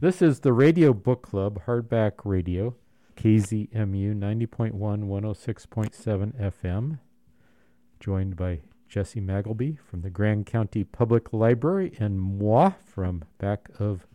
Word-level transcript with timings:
This 0.00 0.22
is 0.22 0.38
the 0.38 0.52
Radio 0.52 0.92
Book 0.92 1.22
Club, 1.22 1.62
hardback 1.66 2.12
radio, 2.22 2.76
KZMU 3.16 4.16
90.1, 4.16 4.72
106.7 4.72 6.40
FM. 6.40 7.00
Joined 7.98 8.36
by 8.36 8.60
Jesse 8.88 9.20
Magleby 9.20 9.76
from 9.80 10.02
the 10.02 10.10
Grand 10.10 10.46
County 10.46 10.84
Public 10.84 11.32
Library 11.32 11.94
and 11.98 12.20
moi 12.20 12.74
from 12.86 13.24
back 13.38 13.70
of 13.80 14.06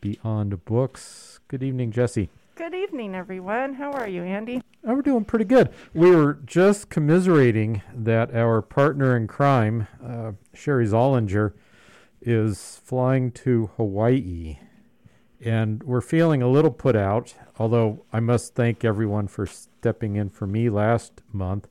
Beyond 0.00 0.64
Books. 0.64 1.40
Good 1.48 1.64
evening, 1.64 1.90
Jesse. 1.90 2.30
Good 2.54 2.74
evening, 2.74 3.16
everyone. 3.16 3.74
How 3.74 3.90
are 3.90 4.06
you, 4.06 4.22
Andy? 4.22 4.62
Oh, 4.84 4.94
we're 4.94 5.02
doing 5.02 5.24
pretty 5.24 5.46
good. 5.46 5.70
We 5.92 6.14
were 6.14 6.34
just 6.34 6.88
commiserating 6.88 7.82
that 7.92 8.32
our 8.32 8.62
partner 8.62 9.16
in 9.16 9.26
crime, 9.26 9.88
uh, 10.00 10.32
Sherry 10.54 10.86
Zollinger, 10.86 11.54
is 12.22 12.80
flying 12.84 13.32
to 13.32 13.70
Hawaii. 13.76 14.58
And 15.44 15.82
we're 15.82 16.00
feeling 16.00 16.42
a 16.42 16.48
little 16.48 16.70
put 16.70 16.96
out, 16.96 17.34
although 17.58 18.04
I 18.12 18.20
must 18.20 18.54
thank 18.54 18.84
everyone 18.84 19.28
for 19.28 19.44
stepping 19.46 20.16
in 20.16 20.30
for 20.30 20.46
me 20.46 20.70
last 20.70 21.20
month 21.32 21.68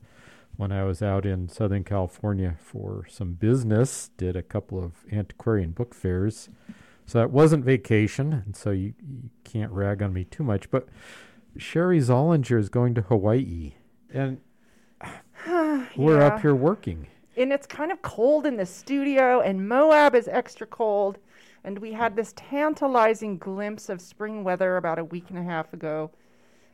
when 0.56 0.72
I 0.72 0.84
was 0.84 1.02
out 1.02 1.26
in 1.26 1.48
Southern 1.48 1.84
California 1.84 2.56
for 2.58 3.04
some 3.10 3.32
business, 3.32 4.10
did 4.16 4.36
a 4.36 4.42
couple 4.42 4.82
of 4.82 4.92
antiquarian 5.12 5.72
book 5.72 5.92
fairs. 5.94 6.48
So 7.04 7.18
that 7.18 7.30
wasn't 7.30 7.64
vacation, 7.64 8.32
and 8.32 8.56
so 8.56 8.70
you, 8.70 8.94
you 9.06 9.30
can't 9.44 9.70
rag 9.70 10.02
on 10.02 10.12
me 10.12 10.24
too 10.24 10.42
much. 10.42 10.70
But 10.70 10.88
Sherry 11.56 11.98
Zollinger 12.00 12.58
is 12.58 12.68
going 12.68 12.94
to 12.94 13.02
Hawaii, 13.02 13.74
and 14.12 14.38
we're 15.96 16.18
Yeah. 16.18 16.26
up 16.26 16.40
here 16.40 16.54
working. 16.54 17.06
And 17.36 17.52
it's 17.52 17.66
kind 17.66 17.92
of 17.92 18.00
cold 18.00 18.46
in 18.46 18.56
the 18.56 18.64
studio, 18.66 19.40
and 19.40 19.68
Moab 19.68 20.14
is 20.14 20.26
extra 20.26 20.66
cold. 20.66 21.18
And 21.66 21.80
we 21.80 21.92
had 21.92 22.14
this 22.14 22.32
tantalizing 22.36 23.38
glimpse 23.38 23.88
of 23.88 24.00
spring 24.00 24.44
weather 24.44 24.76
about 24.76 25.00
a 25.00 25.04
week 25.04 25.24
and 25.30 25.38
a 25.38 25.42
half 25.42 25.72
ago. 25.72 26.12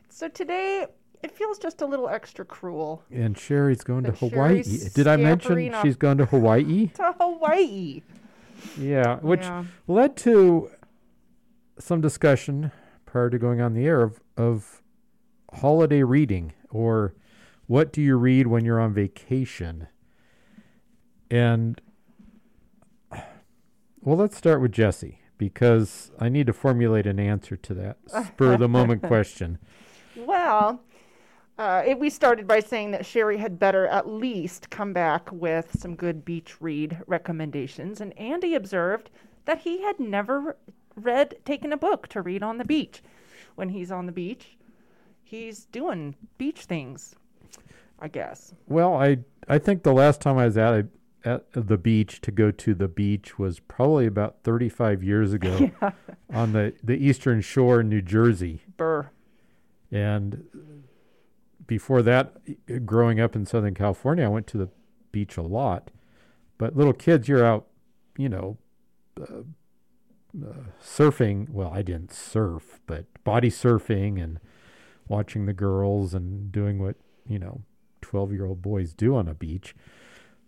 So 0.07 0.27
today, 0.27 0.85
it 1.23 1.31
feels 1.31 1.57
just 1.57 1.81
a 1.81 1.85
little 1.87 2.07
extra 2.07 2.45
cruel. 2.45 3.03
And 3.11 3.35
Sherry's 3.35 3.83
going 3.83 4.03
to 4.03 4.11
Hawaii. 4.11 4.61
Sherry's 4.63 4.93
Did 4.93 5.07
I 5.07 5.15
mention 5.17 5.73
she's 5.81 5.95
going 5.95 6.19
to 6.19 6.25
Hawaii? 6.25 6.91
To 6.93 7.15
Hawaii. 7.19 8.03
Yeah, 8.77 9.17
which 9.21 9.41
Yeah. 9.41 9.63
led 9.87 10.15
to 10.17 10.69
some 11.79 11.99
discussion 11.99 12.71
prior 13.07 13.31
to 13.31 13.39
going 13.39 13.61
on 13.61 13.73
the 13.73 13.87
air 13.87 14.03
of, 14.03 14.21
of 14.37 14.83
holiday 15.55 16.03
reading 16.03 16.53
or 16.69 17.15
what 17.65 17.91
do 17.91 17.99
you 17.99 18.15
read 18.15 18.45
when 18.45 18.63
you're 18.63 18.79
on 18.79 18.93
vacation? 18.93 19.87
And 21.31 21.81
well, 24.03 24.17
let's 24.17 24.37
start 24.37 24.61
with 24.61 24.71
Jesse 24.71 25.19
because 25.37 26.11
I 26.19 26.29
need 26.29 26.47
to 26.47 26.53
formulate 26.53 27.05
an 27.07 27.19
answer 27.19 27.55
to 27.55 27.73
that 27.73 27.97
spur 28.07 28.53
of 28.53 28.59
the 28.59 28.69
moment 28.69 29.01
question. 29.07 29.57
Well, 30.15 30.81
uh, 31.57 31.83
it, 31.85 31.99
we 31.99 32.09
started 32.09 32.47
by 32.47 32.59
saying 32.59 32.91
that 32.91 33.05
Sherry 33.05 33.37
had 33.37 33.59
better 33.59 33.87
at 33.87 34.07
least 34.07 34.69
come 34.69 34.93
back 34.93 35.31
with 35.31 35.79
some 35.79 35.95
good 35.95 36.25
beach 36.25 36.61
read 36.61 37.01
recommendations. 37.07 38.01
And 38.01 38.17
Andy 38.17 38.55
observed 38.55 39.09
that 39.45 39.59
he 39.59 39.81
had 39.81 39.99
never 39.99 40.57
read, 40.95 41.35
taken 41.45 41.71
a 41.71 41.77
book 41.77 42.07
to 42.09 42.21
read 42.21 42.43
on 42.43 42.57
the 42.57 42.65
beach. 42.65 43.01
When 43.55 43.69
he's 43.69 43.91
on 43.91 44.07
the 44.07 44.11
beach, 44.11 44.57
he's 45.23 45.65
doing 45.65 46.15
beach 46.37 46.61
things, 46.61 47.15
I 47.99 48.07
guess. 48.07 48.53
Well, 48.67 48.95
I 48.95 49.19
I 49.47 49.59
think 49.59 49.83
the 49.83 49.93
last 49.93 50.21
time 50.21 50.37
I 50.37 50.45
was 50.45 50.57
at 50.57 50.73
at 51.25 51.45
the 51.53 51.77
beach 51.77 52.19
to 52.21 52.31
go 52.31 52.51
to 52.51 52.73
the 52.73 52.87
beach 52.87 53.39
was 53.39 53.59
probably 53.59 54.05
about 54.05 54.37
35 54.43 55.03
years 55.03 55.33
ago 55.33 55.71
on 56.33 56.53
the 56.53 56.73
the 56.83 56.95
eastern 56.95 57.41
shore 57.41 57.81
in 57.81 57.89
New 57.89 58.01
Jersey. 58.01 58.61
Burr. 58.77 59.09
And 59.91 60.83
before 61.67 62.01
that, 62.01 62.35
growing 62.85 63.19
up 63.19 63.35
in 63.35 63.45
Southern 63.45 63.73
California, 63.73 64.25
I 64.25 64.29
went 64.29 64.47
to 64.47 64.57
the 64.57 64.69
beach 65.11 65.37
a 65.37 65.41
lot. 65.41 65.91
But 66.57 66.75
little 66.75 66.93
kids, 66.93 67.27
you're 67.27 67.45
out, 67.45 67.67
you 68.17 68.29
know, 68.29 68.57
uh, 69.19 69.41
uh, 70.43 70.53
surfing. 70.83 71.49
Well, 71.49 71.71
I 71.71 71.83
didn't 71.83 72.11
surf, 72.11 72.79
but 72.85 73.05
body 73.23 73.49
surfing 73.49 74.21
and 74.21 74.39
watching 75.07 75.45
the 75.45 75.53
girls 75.53 76.13
and 76.13 76.51
doing 76.51 76.79
what, 76.79 76.95
you 77.27 77.39
know, 77.39 77.61
12 78.01 78.33
year 78.33 78.45
old 78.45 78.61
boys 78.61 78.93
do 78.93 79.15
on 79.15 79.27
a 79.27 79.33
beach. 79.33 79.75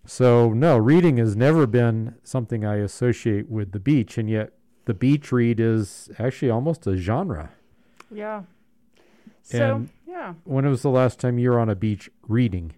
So, 0.06 0.54
no, 0.54 0.78
reading 0.78 1.18
has 1.18 1.36
never 1.36 1.66
been 1.66 2.16
something 2.24 2.64
I 2.64 2.76
associate 2.78 3.50
with 3.50 3.72
the 3.72 3.80
beach. 3.80 4.18
And 4.18 4.30
yet, 4.30 4.54
the 4.86 4.94
beach 4.94 5.32
read 5.32 5.60
is 5.60 6.10
actually 6.20 6.52
almost 6.52 6.86
a 6.86 6.96
genre. 6.96 7.52
Yeah. 8.12 8.44
So, 9.42 9.76
And- 9.76 9.90
yeah. 10.08 10.34
When 10.44 10.66
was 10.68 10.82
the 10.82 10.90
last 10.90 11.20
time 11.20 11.40
you 11.40 11.50
were 11.50 11.60
on 11.60 11.70
a 11.70 11.76
beach 11.76 12.10
reading? 12.28 12.74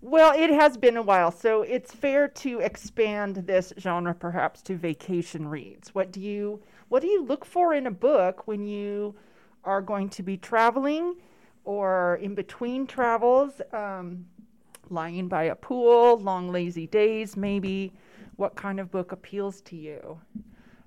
Well, 0.00 0.32
it 0.36 0.50
has 0.50 0.76
been 0.76 0.96
a 0.96 1.02
while, 1.02 1.30
so 1.30 1.62
it's 1.62 1.94
fair 1.94 2.26
to 2.26 2.58
expand 2.58 3.36
this 3.46 3.72
genre 3.78 4.14
perhaps 4.14 4.60
to 4.62 4.76
vacation 4.76 5.46
reads. 5.46 5.94
What 5.94 6.10
do 6.10 6.20
you 6.20 6.60
what 6.88 7.02
do 7.02 7.08
you 7.08 7.24
look 7.24 7.44
for 7.44 7.72
in 7.72 7.86
a 7.86 7.90
book 7.92 8.46
when 8.48 8.66
you 8.66 9.14
are 9.64 9.80
going 9.80 10.08
to 10.10 10.22
be 10.24 10.36
traveling 10.36 11.14
or 11.64 12.18
in 12.20 12.34
between 12.34 12.86
travels, 12.88 13.60
um, 13.72 14.26
lying 14.92 15.28
by 15.28 15.44
a 15.44 15.54
pool, 15.54 16.18
long 16.18 16.50
lazy 16.50 16.86
days 16.86 17.36
maybe? 17.36 17.92
What 18.36 18.54
kind 18.54 18.80
of 18.80 18.90
book 18.90 19.12
appeals 19.12 19.60
to 19.62 19.76
you? 19.76 20.20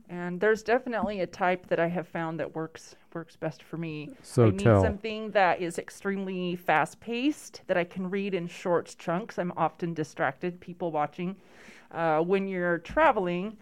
And 0.09 0.39
there's 0.39 0.61
definitely 0.61 1.21
a 1.21 1.27
type 1.27 1.67
that 1.67 1.79
I 1.79 1.87
have 1.87 2.07
found 2.07 2.39
that 2.39 2.55
works 2.55 2.95
works 3.13 3.35
best 3.35 3.63
for 3.63 3.77
me. 3.77 4.11
So 4.21 4.47
I 4.47 4.49
need 4.49 4.59
tell. 4.59 4.81
something 4.81 5.31
that 5.31 5.61
is 5.61 5.79
extremely 5.79 6.55
fast 6.55 6.99
paced 6.99 7.61
that 7.67 7.77
I 7.77 7.85
can 7.85 8.09
read 8.09 8.33
in 8.33 8.47
short 8.47 8.93
chunks. 8.99 9.39
I'm 9.39 9.53
often 9.55 9.93
distracted, 9.93 10.59
people 10.59 10.91
watching. 10.91 11.37
Uh, 11.91 12.19
when 12.19 12.47
you're 12.47 12.79
traveling, 12.79 13.57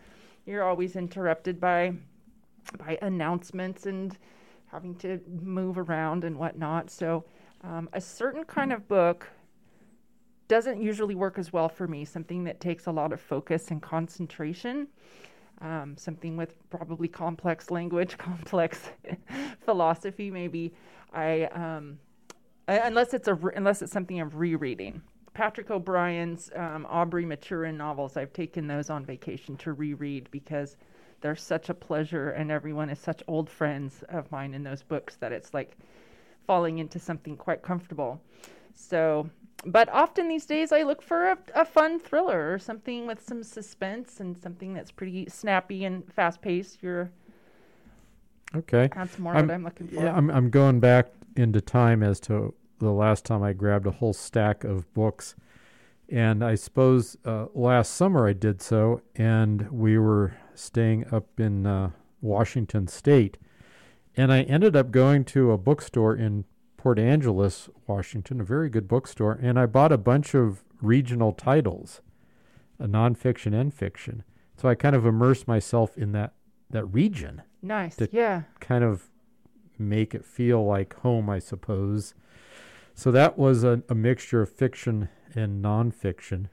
you're 0.45 0.63
always 0.63 0.95
interrupted 0.95 1.59
by 1.59 1.93
by 2.77 2.97
announcements 3.01 3.85
and 3.85 4.17
having 4.67 4.95
to 4.95 5.19
move 5.41 5.77
around 5.77 6.23
and 6.23 6.37
whatnot. 6.37 6.89
So 6.89 7.23
um, 7.61 7.87
a 7.93 8.01
certain 8.01 8.43
kind 8.43 8.73
of 8.73 8.87
book 8.87 9.29
doesn't 10.47 10.81
usually 10.81 11.15
work 11.15 11.37
as 11.37 11.53
well 11.53 11.69
for 11.69 11.87
me. 11.87 12.05
Something 12.05 12.43
that 12.45 12.59
takes 12.59 12.87
a 12.87 12.91
lot 12.91 13.13
of 13.13 13.21
focus 13.21 13.71
and 13.71 13.81
concentration. 13.81 14.87
Um, 15.61 15.95
something 15.97 16.35
with 16.35 16.57
probably 16.69 17.07
complex 17.07 17.71
language, 17.77 18.17
complex 18.17 18.89
philosophy. 19.65 20.29
Maybe 20.29 20.73
I, 21.13 21.43
um, 21.45 21.99
uh, 22.67 22.79
unless 22.83 23.13
it's 23.13 23.27
a 23.27 23.35
unless 23.55 23.81
it's 23.81 23.91
something 23.91 24.19
I'm 24.19 24.29
rereading. 24.29 25.01
Patrick 25.33 25.71
O'Brian's 25.71 26.51
um, 26.55 26.85
Aubrey 26.87 27.25
Maturin 27.25 27.75
novels. 27.75 28.17
I've 28.17 28.33
taken 28.33 28.67
those 28.67 28.89
on 28.89 29.03
vacation 29.03 29.57
to 29.57 29.73
reread 29.73 30.29
because 30.29 30.77
they're 31.21 31.35
such 31.35 31.69
a 31.69 31.73
pleasure, 31.73 32.31
and 32.31 32.51
everyone 32.51 32.89
is 32.89 32.99
such 32.99 33.23
old 33.27 33.49
friends 33.49 34.03
of 34.09 34.31
mine 34.31 34.53
in 34.53 34.63
those 34.63 34.83
books 34.83 35.15
that 35.15 35.31
it's 35.31 35.53
like 35.53 35.77
falling 36.45 36.79
into 36.79 36.99
something 36.99 37.35
quite 37.35 37.61
comfortable. 37.61 38.21
So, 38.75 39.29
but 39.65 39.87
often 39.89 40.27
these 40.27 40.45
days 40.45 40.71
I 40.71 40.83
look 40.83 41.01
for 41.01 41.31
a, 41.31 41.37
a 41.55 41.65
fun 41.65 41.99
thriller 41.99 42.53
or 42.53 42.59
something 42.59 43.07
with 43.07 43.21
some 43.25 43.43
suspense 43.43 44.19
and 44.19 44.37
something 44.37 44.73
that's 44.73 44.91
pretty 44.91 45.27
snappy 45.29 45.85
and 45.85 46.11
fast 46.13 46.41
paced. 46.41 46.83
You're 46.83 47.11
Okay. 48.55 48.89
that's 48.93 49.17
more 49.17 49.33
I'm- 49.35 49.47
what 49.47 49.53
I'm 49.53 49.63
looking 49.63 49.87
for. 49.87 49.95
Yeah, 49.95 50.15
I'm 50.15 50.29
I'm 50.29 50.49
going 50.49 50.79
back 50.79 51.07
into 51.35 51.61
time 51.61 52.03
as 52.03 52.19
to 52.21 52.53
the 52.79 52.91
last 52.91 53.25
time 53.25 53.41
I 53.41 53.53
grabbed 53.53 53.87
a 53.87 53.91
whole 53.91 54.13
stack 54.13 54.63
of 54.63 54.91
books, 54.93 55.35
and 56.09 56.43
I 56.43 56.55
suppose 56.55 57.17
uh, 57.25 57.45
last 57.53 57.93
summer 57.93 58.27
I 58.27 58.33
did 58.33 58.61
so, 58.61 59.01
and 59.15 59.71
we 59.71 59.97
were 59.97 60.33
staying 60.53 61.05
up 61.11 61.39
in 61.39 61.65
uh, 61.65 61.91
Washington 62.21 62.87
State, 62.87 63.37
and 64.15 64.31
I 64.31 64.41
ended 64.43 64.75
up 64.75 64.91
going 64.91 65.23
to 65.25 65.51
a 65.51 65.57
bookstore 65.57 66.15
in 66.15 66.43
Port 66.83 66.99
Angeles, 66.99 67.69
Washington, 67.87 68.41
a 68.41 68.43
very 68.43 68.67
good 68.67 68.89
bookstore, 68.89 69.39
and 69.41 69.57
I 69.57 69.67
bought 69.67 69.93
a 69.93 69.97
bunch 69.97 70.35
of 70.35 70.65
regional 70.81 71.31
titles, 71.31 72.01
a 72.77 72.87
nonfiction 72.87 73.57
and 73.57 73.73
fiction. 73.73 74.25
So 74.57 74.67
I 74.67 74.75
kind 74.75 74.93
of 74.93 75.05
immersed 75.05 75.47
myself 75.47 75.97
in 75.97 76.11
that 76.11 76.33
that 76.71 76.83
region 76.87 77.43
nice. 77.61 77.95
yeah. 78.11 78.41
kind 78.59 78.83
of 78.83 79.09
make 79.79 80.13
it 80.13 80.25
feel 80.25 80.65
like 80.65 80.93
home, 80.95 81.29
I 81.29 81.39
suppose. 81.39 82.15
So 82.93 83.11
that 83.11 83.37
was 83.37 83.63
a, 83.63 83.81
a 83.87 83.95
mixture 83.95 84.41
of 84.41 84.49
fiction 84.49 85.07
and 85.33 85.63
nonfiction. 85.63 86.47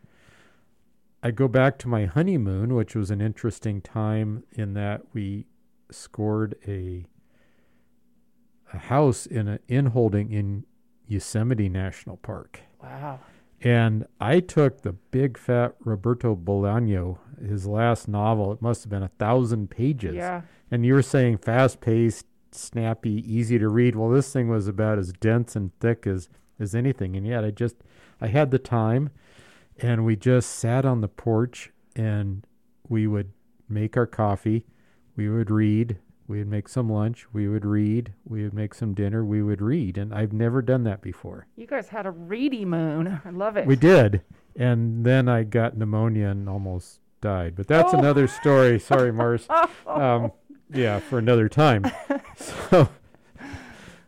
I 1.25 1.33
go 1.33 1.49
back 1.49 1.77
to 1.79 1.89
my 1.89 2.05
honeymoon, 2.05 2.77
which 2.77 2.95
was 2.95 3.11
an 3.11 3.21
interesting 3.21 3.81
time 3.81 4.45
in 4.53 4.75
that 4.75 5.03
we 5.13 5.47
scored 5.91 6.55
a 6.69 7.07
a 8.73 8.79
house 8.79 9.27
in 9.27 9.49
an 9.49 9.59
inholding 9.69 10.33
in 10.33 10.65
Yosemite 11.07 11.69
National 11.69 12.17
Park. 12.17 12.61
Wow. 12.83 13.21
And 13.63 14.07
I 14.21 14.41
took 14.41 14.83
the 14.83 14.93
big 14.93 15.37
fat 15.37 15.75
Roberto 15.81 16.35
Bolaño, 16.35 17.19
his 17.47 17.67
last 17.67 18.09
novel. 18.09 18.53
It 18.53 18.63
must 18.63 18.85
have 18.85 18.91
been 18.91 19.03
a 19.03 19.09
thousand 19.19 19.71
pages 19.71 20.15
Yeah. 20.15 20.43
And 20.71 20.87
you 20.87 20.95
were 20.95 21.03
saying 21.03 21.39
fast 21.39 21.81
paced, 21.81 22.27
snappy, 22.53 23.25
easy 23.27 23.59
to 23.59 23.69
read. 23.69 23.97
Well, 23.97 24.09
this 24.09 24.33
thing 24.33 24.49
was 24.49 24.69
about 24.69 24.99
as 24.99 25.13
dense 25.13 25.57
and 25.57 25.79
thick 25.81 26.07
as 26.07 26.29
as 26.59 26.75
anything, 26.75 27.17
and 27.17 27.27
yet 27.27 27.43
I 27.43 27.51
just 27.51 27.77
I 28.21 28.27
had 28.27 28.51
the 28.51 28.59
time, 28.59 29.11
and 29.79 30.05
we 30.05 30.15
just 30.15 30.51
sat 30.51 30.85
on 30.85 31.01
the 31.01 31.09
porch 31.09 31.71
and 31.97 32.47
we 32.89 33.07
would 33.07 33.33
make 33.69 33.97
our 33.97 34.07
coffee, 34.07 34.67
we 35.17 35.29
would 35.29 35.51
read, 35.51 35.99
we 36.31 36.39
would 36.39 36.49
make 36.49 36.69
some 36.69 36.89
lunch, 36.89 37.27
we 37.33 37.49
would 37.49 37.65
read, 37.65 38.13
we 38.25 38.45
would 38.45 38.55
make 38.55 38.73
some 38.73 38.95
dinner, 38.95 39.25
we 39.25 39.43
would 39.43 39.61
read, 39.61 39.99
and 39.99 40.15
I've 40.15 40.33
never 40.33 40.63
done 40.63 40.85
that 40.85 41.03
before. 41.03 41.49
You 41.57 41.67
guys 41.67 41.89
had 41.89 42.07
a 42.07 42.13
reedy 42.13 42.65
moon. 42.65 43.21
I 43.25 43.31
love 43.31 43.57
it. 43.57 43.67
We 43.67 43.75
did, 43.75 44.23
and 44.55 45.05
then 45.05 45.29
I 45.29 45.43
got 45.43 45.77
pneumonia 45.77 46.29
and 46.29 46.49
almost 46.49 47.01
died. 47.21 47.57
But 47.57 47.67
that's 47.67 47.93
Oh. 47.93 47.99
another 47.99 48.29
story. 48.29 48.79
Sorry, 48.79 49.13
Mars. 49.13 49.49
Um, 49.89 50.31
yeah, 50.73 51.01
for 51.01 51.19
another 51.19 51.49
time. 51.49 51.85
so, 52.37 52.89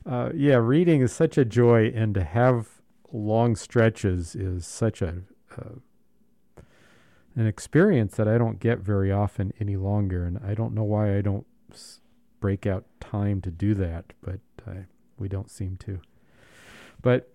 uh, 0.07 0.31
yeah, 0.33 0.55
reading 0.55 1.01
is 1.01 1.13
such 1.13 1.37
a 1.37 1.45
joy, 1.45 1.91
and 1.93 2.15
to 2.15 2.23
have 2.23 2.69
long 3.13 3.57
stretches 3.57 4.37
is 4.37 4.65
such 4.65 5.03
a 5.03 5.23
uh, 5.59 6.61
an 7.35 7.47
experience 7.49 8.15
that 8.17 8.29
I 8.29 8.39
don't 8.39 8.61
get 8.61 8.79
very 8.79 9.11
often 9.11 9.53
any 9.59 9.75
longer, 9.77 10.25
and 10.25 10.39
I 10.47 10.55
don't 10.55 10.73
know 10.73 10.85
why 10.85 11.17
I 11.17 11.21
don't 11.21 11.47
s- 11.73 11.99
break 12.43 12.67
out 12.67 12.85
time 13.01 13.41
to 13.41 13.51
do 13.51 13.73
that, 13.75 14.13
but 14.21 14.41
uh, 14.67 14.73
we 15.19 15.29
don't 15.29 15.51
seem 15.51 15.77
to. 15.79 16.01
But 17.01 17.33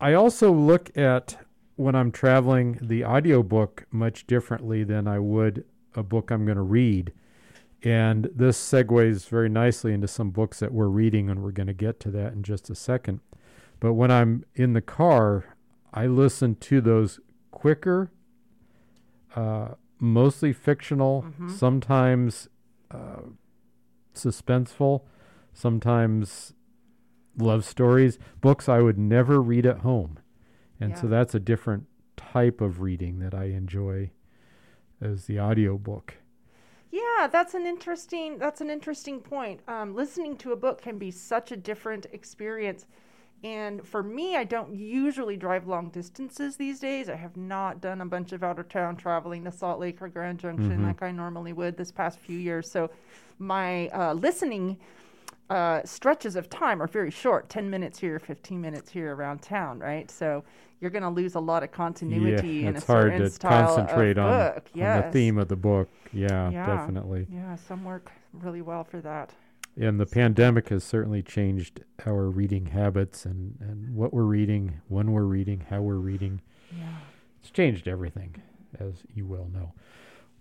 I 0.00 0.12
also 0.12 0.52
look 0.52 0.96
at 0.96 1.44
when 1.76 1.94
I'm 1.96 2.12
traveling 2.12 2.78
the 2.80 3.04
audiobook 3.04 3.86
much 3.90 4.26
differently 4.26 4.84
than 4.84 5.08
I 5.08 5.18
would 5.18 5.64
a 5.94 6.02
book 6.02 6.30
I'm 6.30 6.44
going 6.44 6.56
to 6.56 6.62
read. 6.62 7.12
And 7.82 8.30
this 8.34 8.56
segues 8.58 9.28
very 9.28 9.48
nicely 9.48 9.92
into 9.92 10.06
some 10.06 10.30
books 10.30 10.60
that 10.60 10.72
we're 10.72 10.86
reading, 10.86 11.28
and 11.28 11.42
we're 11.42 11.50
going 11.50 11.66
to 11.66 11.72
get 11.72 11.98
to 12.00 12.10
that 12.12 12.32
in 12.32 12.42
just 12.44 12.70
a 12.70 12.74
second. 12.74 13.20
But 13.80 13.94
when 13.94 14.10
I'm 14.10 14.44
in 14.54 14.72
the 14.74 14.80
car, 14.80 15.56
I 15.92 16.06
listen 16.06 16.54
to 16.56 16.80
those 16.80 17.18
quicker, 17.50 18.10
uh, 19.34 19.74
mostly 19.98 20.52
fictional, 20.52 21.24
Mhm. 21.40 21.50
sometimes 21.50 22.48
uh, 22.90 23.22
suspenseful, 24.14 25.02
sometimes 25.52 26.54
love 27.36 27.64
stories, 27.64 28.18
books 28.40 28.68
I 28.68 28.80
would 28.80 28.98
never 28.98 29.40
read 29.40 29.66
at 29.66 29.78
home. 29.78 30.18
And 30.80 30.98
so 30.98 31.06
that's 31.06 31.34
a 31.34 31.40
different 31.40 31.86
type 32.16 32.60
of 32.60 32.80
reading 32.80 33.20
that 33.20 33.34
I 33.34 33.44
enjoy 33.44 34.10
as 35.00 35.26
the 35.26 35.38
audiobook. 35.38 36.16
Yeah, 36.90 37.28
that's 37.30 37.54
an 37.54 37.66
interesting 37.66 38.38
that's 38.38 38.60
an 38.60 38.68
interesting 38.68 39.20
point. 39.20 39.60
Um, 39.68 39.94
listening 39.94 40.36
to 40.38 40.52
a 40.52 40.56
book 40.56 40.82
can 40.82 40.98
be 40.98 41.10
such 41.10 41.52
a 41.52 41.56
different 41.56 42.06
experience. 42.12 42.86
And 43.44 43.84
for 43.86 44.02
me, 44.02 44.36
I 44.36 44.44
don't 44.44 44.74
usually 44.74 45.36
drive 45.36 45.66
long 45.66 45.88
distances 45.90 46.56
these 46.56 46.78
days. 46.78 47.08
I 47.08 47.16
have 47.16 47.36
not 47.36 47.80
done 47.80 48.00
a 48.00 48.06
bunch 48.06 48.32
of 48.32 48.44
out 48.44 48.58
of 48.60 48.68
town 48.68 48.96
traveling 48.96 49.42
to 49.44 49.50
Salt 49.52 49.80
Lake 49.80 50.00
or 50.00 50.08
Grand 50.08 50.38
Junction 50.38 50.78
Mhm. 50.78 50.86
like 50.86 51.02
I 51.02 51.10
normally 51.10 51.52
would 51.52 51.76
this 51.76 51.90
past 51.90 52.18
few 52.20 52.38
years. 52.38 52.70
So 52.70 52.90
my 53.38 53.88
uh, 53.88 54.12
listening 54.14 54.78
uh, 55.50 55.82
stretches 55.84 56.34
of 56.36 56.48
time 56.48 56.80
are 56.80 56.86
very 56.86 57.10
short 57.10 57.48
10 57.50 57.68
minutes 57.68 57.98
here, 57.98 58.18
15 58.18 58.58
minutes 58.60 58.90
here 58.90 59.14
around 59.14 59.42
town, 59.42 59.80
right? 59.80 60.10
So 60.10 60.44
you're 60.80 60.90
going 60.90 61.02
to 61.02 61.10
lose 61.10 61.34
a 61.34 61.40
lot 61.40 61.62
of 61.62 61.70
continuity 61.72 62.48
yeah, 62.48 62.68
in 62.68 62.74
a 62.74 62.78
it's 62.78 62.86
hard 62.86 63.12
certain 63.12 63.20
to 63.22 63.30
style 63.30 63.66
concentrate 63.76 64.16
of 64.18 64.24
on, 64.24 64.54
book. 64.54 64.70
on 64.80 64.96
the 65.02 65.10
theme 65.12 65.36
of 65.38 65.48
the 65.48 65.56
book. 65.56 65.90
Yeah, 66.12 66.48
Yeah. 66.48 66.66
definitely. 66.66 67.26
Yeah, 67.28 67.56
some 67.56 67.84
work 67.84 68.10
really 68.32 68.62
well 68.62 68.82
for 68.84 69.00
that. 69.02 69.34
And 69.80 69.98
the 69.98 70.06
pandemic 70.06 70.68
has 70.68 70.84
certainly 70.84 71.22
changed 71.22 71.82
our 72.06 72.28
reading 72.28 72.66
habits 72.66 73.24
and, 73.24 73.56
and 73.60 73.94
what 73.94 74.12
we're 74.12 74.24
reading, 74.24 74.80
when 74.88 75.12
we're 75.12 75.22
reading, 75.22 75.64
how 75.70 75.80
we're 75.80 75.94
reading. 75.94 76.42
Yeah. 76.76 76.96
It's 77.40 77.50
changed 77.50 77.88
everything, 77.88 78.42
as 78.78 79.02
you 79.14 79.26
well 79.26 79.48
know. 79.52 79.72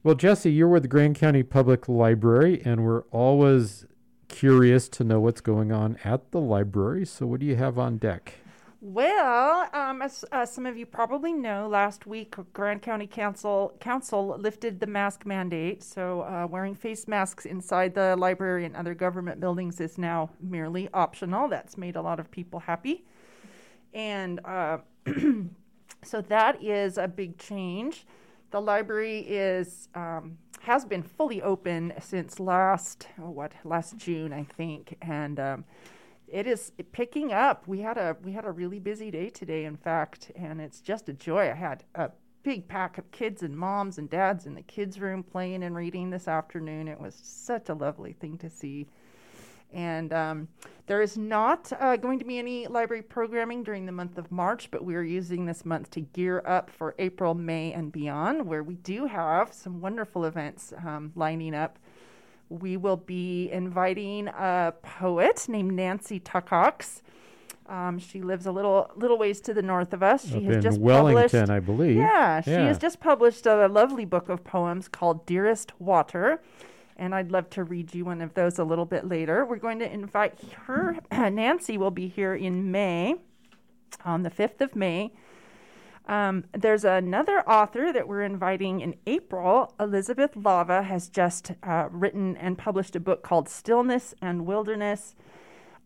Well, 0.04 0.16
Jesse, 0.16 0.52
you're 0.52 0.68
with 0.68 0.82
the 0.82 0.90
Grand 0.90 1.16
County 1.16 1.44
Public 1.44 1.88
Library, 1.88 2.62
and 2.66 2.84
we're 2.84 3.04
always 3.12 3.86
curious 4.28 4.90
to 4.90 5.04
know 5.04 5.20
what's 5.20 5.42
going 5.42 5.72
on 5.72 5.98
at 6.04 6.32
the 6.32 6.40
library. 6.40 7.06
So, 7.06 7.26
what 7.26 7.40
do 7.40 7.46
you 7.46 7.56
have 7.56 7.78
on 7.78 7.98
deck? 7.98 8.36
Well, 8.84 9.70
um, 9.74 10.02
as 10.02 10.26
uh, 10.32 10.44
some 10.44 10.66
of 10.66 10.76
you 10.76 10.88
probably 10.88 11.34
know, 11.34 11.68
last 11.68 12.08
week 12.08 12.34
Grand 12.52 12.82
County 12.82 13.06
Council 13.06 13.78
Council 13.80 14.36
lifted 14.40 14.80
the 14.80 14.88
mask 14.88 15.24
mandate. 15.24 15.84
So, 15.84 16.22
uh, 16.22 16.48
wearing 16.50 16.74
face 16.74 17.08
masks 17.08 17.46
inside 17.46 17.94
the 17.94 18.16
library 18.16 18.66
and 18.66 18.76
other 18.76 18.96
government 18.96 19.40
buildings 19.40 19.80
is 19.80 20.00
now 20.00 20.32
merely 20.42 20.90
optional. 20.96 21.48
That's 21.48 21.78
made 21.78 21.96
a 21.96 22.02
lot 22.02 22.20
of 22.20 22.32
people 22.32 22.60
happy, 22.60 23.06
and 23.94 24.44
uh, 24.44 24.80
so 26.04 26.22
that 26.22 26.64
is 26.64 26.98
a 26.98 27.08
big 27.08 27.38
change. 27.38 28.08
The 28.50 28.62
library 28.62 29.20
is 29.20 29.90
um, 29.94 30.40
has 30.62 30.86
been 30.86 31.04
fully 31.04 31.40
open 31.44 31.94
since 32.00 32.40
last 32.40 33.10
oh, 33.22 33.30
what 33.30 33.52
last 33.64 33.98
June, 33.98 34.34
I 34.34 34.44
think, 34.44 34.98
and 35.04 35.40
um, 35.40 35.66
it 36.32 36.48
is 36.48 36.72
picking 36.92 37.34
up. 37.34 37.68
We 37.68 37.80
had 37.82 37.98
a 37.98 38.16
we 38.24 38.32
had 38.32 38.46
a 38.46 38.52
really 38.52 38.80
busy 38.80 39.12
day 39.12 39.30
today, 39.30 39.66
in 39.66 39.76
fact, 39.76 40.32
and 40.36 40.62
it's 40.62 40.82
just 40.82 41.10
a 41.10 41.14
joy. 41.14 41.52
I 41.52 41.54
had 41.54 41.84
a 41.96 42.12
big 42.44 42.68
pack 42.68 42.98
of 42.98 43.12
kids 43.12 43.44
and 43.44 43.56
moms 43.56 43.98
and 43.98 44.10
dads 44.10 44.48
in 44.48 44.56
the 44.56 44.62
kids' 44.64 45.00
room 45.00 45.24
playing 45.24 45.64
and 45.64 45.76
reading 45.76 46.10
this 46.10 46.28
afternoon. 46.28 46.88
It 46.88 47.00
was 47.00 47.20
such 47.22 47.70
a 47.70 47.74
lovely 47.74 48.14
thing 48.14 48.38
to 48.40 48.50
see. 48.50 48.88
And 49.74 50.12
um, 50.12 50.48
there 50.88 51.02
is 51.02 51.18
not 51.18 51.72
uh, 51.80 51.96
going 51.96 52.20
to 52.20 52.26
be 52.26 52.40
any 52.40 52.68
library 52.68 53.04
programming 53.04 53.64
during 53.64 53.86
the 53.86 53.92
month 53.92 54.18
of 54.18 54.32
March, 54.32 54.70
but 54.70 54.84
we 54.84 54.96
are 54.96 55.04
using 55.04 55.46
this 55.46 55.66
month 55.66 55.92
to 55.92 56.02
gear 56.02 56.44
up 56.46 56.70
for 56.70 56.94
April, 57.00 57.36
May, 57.36 57.72
and 57.72 57.92
beyond, 57.92 58.46
where 58.46 58.64
we 58.64 58.76
do 58.76 59.06
have 59.06 59.54
some 59.54 59.80
wonderful 59.80 60.26
events 60.26 60.74
um, 60.86 61.14
lining 61.16 61.56
up. 61.56 61.80
We 62.52 62.76
will 62.76 62.98
be 62.98 63.50
inviting 63.50 64.28
a 64.28 64.74
poet 64.82 65.46
named 65.48 65.72
Nancy 65.74 66.20
Tuckox. 66.20 67.02
Um, 67.70 67.98
she 68.00 68.22
lives 68.22 68.46
a 68.46 68.52
little 68.52 68.92
little 68.98 69.18
ways 69.18 69.40
to 69.42 69.54
the 69.54 69.62
north 69.62 69.94
of 69.94 70.04
us. 70.04 70.28
She 70.28 70.46
Up 70.48 70.54
has 70.56 70.64
just 70.64 70.80
Wellington, 70.82 71.30
published 71.30 71.50
I 71.50 71.60
believe. 71.62 71.96
yeah, 71.96 72.42
she 72.42 72.52
Yeah. 72.52 72.66
has 72.68 72.78
just 72.78 73.00
published 73.00 73.46
a 73.46 73.68
lovely 73.68 74.04
book 74.04 74.28
of 74.28 74.44
poems 74.44 74.90
called 74.90 75.26
Dearest 75.26 75.72
Water. 75.80 76.42
And 76.98 77.16
I'd 77.16 77.32
love 77.32 77.50
to 77.52 77.64
read 77.64 77.96
you 77.96 78.04
one 78.06 78.22
of 78.22 78.34
those 78.34 78.60
a 78.60 78.64
little 78.66 78.86
bit 78.86 79.08
later. 79.08 79.46
We're 79.46 79.56
going 79.56 79.80
to 79.80 79.92
invite 79.92 80.38
her. 80.66 80.98
Nancy 81.12 81.78
will 81.78 81.90
be 81.92 82.08
here 82.10 82.36
in 82.36 82.70
May, 82.72 83.16
on 84.06 84.24
the 84.24 84.30
5th 84.30 84.60
of 84.62 84.76
May. 84.76 85.14
Um, 86.08 86.46
there's 86.54 86.84
another 86.84 87.42
author 87.48 87.94
that 87.94 88.08
we're 88.08 88.24
inviting 88.24 88.82
in 88.82 88.96
April. 89.06 89.74
Elizabeth 89.80 90.36
Lava 90.36 90.84
has 90.84 91.10
just 91.10 91.52
uh, 91.64 91.88
written 91.92 92.36
and 92.38 92.58
published 92.58 92.96
a 92.96 93.00
book 93.00 93.24
called 93.24 93.48
Stillness 93.48 94.14
and 94.22 94.46
Wilderness 94.46 95.16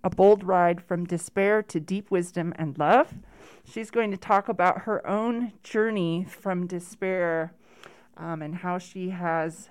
A 0.03 0.09
Bold 0.09 0.43
Ride 0.43 0.81
from 0.81 1.05
Despair 1.05 1.61
to 1.63 1.79
Deep 1.79 2.11
Wisdom 2.11 2.53
and 2.57 2.77
Love. 2.77 3.13
She's 3.65 3.91
going 3.91 4.11
to 4.11 4.17
talk 4.17 4.47
about 4.47 4.81
her 4.81 5.05
own 5.05 5.53
journey 5.63 6.25
from 6.29 6.67
despair 6.67 7.53
um, 8.17 8.41
and 8.41 8.55
how 8.55 8.77
she 8.77 9.09
has 9.09 9.69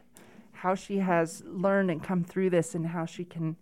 how 0.52 0.74
she 0.74 0.98
has 0.98 1.42
learned 1.46 1.90
and 1.90 2.02
come 2.02 2.24
through 2.24 2.48
this 2.48 2.74
and 2.74 2.86
how 2.86 3.04
she 3.04 3.22
can 3.22 3.56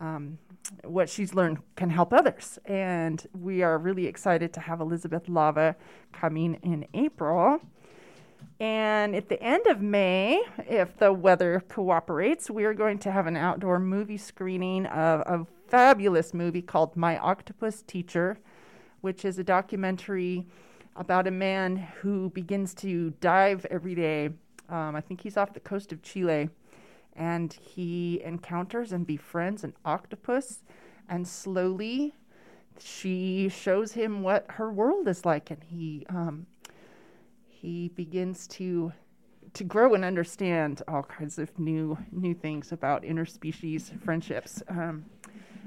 um, 0.00 0.38
what 0.82 1.08
she's 1.08 1.34
learned 1.34 1.58
can 1.76 1.90
help 1.90 2.12
others 2.12 2.58
and 2.64 3.26
we 3.38 3.62
are 3.62 3.78
really 3.78 4.06
excited 4.06 4.52
to 4.52 4.60
have 4.60 4.80
elizabeth 4.80 5.28
lava 5.28 5.76
coming 6.12 6.54
in 6.62 6.86
april 6.94 7.60
and 8.60 9.16
at 9.16 9.28
the 9.28 9.42
end 9.42 9.66
of 9.66 9.80
May, 9.80 10.42
if 10.58 10.96
the 10.96 11.12
weather 11.12 11.62
cooperates, 11.68 12.50
we 12.50 12.64
are 12.64 12.74
going 12.74 12.98
to 13.00 13.10
have 13.10 13.26
an 13.26 13.36
outdoor 13.36 13.80
movie 13.80 14.16
screening 14.16 14.86
of 14.86 15.20
a 15.22 15.46
fabulous 15.68 16.32
movie 16.32 16.62
called 16.62 16.96
My 16.96 17.18
Octopus 17.18 17.82
Teacher, 17.82 18.38
which 19.00 19.24
is 19.24 19.38
a 19.38 19.44
documentary 19.44 20.46
about 20.96 21.26
a 21.26 21.32
man 21.32 21.76
who 21.76 22.30
begins 22.30 22.74
to 22.74 23.10
dive 23.20 23.66
every 23.70 23.94
day. 23.94 24.30
Um, 24.68 24.94
I 24.94 25.00
think 25.00 25.20
he's 25.20 25.36
off 25.36 25.52
the 25.52 25.60
coast 25.60 25.92
of 25.92 26.02
Chile. 26.02 26.48
And 27.16 27.52
he 27.52 28.20
encounters 28.24 28.92
and 28.92 29.06
befriends 29.06 29.64
an 29.64 29.74
octopus. 29.84 30.64
And 31.08 31.26
slowly, 31.28 32.14
she 32.78 33.48
shows 33.48 33.92
him 33.92 34.22
what 34.22 34.46
her 34.50 34.72
world 34.72 35.06
is 35.08 35.24
like. 35.24 35.50
And 35.50 35.62
he 35.64 36.06
um, 36.08 36.46
he 37.46 37.88
begins 37.88 38.46
to 38.48 38.92
to 39.54 39.64
grow 39.64 39.94
and 39.94 40.04
understand 40.04 40.82
all 40.88 41.02
kinds 41.02 41.38
of 41.38 41.56
new 41.58 41.96
new 42.10 42.34
things 42.34 42.72
about 42.72 43.02
interspecies 43.02 43.98
friendships. 44.02 44.62
Um, 44.68 45.04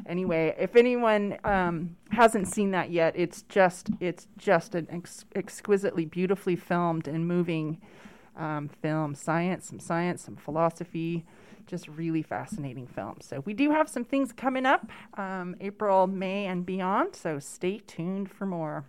anyway, 0.05 0.55
if 0.59 0.75
anyone 0.75 1.37
um, 1.43 1.95
hasn't 2.11 2.47
seen 2.47 2.71
that 2.71 2.91
yet, 2.91 3.13
it's 3.15 3.43
just 3.43 3.89
it's 3.99 4.27
just 4.37 4.75
an 4.75 4.87
ex- 4.89 5.25
exquisitely 5.35 6.05
beautifully 6.05 6.55
filmed 6.55 7.07
and 7.07 7.27
moving 7.27 7.79
um, 8.35 8.69
film. 8.69 9.15
Science, 9.15 9.67
some 9.67 9.79
science, 9.79 10.23
some 10.23 10.35
philosophy, 10.35 11.25
just 11.67 11.87
really 11.87 12.21
fascinating 12.23 12.87
films. 12.87 13.25
So 13.25 13.41
we 13.41 13.53
do 13.53 13.71
have 13.71 13.87
some 13.87 14.03
things 14.03 14.31
coming 14.31 14.65
up, 14.65 14.89
um, 15.15 15.55
April, 15.59 16.07
May, 16.07 16.45
and 16.45 16.65
beyond. 16.65 17.15
So 17.15 17.39
stay 17.39 17.79
tuned 17.79 18.31
for 18.31 18.45
more. 18.45 18.85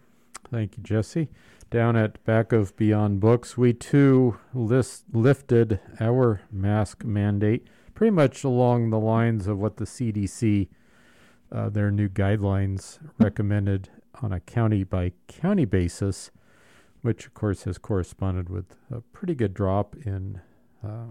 Thank 0.51 0.77
you, 0.77 0.83
Jesse. 0.83 1.29
Down 1.71 1.97
at 1.97 2.25
back 2.25 2.53
of 2.53 2.75
Beyond 2.77 3.21
Books, 3.21 3.59
we 3.59 3.75
too 3.75 4.39
list, 4.55 5.05
lifted 5.13 5.81
our 6.01 6.41
mask 6.51 7.05
mandate 7.05 7.67
pretty 7.95 8.13
much 8.13 8.45
along 8.45 8.91
the 8.91 8.99
lines 8.99 9.47
of 9.47 9.59
what 9.59 9.77
the 9.77 9.85
CDC, 9.85 10.69
uh, 11.51 11.69
their 11.69 11.91
new 11.91 12.09
guidelines 12.09 12.99
recommended 13.19 13.91
on 14.23 14.33
a 14.33 14.41
county 14.41 14.85
by 14.85 15.13
county 15.27 15.65
basis, 15.65 16.31
which 17.03 17.27
of 17.27 17.35
course 17.35 17.65
has 17.65 17.77
corresponded 17.77 18.49
with 18.49 18.77
a 18.91 19.01
pretty 19.01 19.35
good 19.35 19.53
drop 19.53 19.97
in 20.07 20.41
uh, 20.83 21.07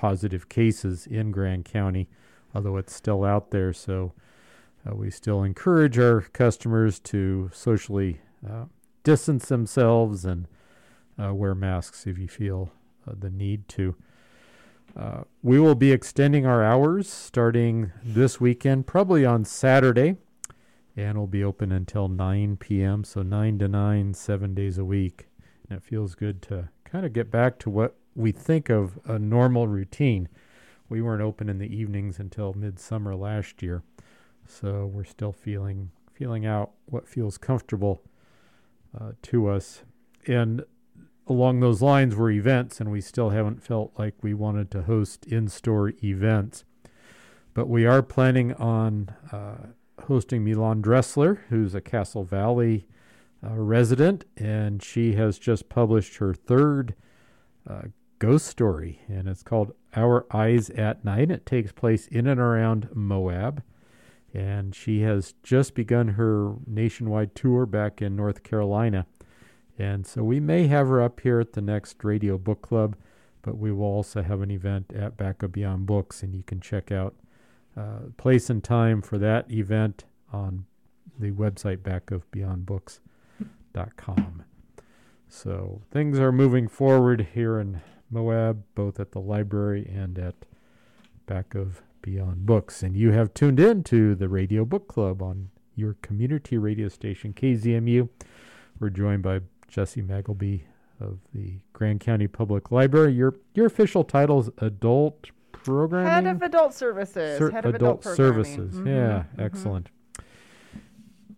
positive 0.00 0.48
cases 0.48 1.06
in 1.06 1.30
Grand 1.30 1.66
County, 1.66 2.08
although 2.54 2.78
it's 2.78 2.94
still 2.94 3.22
out 3.22 3.50
there. 3.50 3.70
So 3.74 4.14
uh, 4.88 4.94
we 4.94 5.10
still 5.10 5.42
encourage 5.42 5.98
our 5.98 6.22
customers 6.22 6.98
to 7.00 7.50
socially 7.52 8.22
uh, 8.48 8.64
distance 9.04 9.48
themselves 9.48 10.24
and 10.24 10.48
uh, 11.22 11.34
wear 11.34 11.54
masks 11.54 12.06
if 12.06 12.16
you 12.16 12.28
feel 12.28 12.72
uh, 13.06 13.12
the 13.18 13.28
need 13.28 13.68
to. 13.68 13.94
Uh, 14.96 15.24
we 15.42 15.60
will 15.60 15.74
be 15.74 15.92
extending 15.92 16.46
our 16.46 16.64
hours 16.64 17.06
starting 17.06 17.92
this 18.02 18.40
weekend, 18.40 18.86
probably 18.86 19.26
on 19.26 19.44
Saturday, 19.44 20.16
and 20.96 21.18
we'll 21.18 21.26
be 21.26 21.44
open 21.44 21.70
until 21.70 22.08
9 22.08 22.56
p.m. 22.56 23.04
So 23.04 23.20
9 23.20 23.58
to 23.58 23.68
9, 23.68 24.14
seven 24.14 24.54
days 24.54 24.78
a 24.78 24.84
week. 24.84 25.28
And 25.68 25.76
it 25.76 25.84
feels 25.84 26.14
good 26.14 26.40
to 26.44 26.70
kind 26.84 27.04
of 27.04 27.12
get 27.12 27.30
back 27.30 27.58
to 27.60 27.70
what 27.70 27.96
we 28.14 28.32
think 28.32 28.68
of 28.68 28.98
a 29.04 29.18
normal 29.18 29.68
routine. 29.68 30.28
We 30.88 31.02
weren't 31.02 31.22
open 31.22 31.48
in 31.48 31.58
the 31.58 31.74
evenings 31.74 32.18
until 32.18 32.52
midsummer 32.52 33.14
last 33.14 33.62
year, 33.62 33.82
so 34.46 34.86
we're 34.86 35.04
still 35.04 35.32
feeling 35.32 35.90
feeling 36.12 36.44
out 36.44 36.72
what 36.84 37.08
feels 37.08 37.38
comfortable 37.38 38.02
uh, 39.00 39.12
to 39.22 39.48
us. 39.48 39.84
And 40.26 40.64
along 41.26 41.60
those 41.60 41.80
lines 41.80 42.14
were 42.14 42.30
events, 42.30 42.78
and 42.80 42.90
we 42.90 43.00
still 43.00 43.30
haven't 43.30 43.62
felt 43.62 43.92
like 43.96 44.14
we 44.20 44.34
wanted 44.34 44.70
to 44.72 44.82
host 44.82 45.24
in-store 45.24 45.92
events. 46.04 46.64
But 47.54 47.68
we 47.68 47.86
are 47.86 48.02
planning 48.02 48.52
on 48.54 49.14
uh, 49.32 49.68
hosting 50.02 50.44
Milan 50.44 50.82
Dressler, 50.82 51.42
who's 51.48 51.74
a 51.74 51.80
Castle 51.80 52.24
Valley 52.24 52.86
uh, 53.42 53.54
resident, 53.54 54.24
and 54.36 54.82
she 54.82 55.14
has 55.14 55.38
just 55.38 55.68
published 55.68 56.16
her 56.16 56.34
third 56.34 56.94
uh, 57.66 57.82
ghost 58.20 58.46
story, 58.46 59.00
and 59.08 59.26
it's 59.26 59.42
called 59.42 59.72
Our 59.96 60.24
Eyes 60.30 60.70
at 60.70 61.04
Night. 61.04 61.32
It 61.32 61.44
takes 61.44 61.72
place 61.72 62.06
in 62.06 62.28
and 62.28 62.38
around 62.38 62.88
Moab, 62.94 63.64
and 64.32 64.72
she 64.74 65.00
has 65.00 65.34
just 65.42 65.74
begun 65.74 66.08
her 66.08 66.54
nationwide 66.66 67.34
tour 67.34 67.64
back 67.66 68.00
in 68.00 68.14
North 68.14 68.44
Carolina. 68.44 69.06
And 69.78 70.06
so 70.06 70.22
we 70.22 70.38
may 70.38 70.68
have 70.68 70.86
her 70.88 71.02
up 71.02 71.20
here 71.20 71.40
at 71.40 71.54
the 71.54 71.62
next 71.62 72.04
Radio 72.04 72.38
Book 72.38 72.62
Club, 72.62 72.94
but 73.42 73.56
we 73.56 73.72
will 73.72 73.86
also 73.86 74.22
have 74.22 74.42
an 74.42 74.50
event 74.50 74.92
at 74.94 75.16
Back 75.16 75.42
of 75.42 75.50
Beyond 75.50 75.86
Books, 75.86 76.22
and 76.22 76.36
you 76.36 76.42
can 76.42 76.60
check 76.60 76.92
out 76.92 77.14
uh, 77.76 78.10
place 78.18 78.50
and 78.50 78.62
time 78.62 79.00
for 79.00 79.16
that 79.16 79.50
event 79.50 80.04
on 80.30 80.66
the 81.18 81.30
website 81.30 81.78
backofbeyondbooks.com. 81.78 84.42
So 85.28 85.80
things 85.90 86.18
are 86.18 86.32
moving 86.32 86.68
forward 86.68 87.28
here 87.32 87.58
in 87.58 87.80
Moab, 88.10 88.62
both 88.74 88.98
at 89.00 89.12
the 89.12 89.20
library 89.20 89.90
and 89.92 90.18
at 90.18 90.34
back 91.26 91.54
of 91.54 91.82
Beyond 92.02 92.46
Books. 92.46 92.82
And 92.82 92.96
you 92.96 93.12
have 93.12 93.32
tuned 93.34 93.60
in 93.60 93.82
to 93.84 94.14
the 94.14 94.28
Radio 94.28 94.64
Book 94.64 94.88
Club 94.88 95.22
on 95.22 95.50
your 95.76 95.94
community 96.02 96.58
radio 96.58 96.88
station, 96.88 97.32
KZMU. 97.32 98.08
We're 98.80 98.90
joined 98.90 99.22
by 99.22 99.40
Jesse 99.68 100.02
Magleby 100.02 100.62
of 101.00 101.18
the 101.34 101.58
Grand 101.72 102.00
County 102.00 102.26
Public 102.26 102.70
Library. 102.70 103.12
Your 103.12 103.34
your 103.54 103.66
official 103.66 104.04
title 104.04 104.40
is 104.40 104.50
Adult 104.58 105.26
Programming? 105.52 106.10
Head 106.10 106.26
of 106.26 106.42
Adult 106.42 106.74
Services. 106.74 107.38
Ser- 107.38 107.50
Head 107.50 107.64
of 107.66 107.74
adult, 107.74 108.00
Adult, 108.00 108.16
Services. 108.16 108.70
Programming. 108.74 108.92
Yeah, 108.94 109.24
Mhm, 109.34 109.36
mhm. 109.36 109.44
excellent. 109.44 109.90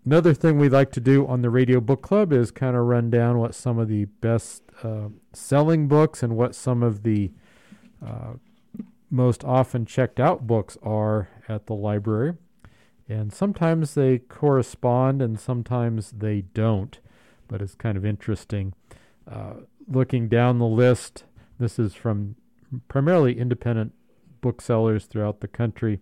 Another 0.05 0.35
thing 0.35 0.59
we 0.59 0.69
like 0.69 0.91
to 0.93 1.01
do 1.01 1.25
on 1.29 1.43
the 1.43 1.51
Radio 1.51 1.81
Book 1.81 2.03
Club 2.03 2.33
is 2.33 2.51
kind 2.51 2.75
of 2.75 2.87
run 2.87 3.09
down 3.09 3.39
what 3.39 3.55
some 3.55 3.79
of 3.79 3.87
the 3.87 4.07
best 4.07 4.65
uh, 4.83 5.09
selling 5.33 5.87
books 5.87 6.25
and 6.25 6.37
what 6.37 6.57
some 6.57 6.83
of 6.83 7.05
the 7.05 7.31
uh, 8.05 8.33
most 9.11 9.45
often 9.45 9.87
checked 9.87 10.19
out 10.19 10.45
books 10.45 10.77
are 10.83 11.29
at 11.49 11.67
the 11.67 11.75
library. 11.75 12.35
And 13.09 13.33
sometimes 13.33 13.95
they 13.95 14.19
correspond 14.19 15.23
and 15.23 15.39
sometimes 15.39 16.11
they 16.11 16.41
don't, 16.41 16.99
but 17.47 17.63
it's 17.63 17.77
kind 17.77 17.97
of 17.97 18.05
interesting. 18.05 18.75
Uh, 19.31 19.53
looking 19.87 20.29
down 20.29 20.59
the 20.59 20.67
list, 20.67 21.25
this 21.61 21.79
is 21.79 21.95
from 21.95 22.35
primarily 22.89 23.39
independent 23.39 23.93
booksellers 24.41 25.05
throughout 25.07 25.41
the 25.41 25.49
country. 25.49 26.01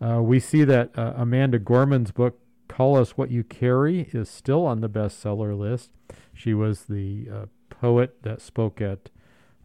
Uh, 0.00 0.20
we 0.20 0.40
see 0.40 0.64
that 0.64 0.90
uh, 0.98 1.12
Amanda 1.14 1.60
Gorman's 1.60 2.10
book, 2.10 2.40
Call 2.70 2.96
Us 2.96 3.18
What 3.18 3.32
You 3.32 3.42
Carry, 3.42 4.08
is 4.12 4.30
still 4.30 4.64
on 4.64 4.80
the 4.80 4.88
bestseller 4.88 5.58
list. 5.58 5.90
She 6.32 6.54
was 6.54 6.84
the 6.84 7.26
uh, 7.30 7.46
poet 7.68 8.22
that 8.22 8.40
spoke 8.40 8.80
at 8.80 9.10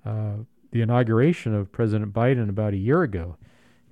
uh, 0.04 0.38
the 0.72 0.82
inauguration 0.82 1.54
of 1.54 1.72
President 1.72 2.14
Biden 2.14 2.50
about 2.50 2.74
a 2.74 2.78
year 2.78 3.04
ago. 3.04 3.38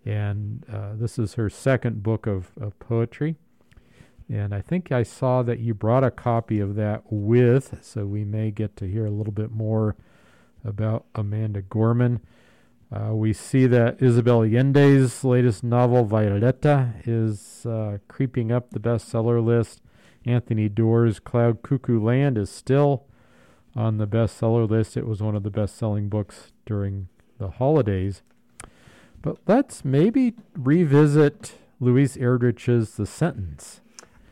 And 0.04 0.66
uh, 0.68 0.96
this 0.96 1.20
is 1.20 1.36
her 1.36 1.48
second 1.48 2.02
book 2.02 2.26
of, 2.26 2.52
of 2.60 2.78
poetry. 2.80 3.36
And 4.28 4.54
I 4.54 4.62
think 4.62 4.92
I 4.92 5.04
saw 5.04 5.44
that 5.44 5.60
you 5.60 5.76
brought 5.76 6.04
a 6.04 6.10
copy 6.10 6.60
of 6.60 6.74
that 6.76 7.04
with, 7.12 7.78
so 7.84 8.08
we 8.08 8.26
may 8.26 8.50
get 8.50 8.76
to 8.78 8.88
hear 8.88 9.06
a 9.06 9.12
little 9.12 9.32
bit 9.32 9.52
more 9.52 9.96
about 10.66 11.06
Amanda 11.14 11.62
Gorman. 11.62 12.20
Uh, 12.94 13.14
we 13.14 13.34
see 13.34 13.66
that 13.66 14.02
Isabel 14.02 14.42
Allende's 14.42 15.24
latest 15.24 15.64
novel, 15.64 16.06
Violeta, 16.06 16.94
is 17.08 17.66
uh, 17.66 17.98
creeping 18.08 18.52
up 18.52 18.70
the 18.70 18.80
bestseller 18.80 19.44
list. 19.44 19.82
Anthony 20.26 20.70
Doerr's 20.70 21.20
Cloud 21.20 21.64
Cuckoo 21.64 22.00
Land 22.00 22.38
is 22.38 22.52
still 22.52 23.06
on 23.76 23.98
the 23.98 24.06
bestseller 24.06 24.70
list. 24.70 24.96
It 24.96 25.08
was 25.08 25.24
one 25.24 25.36
of 25.36 25.42
the 25.42 25.50
best 25.50 25.76
selling 25.76 26.08
books 26.08 26.52
during 26.68 27.08
the 27.40 27.50
holidays. 27.50 28.22
But 29.24 29.38
let's 29.48 29.84
maybe 29.84 30.36
revisit 30.56 31.54
Louise 31.80 32.16
Erdrich's 32.16 32.96
The 32.96 33.08
Sentence. 33.08 33.82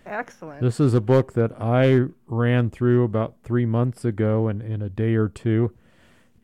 Excellent. 0.05 0.61
This 0.61 0.79
is 0.79 0.93
a 0.93 1.01
book 1.01 1.33
that 1.33 1.51
I 1.59 2.05
ran 2.27 2.69
through 2.69 3.05
about 3.05 3.35
three 3.43 3.65
months 3.65 4.05
ago 4.05 4.49
in, 4.49 4.61
in 4.61 4.83
a 4.83 4.89
day 4.89 5.15
or 5.15 5.29
two. 5.29 5.73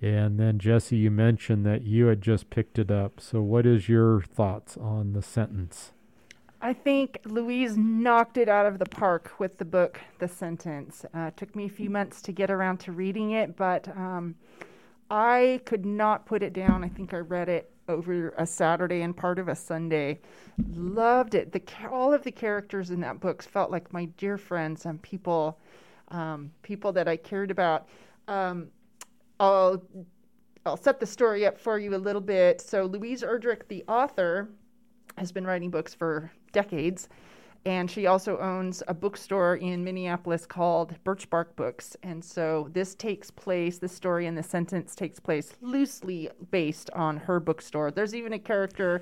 And 0.01 0.39
then, 0.39 0.60
Jesse, 0.60 0.96
you 0.98 1.10
mentioned 1.10 1.66
that 1.66 1.84
you 1.84 2.06
had 2.08 2.22
just 2.22 2.50
picked 2.50 2.77
it 2.77 2.92
up. 2.92 3.20
So, 3.20 3.42
what 3.42 3.66
is 3.66 3.89
your 3.89 4.22
thoughts 4.22 4.77
on 4.77 5.13
the 5.13 5.24
sentence? 5.24 5.92
I 6.62 6.74
think 6.74 7.20
Louise 7.25 7.77
knocked 7.77 8.38
it 8.38 8.50
out 8.50 8.66
of 8.66 8.80
the 8.80 8.86
park 8.86 9.34
with 9.39 9.58
the 9.58 9.66
book, 9.66 10.00
The 10.20 10.27
Sentence. 10.27 11.06
Uh, 11.16 11.27
it 11.27 11.38
took 11.38 11.56
me 11.56 11.66
a 11.66 11.70
few 11.70 11.89
months 11.89 12.22
to 12.24 12.32
get 12.32 12.50
around 12.50 12.77
to 12.80 12.92
reading 12.92 13.32
it, 13.32 13.56
but 13.56 13.88
um, 13.89 14.36
I 15.12 15.62
could 15.66 15.86
not 15.86 16.25
put 16.25 16.42
it 16.42 16.54
down. 16.54 16.84
I 16.84 16.89
think 16.89 17.13
I 17.13 17.18
read 17.18 17.48
it 17.48 17.72
over 17.88 18.34
a 18.38 18.46
Saturday 18.46 19.01
and 19.01 19.16
part 19.16 19.39
of 19.39 19.48
a 19.48 19.56
Sunday. 19.56 20.20
Loved 20.74 21.36
it. 21.36 21.51
The 21.51 21.62
all 21.92 22.13
of 22.13 22.24
the 22.24 22.32
characters 22.32 22.89
in 22.89 23.00
that 23.01 23.20
book 23.20 23.44
felt 23.44 23.72
like 23.72 23.94
my 23.94 24.06
dear 24.18 24.38
friends 24.38 24.86
and 24.86 25.01
people, 25.01 25.60
um, 26.10 26.51
people 26.63 26.92
that 26.94 27.08
I 27.08 27.18
cared 27.18 27.51
about. 27.51 27.88
Um, 28.27 28.68
I'll 29.39 29.84
I'll 30.65 30.77
set 30.77 31.00
the 31.00 31.06
story 31.06 31.46
up 31.46 31.58
for 31.58 31.79
you 31.79 31.96
a 31.96 31.98
little 31.98 32.22
bit. 32.22 32.60
So 32.60 32.86
Louise 32.86 33.24
Erdrich, 33.24 33.67
the 33.70 33.86
author, 33.88 34.50
has 35.17 35.32
been 35.32 35.46
writing 35.46 35.70
books 35.70 35.94
for 35.94 36.29
decades. 36.51 37.08
And 37.65 37.89
she 37.89 38.06
also 38.06 38.38
owns 38.38 38.84
a 38.88 38.94
bookstore 38.94 39.58
in 39.58 39.84
Minneapolis 39.84 40.46
called 40.46 40.96
Birchbark 41.03 41.56
Books. 41.56 41.98
And 42.03 42.24
so 42.24 42.70
this 42.72 42.96
takes 42.96 43.32
place, 43.32 43.77
this 43.77 43.91
story 43.91 44.25
in 44.25 44.36
the 44.36 44.44
sentence 44.44 44.96
takes 44.96 45.20
place 45.20 45.53
loosely 45.62 46.29
based 46.51 46.89
on 46.91 47.17
her 47.17 47.39
bookstore. 47.39 47.91
There's 47.91 48.15
even 48.15 48.34
a 48.34 48.39
character, 48.39 49.01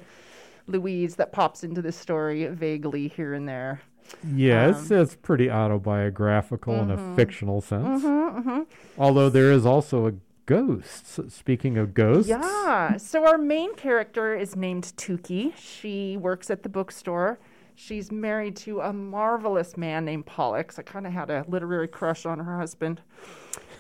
Louise, 0.68 1.16
that 1.16 1.32
pops 1.32 1.64
into 1.64 1.82
the 1.82 1.92
story 1.92 2.46
vaguely 2.48 3.08
here 3.08 3.34
and 3.34 3.48
there. 3.48 3.82
It's, 4.24 4.92
Um, 4.92 4.98
it's 4.98 5.16
pretty 5.16 5.50
autobiographical 5.50 6.76
in 6.76 6.92
a 6.92 6.98
mhm. 6.98 7.16
fictional 7.16 7.62
sense. 7.62 8.04
Mm-hmm, 8.04 8.50
mm-hmm. 8.50 8.62
Although 8.98 9.30
there 9.30 9.52
is 9.52 9.66
also 9.66 10.08
a 10.08 10.14
ghost. 10.46 11.32
Speaking 11.32 11.78
of 11.78 11.94
ghosts, 11.94 12.30
Yeah. 12.30 12.98
So 12.98 13.26
our 13.26 13.38
main 13.38 13.76
character 13.76 14.36
is 14.36 14.56
named 14.56 14.94
Tookie. 14.98 15.54
She 15.58 16.18
works 16.18 16.50
at 16.50 16.64
the 16.64 16.70
bookstore. 16.70 17.40
She's 17.76 18.12
married 18.12 18.56
to 18.58 18.80
a 18.80 18.94
marvelous 18.94 19.76
man 19.76 20.06
named 20.06 20.26
Pollux. 20.26 20.80
I 20.80 20.84
kind 20.84 21.06
of 21.06 21.12
had 21.12 21.30
a 21.30 21.46
literary 21.48 21.90
crush 21.90 22.26
on 22.26 22.40
her 22.40 22.58
husband. 22.58 23.02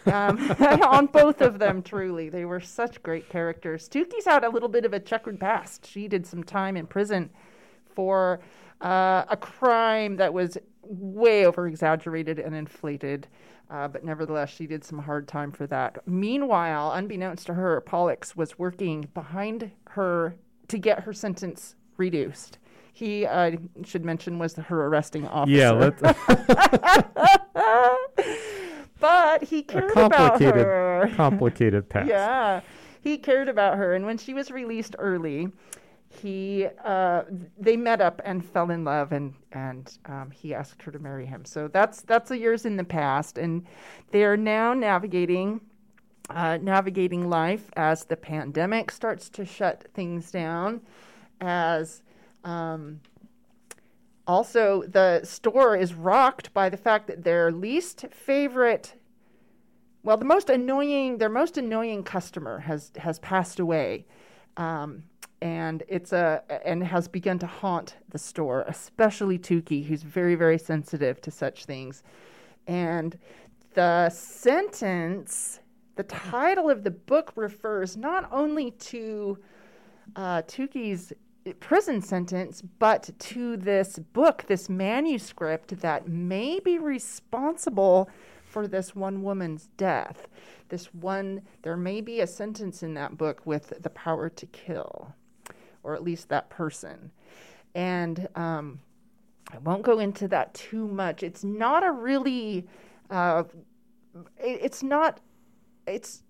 um, 0.06 0.52
on 0.60 1.06
both 1.08 1.42
of 1.42 1.60
them, 1.60 1.82
truly. 1.82 2.30
They 2.30 2.46
were 2.46 2.60
such 2.60 3.02
great 3.02 3.30
characters. 3.30 3.88
Tookie's 3.88 4.26
had 4.26 4.44
a 4.44 4.50
little 4.50 4.70
bit 4.70 4.86
of 4.86 4.94
a 4.94 5.00
checkered 5.00 5.40
past. 5.40 5.88
She 5.88 6.08
did 6.08 6.28
some 6.28 6.44
time 6.44 6.76
in 6.76 6.88
prison 6.88 7.30
for 7.94 8.42
uh, 8.82 9.26
a 9.30 9.38
crime 9.38 10.18
that 10.18 10.34
was 10.34 10.58
way 10.82 11.46
over 11.46 11.68
exaggerated 11.68 12.40
and 12.40 12.56
inflated. 12.56 13.28
Uh, 13.70 13.88
but 13.88 14.04
nevertheless, 14.04 14.50
she 14.50 14.68
did 14.68 14.84
some 14.84 15.00
hard 15.00 15.28
time 15.28 15.52
for 15.52 15.66
that. 15.68 15.98
Meanwhile, 16.08 16.92
unbeknownst 16.92 17.48
to 17.48 17.56
her, 17.56 17.82
Pollux 17.82 18.36
was 18.36 18.60
working 18.60 19.10
behind 19.14 19.72
her 19.90 20.36
to 20.68 20.78
get 20.78 21.02
her 21.02 21.14
sentence 21.14 21.76
reduced. 21.98 22.60
He 22.94 23.26
uh, 23.26 23.52
should 23.84 24.06
mention 24.06 24.40
was 24.40 24.56
her 24.56 24.86
arresting 24.86 25.28
officer. 25.28 25.58
Yeah, 25.58 25.72
let's 25.72 26.02
but 29.00 29.44
he 29.44 29.64
cared 29.64 29.92
about 29.92 30.14
complicated, 30.14 30.66
her. 30.66 31.12
complicated 31.16 31.90
past. 31.90 32.08
Yeah, 32.08 32.62
he 33.02 33.18
cared 33.18 33.50
about 33.50 33.78
her, 33.78 33.96
and 33.96 34.06
when 34.06 34.18
she 34.18 34.34
was 34.34 34.50
released 34.50 34.96
early, 34.98 35.50
he 36.22 36.68
uh, 36.84 37.24
they 37.58 37.78
met 37.78 38.02
up 38.02 38.22
and 38.26 38.44
fell 38.44 38.72
in 38.72 38.84
love, 38.84 39.12
and 39.12 39.34
and 39.52 39.98
um, 40.06 40.32
he 40.32 40.54
asked 40.54 40.82
her 40.84 40.92
to 40.92 41.00
marry 41.00 41.26
him. 41.26 41.46
So 41.46 41.68
that's 41.68 42.02
that's 42.02 42.32
a 42.32 42.38
years 42.38 42.66
in 42.66 42.78
the 42.78 42.84
past, 42.84 43.38
and 43.38 43.66
they 44.12 44.24
are 44.24 44.38
now 44.38 44.74
navigating. 44.74 45.62
Uh, 46.28 46.58
navigating 46.60 47.30
life 47.30 47.70
as 47.76 48.06
the 48.06 48.18
pandemic 48.18 48.90
starts 48.90 49.30
to 49.30 49.46
shut 49.46 49.86
things 49.94 50.32
down, 50.32 50.82
as 51.40 52.02
um, 52.44 53.00
also 54.28 54.84
the 54.88 55.24
store 55.24 55.76
is 55.76 55.94
rocked 55.94 56.54
by 56.54 56.70
the 56.70 56.78
fact 56.78 57.08
that 57.08 57.24
their 57.24 57.52
least 57.52 58.06
favorite 58.12 58.96
well 60.04 60.18
the 60.18 60.26
most 60.26 60.50
annoying 60.50 61.18
their 61.18 61.30
most 61.30 61.58
annoying 61.58 62.04
customer 62.04 62.60
has 62.60 62.92
has 62.98 63.20
passed 63.20 63.60
away 63.60 64.06
um, 64.58 65.04
and 65.42 65.84
it's 65.88 66.14
a 66.14 66.42
and 66.66 66.84
has 66.84 67.08
begun 67.08 67.38
to 67.38 67.48
haunt 67.48 67.96
the 68.10 68.18
store 68.18 68.64
especially 68.68 69.38
tookie 69.38 69.86
who's 69.86 70.04
very 70.04 70.36
very 70.36 70.58
sensitive 70.58 71.20
to 71.22 71.30
such 71.30 71.66
things 71.66 72.04
and 72.68 73.18
the 73.74 74.10
sentence 74.10 75.60
the 75.96 76.04
title 76.04 76.70
of 76.70 76.84
the 76.84 76.92
book 76.92 77.32
refers 77.36 77.96
not 77.96 78.28
only 78.32 78.72
to 78.72 79.38
uh, 80.16 80.42
prison 81.54 82.02
sentence, 82.02 82.62
but 82.62 83.10
to 83.20 83.58
this 83.58 84.00
book, 84.00 84.46
this 84.48 84.68
manuscript 84.70 85.80
that 85.82 86.08
may 86.08 86.60
be 86.60 86.80
responsible 86.80 88.10
for 88.46 88.68
this 88.68 88.96
one 88.96 89.22
woman's 89.22 89.70
death. 89.78 90.28
This 90.70 90.94
one, 90.94 91.42
there 91.62 91.78
may 91.78 92.02
be 92.02 92.22
a 92.22 92.28
sentence 92.28 92.82
in 92.82 92.94
that 92.96 93.18
book 93.18 93.42
with 93.46 93.82
the 93.82 93.90
power 93.92 94.30
to 94.30 94.46
kill, 94.48 95.14
or 95.86 95.96
at 95.96 96.04
least 96.04 96.30
that 96.30 96.50
person. 96.50 97.12
And 97.76 98.28
um, 98.36 98.80
I 99.54 99.60
won't 99.60 99.84
go 99.84 100.00
into 100.00 100.28
that 100.30 100.54
too 100.54 100.88
much. 100.88 101.24
It's 101.24 101.44
not 101.44 101.86
a 101.86 101.92
really, 101.92 102.68
uh, 103.10 103.44
it, 104.38 104.60
it's 104.62 104.82
not, 104.82 105.20
it's 105.88 106.24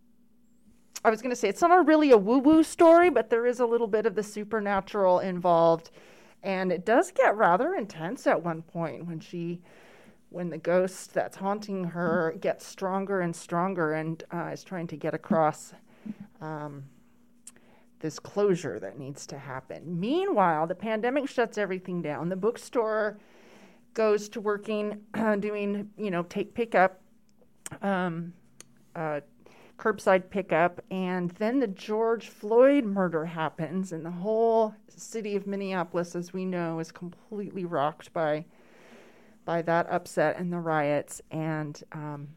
I 1.03 1.11
was 1.11 1.21
going 1.21 1.29
to 1.29 1.35
say 1.35 1.47
it's 1.47 1.61
not 1.61 1.71
a 1.71 1.81
really 1.81 2.11
a 2.11 2.17
woo 2.17 2.39
woo 2.39 2.63
story, 2.63 3.11
but 3.11 3.29
there 3.29 3.45
is 3.45 3.59
a 3.59 3.65
little 3.65 3.87
bit 3.87 4.07
of 4.07 4.15
the 4.15 4.23
supernatural 4.23 5.19
involved. 5.19 5.91
And 6.41 6.71
it 6.71 6.83
does 6.83 7.11
get 7.11 7.37
rather 7.37 7.75
intense 7.75 8.27
at 8.27 8.43
one 8.43 8.63
point 8.63 9.05
when 9.05 9.19
she, 9.19 9.61
when 10.29 10.49
the 10.49 10.57
ghost 10.57 11.13
that's 11.13 11.37
haunting 11.37 11.83
her 11.83 12.35
gets 12.41 12.65
stronger 12.65 13.21
and 13.21 13.35
stronger 13.35 13.93
and 13.93 14.23
uh, 14.33 14.49
is 14.51 14.63
trying 14.63 14.87
to 14.87 14.97
get 14.97 15.13
across 15.13 15.73
um, 16.41 16.83
this 17.99 18.19
closure 18.19 18.79
that 18.79 18.99
needs 18.99 19.25
to 19.27 19.37
happen. 19.37 19.99
Meanwhile, 19.99 20.67
the 20.67 20.75
pandemic 20.75 21.27
shuts 21.29 21.57
everything 21.57 22.01
down. 22.01 22.29
The 22.29 22.35
bookstore 22.35 23.17
goes 23.93 24.29
to 24.29 24.41
working, 24.41 25.01
doing, 25.39 25.89
you 25.97 26.11
know, 26.11 26.23
take 26.23 26.53
pickup. 26.53 27.01
Um, 27.81 28.33
uh, 28.95 29.21
curbside 29.77 30.29
pickup, 30.29 30.81
and 30.89 31.31
then 31.31 31.59
the 31.59 31.67
George 31.67 32.29
Floyd 32.29 32.85
murder 32.85 33.25
happens, 33.25 33.91
and 33.91 34.05
the 34.05 34.11
whole 34.11 34.73
city 34.87 35.35
of 35.35 35.47
Minneapolis, 35.47 36.15
as 36.15 36.31
we 36.31 36.45
know, 36.45 36.79
is 36.79 36.91
completely 36.91 37.65
rocked 37.65 38.13
by 38.13 38.45
by 39.43 39.61
that 39.61 39.87
upset 39.91 40.39
and 40.39 40.51
the 40.51 40.59
riots. 40.59 41.21
And 41.29 41.81
um, 41.91 42.29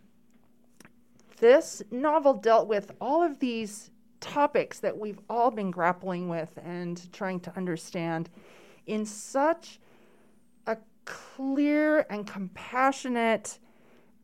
this 1.39 1.83
novel 1.91 2.35
dealt 2.35 2.69
with 2.69 2.93
all 3.01 3.23
of 3.23 3.39
these 3.39 3.91
topics 4.21 4.81
that 4.81 4.97
we've 4.97 5.21
all 5.29 5.51
been 5.51 5.71
grappling 5.71 6.29
with 6.29 6.59
and 6.65 7.13
trying 7.13 7.41
to 7.41 7.57
understand 7.57 8.31
in 8.87 9.05
such 9.05 9.81
a 10.67 10.77
clear 11.05 12.07
and 12.11 12.27
compassionate 12.27 13.59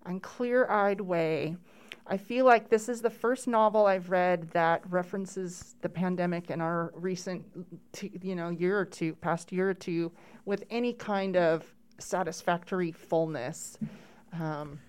and 0.07 0.23
clear 0.23 0.69
eyed 0.69 1.01
way 1.01 1.57
I 2.07 2.19
feel 2.19 2.45
like 2.45 2.69
this 2.69 2.91
is 2.91 3.01
the 3.01 3.11
first 3.11 3.49
novel 3.49 3.87
I've 3.87 4.11
read 4.11 4.51
that 4.51 4.83
references 4.91 5.75
the 5.81 5.89
pandemic 5.89 6.51
in 6.51 6.61
our 6.61 6.93
recent, 6.95 7.47
you 8.21 8.35
know, 8.35 8.51
year 8.51 8.79
or 8.79 8.85
two, 8.85 9.15
past 9.15 9.51
year 9.53 9.71
or 9.71 9.75
two, 9.75 10.13
with 10.45 10.65
any 10.69 10.93
kind 10.93 11.35
of 11.37 11.65
satisfactory 11.99 12.93
fullness. 12.93 13.79
Um, 14.35 14.81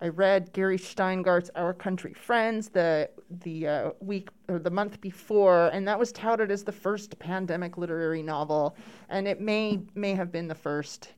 I 0.00 0.08
read 0.08 0.52
Gary 0.52 0.78
Shteyngart's 0.78 1.50
Our 1.54 1.74
Country 1.74 2.12
Friends 2.12 2.68
the 2.68 3.10
the 3.42 3.66
uh, 3.66 3.90
week 4.00 4.28
or 4.48 4.58
the 4.58 4.70
month 4.70 5.00
before, 5.00 5.68
and 5.68 5.86
that 5.88 5.98
was 5.98 6.12
touted 6.12 6.50
as 6.50 6.64
the 6.64 6.72
first 6.72 7.18
pandemic 7.18 7.76
literary 7.76 8.22
novel, 8.22 8.76
and 9.08 9.26
it 9.26 9.40
may 9.40 9.80
may 9.94 10.14
have 10.14 10.30
been 10.30 10.48
the 10.48 10.54
first 10.54 11.14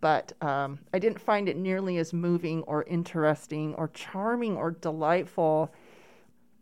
but 0.00 0.32
um, 0.42 0.78
I 0.94 0.98
didn't 0.98 1.20
find 1.20 1.48
it 1.48 1.56
nearly 1.56 1.98
as 1.98 2.12
moving 2.12 2.62
or 2.62 2.84
interesting 2.84 3.74
or 3.74 3.88
charming 3.88 4.56
or 4.56 4.70
delightful 4.70 5.72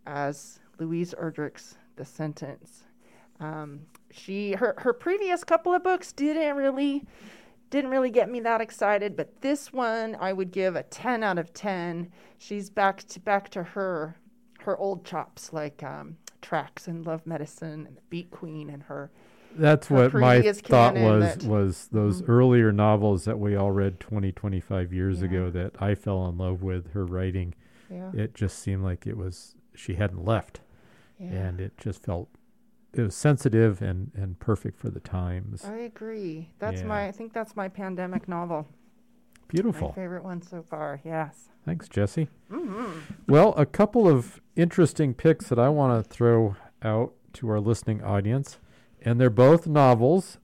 as 0.07 0.61
Louise 0.79 1.15
Erdrich's 1.19 1.77
The 1.97 2.05
Sentence. 2.05 2.85
Um, 3.41 3.81
she 4.11 4.53
her 4.53 4.75
her 4.79 4.95
previous 4.95 5.45
couple 5.45 5.75
of 5.75 5.85
books 5.85 6.13
didn't 6.13 6.57
really 6.57 7.05
didn't 7.71 7.91
really 7.91 8.11
get 8.11 8.31
me 8.31 8.41
that 8.41 8.61
excited, 8.61 9.17
but 9.17 9.41
this 9.41 9.73
one 9.73 10.17
I 10.21 10.33
would 10.33 10.53
give 10.53 10.77
a 10.77 10.83
10 10.85 11.23
out 11.23 11.39
of 11.39 11.53
10. 11.53 12.13
She's 12.39 12.71
back 12.71 13.03
to 13.05 13.21
back 13.21 13.49
to 13.51 13.63
her 13.63 14.17
her 14.61 14.77
old 14.77 15.05
chops 15.05 15.53
like 15.53 15.83
um, 15.83 16.17
Tracks 16.43 16.89
and 16.89 17.07
Love 17.07 17.27
Medicine 17.27 17.87
and 17.87 17.97
the 17.97 18.03
Beet 18.11 18.31
Queen 18.31 18.69
and 18.69 18.83
her 18.85 19.11
that's 19.59 19.89
what 19.89 20.13
my 20.13 20.43
thought 20.53 20.95
was 20.95 21.37
that, 21.37 21.45
was 21.45 21.89
those 21.93 22.23
mm-hmm. 22.23 22.31
earlier 22.31 22.73
novels 22.73 23.25
that 23.25 23.39
we 23.39 23.57
all 23.57 23.71
read 23.71 23.99
20 24.01 24.33
25 24.33 24.93
years 24.93 25.21
yeah. 25.21 25.25
ago 25.25 25.51
that 25.51 25.73
i 25.81 25.95
fell 25.95 26.27
in 26.27 26.37
love 26.37 26.63
with 26.63 26.93
her 26.93 27.05
writing 27.05 27.55
yeah. 27.91 28.11
it 28.15 28.35
just 28.35 28.59
seemed 28.59 28.85
like 28.85 29.07
it 29.07 29.17
was 29.17 29.55
she 29.75 29.95
hadn't 29.95 30.25
left 30.25 30.61
yeah. 31.19 31.29
and 31.29 31.61
it 31.61 31.73
just 31.79 32.03
felt 32.03 32.29
it 32.99 33.03
was 33.03 33.15
sensitive 33.15 33.83
and 33.83 34.11
and 34.15 34.39
perfect 34.39 34.79
for 34.79 34.91
the 34.91 35.01
times 35.01 35.65
i 35.65 35.77
agree 35.77 36.51
that's 36.59 36.81
yeah. 36.81 36.87
my 36.87 37.09
i 37.09 37.13
think 37.13 37.33
that's 37.33 37.57
my 37.57 37.69
pandemic 37.69 38.29
novel 38.29 38.67
beautiful 39.49 39.89
my 39.89 39.95
favorite 39.95 40.25
one 40.25 40.43
so 40.43 40.63
far 40.63 41.01
yes 41.05 41.49
thanks 41.65 41.89
jesse 41.89 42.29
mm-hmm. 42.51 42.99
well 43.29 43.55
a 43.57 43.67
couple 43.67 44.09
of 44.09 44.41
interesting 44.57 45.15
picks 45.15 45.49
that 45.49 45.59
i 45.59 45.69
want 45.69 46.03
to 46.03 46.09
throw 46.09 46.57
out 46.83 47.13
to 47.33 47.49
our 47.49 47.61
listening 47.61 48.03
audience 48.03 48.59
and 49.07 49.21
they're 49.21 49.31
both 49.31 49.67
novels. 49.67 50.39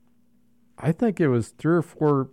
I 0.78 0.92
think 0.92 1.20
it 1.20 1.28
was 1.28 1.48
three 1.48 1.74
or 1.74 1.82
four 1.82 2.30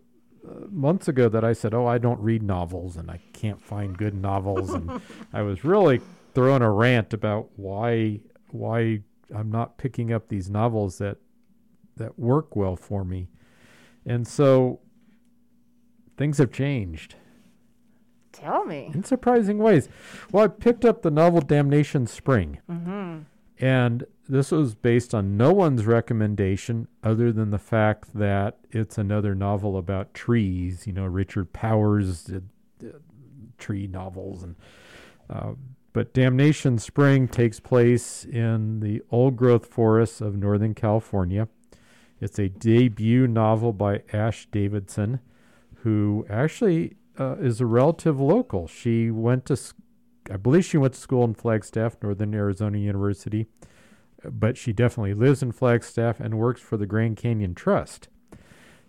uh, 0.47 0.67
months 0.69 1.07
ago 1.07 1.27
that 1.27 1.43
I 1.43 1.53
said, 1.53 1.73
"Oh, 1.73 1.87
I 1.87 1.97
don't 1.97 2.19
read 2.19 2.43
novels, 2.43 2.95
and 2.95 3.09
I 3.09 3.19
can't 3.33 3.61
find 3.61 3.97
good 3.97 4.13
novels," 4.13 4.69
and 4.69 5.01
I 5.33 5.41
was 5.41 5.65
really 5.65 5.99
throwing 6.33 6.61
a 6.61 6.71
rant 6.71 7.13
about 7.13 7.49
why 7.55 8.21
why 8.51 9.01
I'm 9.35 9.51
not 9.51 9.77
picking 9.77 10.11
up 10.11 10.27
these 10.27 10.49
novels 10.49 10.97
that 10.97 11.17
that 11.97 12.17
work 12.17 12.55
well 12.55 12.75
for 12.75 13.03
me, 13.03 13.29
and 14.05 14.27
so 14.27 14.79
things 16.17 16.37
have 16.37 16.51
changed. 16.51 17.15
Tell 18.31 18.63
me. 18.65 18.91
In 18.93 19.03
surprising 19.03 19.57
ways. 19.57 19.89
Well, 20.31 20.45
I 20.45 20.47
picked 20.47 20.85
up 20.85 21.01
the 21.01 21.11
novel 21.11 21.41
Damnation 21.41 22.07
Spring. 22.07 22.59
Mm-hmm. 22.69 23.19
And 23.59 24.05
this 24.27 24.51
was 24.51 24.75
based 24.75 25.13
on 25.13 25.35
no 25.35 25.51
one's 25.51 25.85
recommendation 25.85 26.87
other 27.03 27.31
than 27.33 27.49
the 27.49 27.59
fact 27.59 28.13
that 28.13 28.59
it's 28.71 28.97
another 28.97 29.35
novel 29.35 29.77
about 29.77 30.13
trees. 30.13 30.87
You 30.87 30.93
know, 30.93 31.05
Richard 31.05 31.51
Powers 31.51 32.23
did, 32.23 32.49
did 32.77 32.95
tree 33.57 33.87
novels, 33.87 34.43
and 34.43 34.55
uh, 35.29 35.53
but 35.93 36.13
Damnation 36.13 36.77
Spring 36.77 37.27
takes 37.27 37.59
place 37.59 38.25
in 38.25 38.79
the 38.79 39.01
old 39.11 39.35
growth 39.35 39.65
forests 39.65 40.21
of 40.21 40.35
Northern 40.35 40.75
California. 40.75 41.47
It's 42.21 42.37
a 42.37 42.49
debut 42.49 43.27
novel 43.27 43.73
by 43.73 44.03
Ash 44.11 44.47
Davidson, 44.51 45.19
who 45.83 46.25
actually 46.29 46.97
uh, 47.19 47.37
is 47.37 47.61
a 47.61 47.65
relative 47.65 48.19
local. 48.19 48.67
She 48.67 49.09
went 49.09 49.45
to 49.45 49.57
I 50.31 50.37
believe 50.37 50.65
she 50.65 50.77
went 50.77 50.93
to 50.93 50.99
school 50.99 51.23
in 51.23 51.33
Flagstaff, 51.33 51.97
Northern 52.03 52.35
Arizona 52.35 52.77
University, 52.77 53.47
but 54.23 54.57
she 54.57 54.73
definitely 54.73 55.15
lives 55.15 55.41
in 55.41 55.51
Flagstaff 55.51 56.19
and 56.19 56.37
works 56.37 56.61
for 56.61 56.77
the 56.77 56.85
Grand 56.85 57.17
Canyon 57.17 57.55
Trust. 57.55 58.09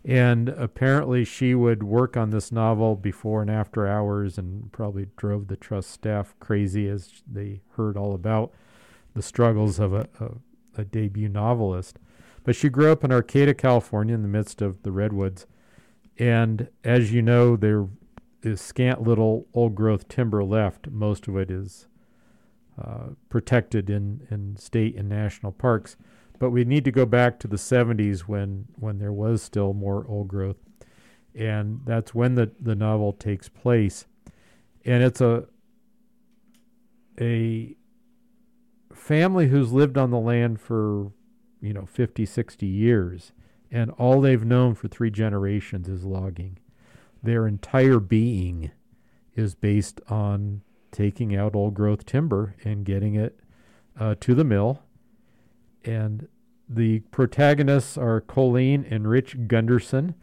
And 0.05 0.49
apparently, 0.51 1.25
she 1.25 1.55
would 1.55 1.83
work 1.83 2.17
on 2.17 2.31
this 2.31 2.51
novel 2.51 2.97
before 2.97 3.43
and 3.43 3.51
after 3.51 3.87
hours 3.87 4.39
and 4.39 4.73
probably 4.73 5.09
drove 5.17 5.49
the 5.49 5.57
trust 5.57 5.91
staff 5.91 6.35
crazy 6.41 6.89
as 6.89 7.23
they 7.31 7.61
heard 7.77 7.97
all 7.97 8.15
about 8.15 8.53
the 9.15 9.23
struggles 9.23 9.79
of 9.79 9.93
a, 9.93 10.09
a, 10.19 10.81
a 10.81 10.85
debut 10.85 11.29
novelist. 11.29 11.99
But 12.45 12.57
she 12.57 12.71
grew 12.71 12.91
up 12.91 13.05
in 13.05 13.13
Arcata, 13.13 13.53
California, 13.53 14.15
in 14.15 14.23
the 14.23 14.29
midst 14.29 14.63
of 14.63 14.83
the 14.83 14.93
redwoods. 14.93 15.47
And 16.19 16.69
as 16.83 17.13
you 17.13 17.21
know, 17.21 17.57
there 17.57 17.87
is 18.43 18.61
scant 18.61 19.03
little 19.03 19.47
old 19.53 19.75
growth 19.75 20.09
timber 20.09 20.43
left. 20.43 20.89
Most 20.89 21.29
of 21.29 21.37
it 21.37 21.51
is 21.51 21.87
uh, 22.83 23.09
protected 23.29 23.91
in, 23.91 24.27
in 24.31 24.57
state 24.57 24.97
and 24.97 25.09
national 25.09 25.53
parks. 25.53 25.97
But 26.41 26.51
we 26.51 26.65
need 26.65 26.85
to 26.87 26.91
go 26.91 27.07
back 27.07 27.39
to 27.41 27.47
the 27.47 27.57
70s 27.57 28.21
when, 28.23 28.65
when 28.77 28.99
there 28.99 29.13
was 29.13 29.43
still 29.43 29.75
more 29.75 30.05
old 30.09 30.27
growth. 30.27 30.57
And 31.35 31.83
that's 31.85 32.15
when 32.15 32.35
the, 32.35 32.51
the 32.59 32.75
novel 32.75 33.13
takes 33.13 33.49
place. 33.49 34.07
And 34.85 35.05
it's 35.05 35.21
a 35.21 35.47
a 37.21 37.77
family 38.95 39.49
who's 39.49 39.73
lived 39.73 39.99
on 39.99 40.11
the 40.11 40.19
land 40.19 40.59
for, 40.59 41.13
you 41.61 41.75
know, 41.75 41.85
50, 41.85 42.25
60 42.25 42.67
years. 42.67 43.33
And 43.71 43.91
all 43.93 44.23
they've 44.23 44.45
known 44.45 44.75
for 44.75 44.89
three 44.89 45.11
generations 45.11 45.89
is 45.89 46.05
logging. 46.05 46.59
Their 47.23 47.47
entire 47.47 48.01
being 48.01 48.71
is 49.37 49.55
based 49.55 50.01
on 50.09 50.63
taking 50.91 51.37
out 51.37 51.55
old 51.55 51.75
growth 51.75 52.07
timber 52.07 52.57
and 52.65 52.87
getting 52.87 53.15
it 53.15 53.39
uh, 53.99 54.15
to 54.21 54.35
the 54.35 54.45
mill 54.45 54.83
and 55.85 56.29
the 56.69 57.01
protagonists 57.11 57.99
are 57.99 58.21
Colleen 58.21 58.87
and 58.89 59.09
Rich 59.09 59.37
Gundersen. 59.49 60.15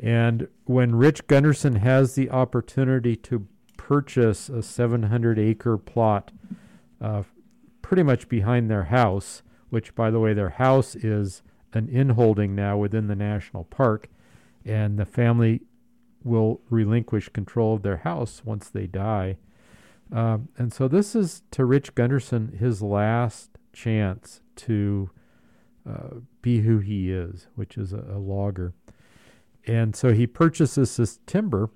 And 0.00 0.48
when 0.64 0.94
Rich 0.94 1.26
Gundersen 1.26 1.78
has 1.78 2.14
the 2.14 2.30
opportunity 2.30 3.16
to 3.16 3.46
purchase 3.76 4.48
a 4.48 4.62
700 4.62 5.38
acre 5.38 5.76
plot 5.76 6.30
uh, 7.00 7.24
pretty 7.82 8.02
much 8.02 8.28
behind 8.28 8.70
their 8.70 8.84
house, 8.84 9.42
which, 9.70 9.94
by 9.94 10.10
the 10.10 10.20
way, 10.20 10.32
their 10.32 10.50
house 10.50 10.94
is 10.94 11.42
an 11.74 11.88
inholding 11.88 12.54
now 12.54 12.78
within 12.78 13.06
the 13.08 13.16
national 13.16 13.64
park, 13.64 14.08
and 14.64 14.98
the 14.98 15.04
family 15.04 15.60
will 16.24 16.60
relinquish 16.70 17.28
control 17.28 17.74
of 17.74 17.82
their 17.82 17.98
house 17.98 18.42
once 18.44 18.68
they 18.68 18.86
die. 18.86 19.36
Um, 20.10 20.48
and 20.56 20.72
so 20.72 20.88
this 20.88 21.14
is 21.14 21.42
to 21.50 21.64
Rich 21.64 21.94
Gundersen 21.94 22.58
his 22.58 22.80
last 22.80 23.50
chance 23.72 24.40
to 24.58 25.10
uh, 25.88 26.16
be 26.42 26.60
who 26.60 26.78
he 26.78 27.10
is, 27.10 27.46
which 27.54 27.76
is 27.76 27.92
a, 27.92 28.04
a 28.10 28.18
logger. 28.18 28.74
And 29.66 29.94
so 29.94 30.12
he 30.12 30.26
purchases 30.26 30.96
this 30.96 31.18
timber, 31.26 31.70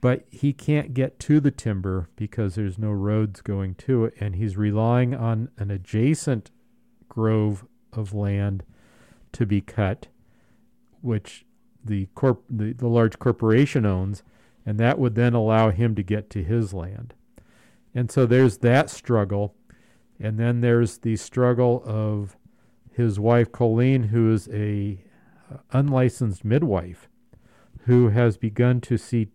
but 0.00 0.24
he 0.30 0.52
can't 0.52 0.94
get 0.94 1.18
to 1.20 1.40
the 1.40 1.50
timber 1.50 2.08
because 2.16 2.54
there's 2.54 2.78
no 2.78 2.90
roads 2.90 3.40
going 3.40 3.74
to 3.76 4.04
it, 4.04 4.14
and 4.20 4.36
he's 4.36 4.56
relying 4.56 5.14
on 5.14 5.48
an 5.58 5.70
adjacent 5.70 6.50
grove 7.08 7.64
of 7.92 8.12
land 8.12 8.64
to 9.32 9.46
be 9.46 9.60
cut, 9.60 10.08
which 11.00 11.44
the 11.84 12.06
corp 12.14 12.42
the, 12.48 12.72
the 12.72 12.88
large 12.88 13.18
corporation 13.18 13.86
owns, 13.86 14.22
and 14.66 14.78
that 14.78 14.98
would 14.98 15.14
then 15.14 15.34
allow 15.34 15.70
him 15.70 15.94
to 15.94 16.02
get 16.02 16.30
to 16.30 16.42
his 16.42 16.72
land. 16.72 17.14
And 17.94 18.10
so 18.10 18.26
there's 18.26 18.58
that 18.58 18.90
struggle. 18.90 19.54
And 20.20 20.38
then 20.38 20.60
there's 20.60 20.98
the 20.98 21.16
struggle 21.16 21.82
of 21.84 22.36
his 22.92 23.18
wife 23.18 23.50
Colleen, 23.50 24.04
who 24.04 24.32
is 24.32 24.48
a 24.52 25.04
uh, 25.52 25.58
unlicensed 25.72 26.44
midwife, 26.44 27.08
who 27.86 28.08
has 28.10 28.36
begun 28.36 28.80
to 28.82 28.96
see 28.96 29.28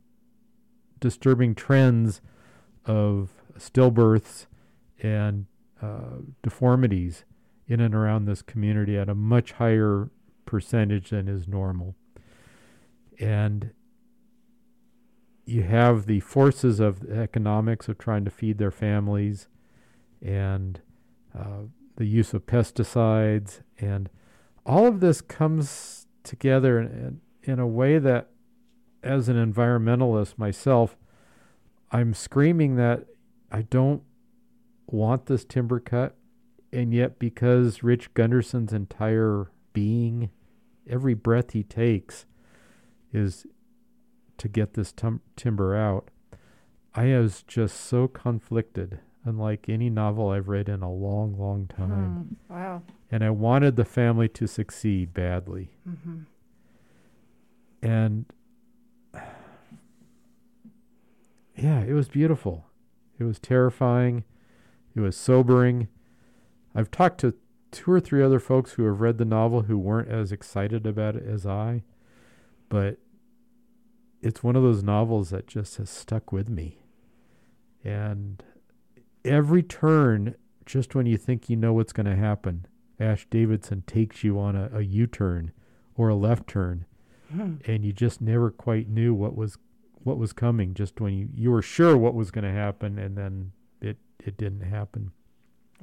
disturbing 1.00 1.56
trends 1.56 2.22
of 2.86 3.30
stillbirths 3.58 4.48
and 5.02 5.46
uh, 5.82 6.20
deformities 6.42 7.26
in 7.68 7.80
and 7.80 7.94
around 7.94 8.26
this 8.26 8.42
community 8.42 8.98
at 8.98 9.10
a 9.10 9.16
much 9.16 9.54
higher 9.54 10.10
percentage 10.46 11.12
than 11.12 11.28
is 11.28 11.48
normal. 11.48 11.96
And 13.20 13.72
you 15.46 15.64
have 15.64 16.06
the 16.06 16.22
forces 16.22 16.80
of 16.80 17.04
economics 17.10 17.88
of 17.88 17.98
trying 17.98 18.26
to 18.26 18.32
feed 18.32 18.58
their 18.58 18.72
families 18.72 19.48
and 20.22 20.82
uh, 21.38 21.64
the 21.96 22.06
use 22.06 22.34
of 22.34 22.46
pesticides 22.46 23.62
and 23.78 24.10
all 24.66 24.86
of 24.86 25.00
this 25.00 25.22
comes 25.22 26.08
together 26.24 26.80
in, 26.80 27.22
in 27.44 27.60
a 27.60 27.68
way 27.68 27.98
that 27.98 28.30
as 29.04 29.30
an 29.30 29.36
environmentalist 29.36 30.38
myself 30.38 30.98
i'm 31.92 32.14
screaming 32.14 32.76
that 32.76 33.06
i 33.52 33.62
don't 33.62 34.04
want 34.88 35.28
this 35.28 35.46
timber 35.46 35.80
cut 35.80 36.16
and 36.74 36.94
yet 36.94 37.18
because 37.20 37.84
rich 37.84 38.14
gundersen's 38.14 38.74
entire 38.74 39.50
being 39.74 40.30
every 40.90 41.14
breath 41.14 41.52
he 41.52 41.64
takes 41.64 42.26
is 43.14 43.46
to 44.38 44.48
get 44.48 44.74
this 44.74 44.92
tum- 44.92 45.22
timber 45.36 45.76
out. 45.76 46.10
I 46.96 47.18
was 47.18 47.44
just 47.44 47.80
so 47.80 48.08
conflicted, 48.08 49.00
unlike 49.26 49.68
any 49.68 49.90
novel 49.90 50.30
I've 50.30 50.48
read 50.48 50.70
in 50.70 50.82
a 50.82 50.92
long, 50.92 51.38
long 51.38 51.68
time. 51.68 52.38
Mm, 52.50 52.56
wow. 52.56 52.82
And 53.12 53.24
I 53.24 53.30
wanted 53.30 53.76
the 53.76 53.86
family 53.86 54.30
to 54.30 54.48
succeed 54.48 55.14
badly. 55.14 55.72
Mm-hmm. 55.88 56.20
And 57.82 58.26
yeah, 61.56 61.82
it 61.82 61.94
was 61.94 62.08
beautiful. 62.08 62.66
It 63.20 63.24
was 63.24 63.40
terrifying. 63.40 64.24
It 64.96 65.02
was 65.02 65.18
sobering. 65.18 65.88
I've 66.74 66.92
talked 66.92 67.20
to 67.22 67.34
two 67.72 67.92
or 67.92 68.00
three 68.00 68.24
other 68.24 68.40
folks 68.40 68.74
who 68.74 68.86
have 68.86 69.02
read 69.02 69.18
the 69.18 69.26
novel 69.26 69.64
who 69.64 69.78
weren't 69.78 70.10
as 70.10 70.32
excited 70.32 70.88
about 70.88 71.16
it 71.16 71.28
as 71.28 71.46
I, 71.46 71.84
but 72.70 72.98
it's 74.22 74.44
one 74.44 74.56
of 74.56 74.64
those 74.64 74.84
novels 74.84 75.30
that 75.30 75.48
just 75.48 75.78
has 75.78 75.90
stuck 75.90 76.32
with 76.32 76.50
me. 76.50 76.80
And 77.84 78.44
every 79.26 79.64
turn, 79.64 80.36
just 80.66 80.96
when 80.96 81.06
you 81.06 81.18
think 81.18 81.50
you 81.50 81.56
know 81.56 81.74
what's 81.74 81.94
going 81.94 82.06
to 82.06 82.16
happen, 82.16 82.66
Ash 83.00 83.26
Davidson 83.30 83.84
takes 83.88 84.24
you 84.24 84.40
on 84.40 84.56
a, 84.56 84.70
a 84.74 84.82
U 84.82 85.08
turn 85.08 85.52
or 85.96 86.10
a 86.10 86.16
left 86.16 86.48
turn, 86.48 86.86
Hmm. 87.32 87.56
and 87.68 87.86
you 87.86 87.94
just 87.94 88.22
never 88.22 88.50
quite 88.50 88.90
knew 88.90 89.14
what 89.14 89.36
was 89.36 89.58
what 90.04 90.18
was 90.18 90.34
coming. 90.34 90.74
Just 90.74 91.00
when 91.00 91.14
you 91.14 91.30
you 91.36 91.52
were 91.52 91.62
sure 91.62 91.96
what 91.96 92.16
was 92.16 92.32
going 92.32 92.44
to 92.46 92.52
happen, 92.52 92.98
and 92.98 93.16
then 93.16 93.52
it 93.82 93.98
it 94.24 94.36
didn't 94.38 94.62
happen. 94.62 95.12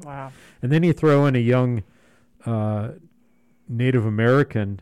Wow. 0.03 0.33
And 0.61 0.73
then 0.73 0.83
you 0.83 0.93
throw 0.93 1.25
in 1.27 1.37
a 1.37 1.41
young 1.41 1.85
uh, 2.45 2.93
Native 3.69 4.05
American 4.05 4.81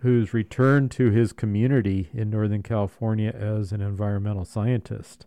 who's 0.00 0.32
returned 0.34 0.90
to 0.92 1.10
his 1.10 1.32
community 1.32 2.08
in 2.12 2.30
Northern 2.30 2.62
California 2.62 3.30
as 3.30 3.72
an 3.72 3.80
environmental 3.80 4.44
scientist. 4.44 5.26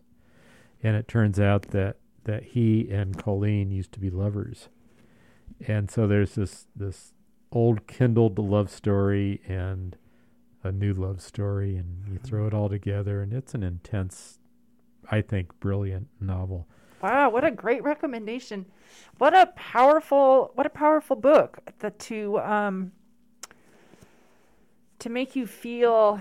And 0.82 0.96
it 0.96 1.06
turns 1.08 1.38
out 1.38 1.68
that, 1.70 1.96
that 2.24 2.42
he 2.44 2.90
and 2.90 3.16
Colleen 3.16 3.70
used 3.70 3.92
to 3.92 4.00
be 4.00 4.10
lovers. 4.10 4.68
And 5.66 5.90
so 5.90 6.06
there's 6.06 6.34
this 6.34 6.66
this 6.74 7.12
old 7.52 7.86
kindled 7.86 8.38
love 8.38 8.70
story 8.70 9.40
and 9.46 9.96
a 10.62 10.70
new 10.70 10.92
love 10.92 11.20
story 11.20 11.76
and 11.76 12.06
you 12.10 12.18
throw 12.18 12.46
it 12.46 12.54
all 12.54 12.68
together 12.68 13.22
and 13.22 13.32
it's 13.32 13.54
an 13.54 13.62
intense 13.62 14.38
I 15.10 15.20
think 15.20 15.58
brilliant 15.58 16.08
novel. 16.20 16.68
Wow, 17.02 17.30
what 17.30 17.44
a 17.44 17.50
great 17.50 17.82
recommendation. 17.82 18.66
What 19.18 19.34
a 19.34 19.46
powerful 19.56 20.52
what 20.54 20.66
a 20.66 20.70
powerful 20.70 21.16
book 21.16 21.58
that 21.80 21.98
to 22.00 22.38
um 22.40 22.92
to 24.98 25.08
make 25.08 25.34
you 25.34 25.46
feel 25.46 26.20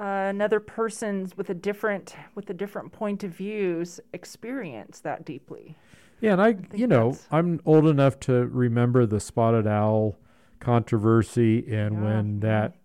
uh, 0.00 0.28
another 0.30 0.60
person's 0.60 1.36
with 1.36 1.50
a 1.50 1.54
different 1.54 2.16
with 2.34 2.48
a 2.50 2.54
different 2.54 2.90
point 2.92 3.22
of 3.22 3.30
views 3.32 4.00
experience 4.14 5.00
that 5.00 5.24
deeply. 5.24 5.76
Yeah, 6.20 6.32
and 6.32 6.42
I, 6.42 6.52
think 6.54 6.76
you 6.78 6.86
know, 6.86 7.16
I'm 7.30 7.60
old 7.64 7.86
enough 7.86 8.18
to 8.20 8.46
remember 8.46 9.06
the 9.06 9.20
spotted 9.20 9.66
owl 9.66 10.18
controversy, 10.58 11.58
and 11.72 11.94
Yeah, 11.96 12.02
when 12.04 12.40
that 12.40 12.76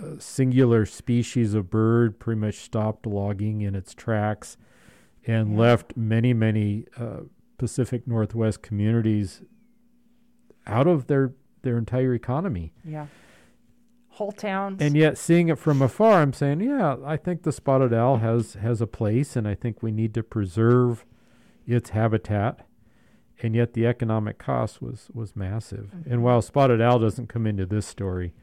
uh, 0.00 0.18
singular 0.18 0.86
species 0.86 1.54
of 1.54 1.68
bird 1.70 2.18
pretty 2.18 2.40
much 2.40 2.56
stopped 2.56 3.06
logging 3.06 3.60
in 3.60 3.74
its 3.74 3.92
tracks 3.94 4.56
and 5.26 5.52
Yeah. 5.52 5.58
left 5.58 5.96
many, 5.96 6.32
many 6.32 6.86
uh, 6.96 7.20
Pacific 7.58 8.06
Northwest 8.06 8.62
communities 8.62 9.42
out 10.66 10.86
of 10.86 11.06
their 11.06 11.32
their 11.62 11.76
entire 11.76 12.14
economy. 12.14 12.72
Yeah. 12.84 13.06
Whole 14.20 14.32
towns. 14.32 14.82
And 14.82 14.98
yet, 14.98 15.16
seeing 15.16 15.48
it 15.48 15.58
from 15.58 15.80
afar, 15.80 16.20
I'm 16.20 16.34
saying, 16.34 16.60
yeah, 16.60 16.96
I 17.06 17.16
think 17.16 17.42
the 17.42 17.52
spotted 17.52 17.94
owl 17.94 18.18
has 18.18 18.52
has 18.52 18.82
a 18.82 18.86
place, 18.86 19.34
and 19.34 19.48
I 19.48 19.54
think 19.54 19.82
we 19.82 19.90
need 19.90 20.12
to 20.12 20.22
preserve 20.22 21.06
its 21.66 21.88
habitat, 21.88 22.66
and 23.40 23.54
yet 23.54 23.72
the 23.72 23.86
economic 23.86 24.36
cost 24.36 24.82
was 24.82 25.08
was 25.14 25.34
massive. 25.34 25.86
Mm-hmm. 25.96 26.12
And 26.12 26.22
while 26.22 26.42
spotted 26.42 26.82
owl 26.82 26.98
doesn't 26.98 27.28
come 27.28 27.46
into 27.46 27.64
this 27.64 27.86
story, 27.86 28.34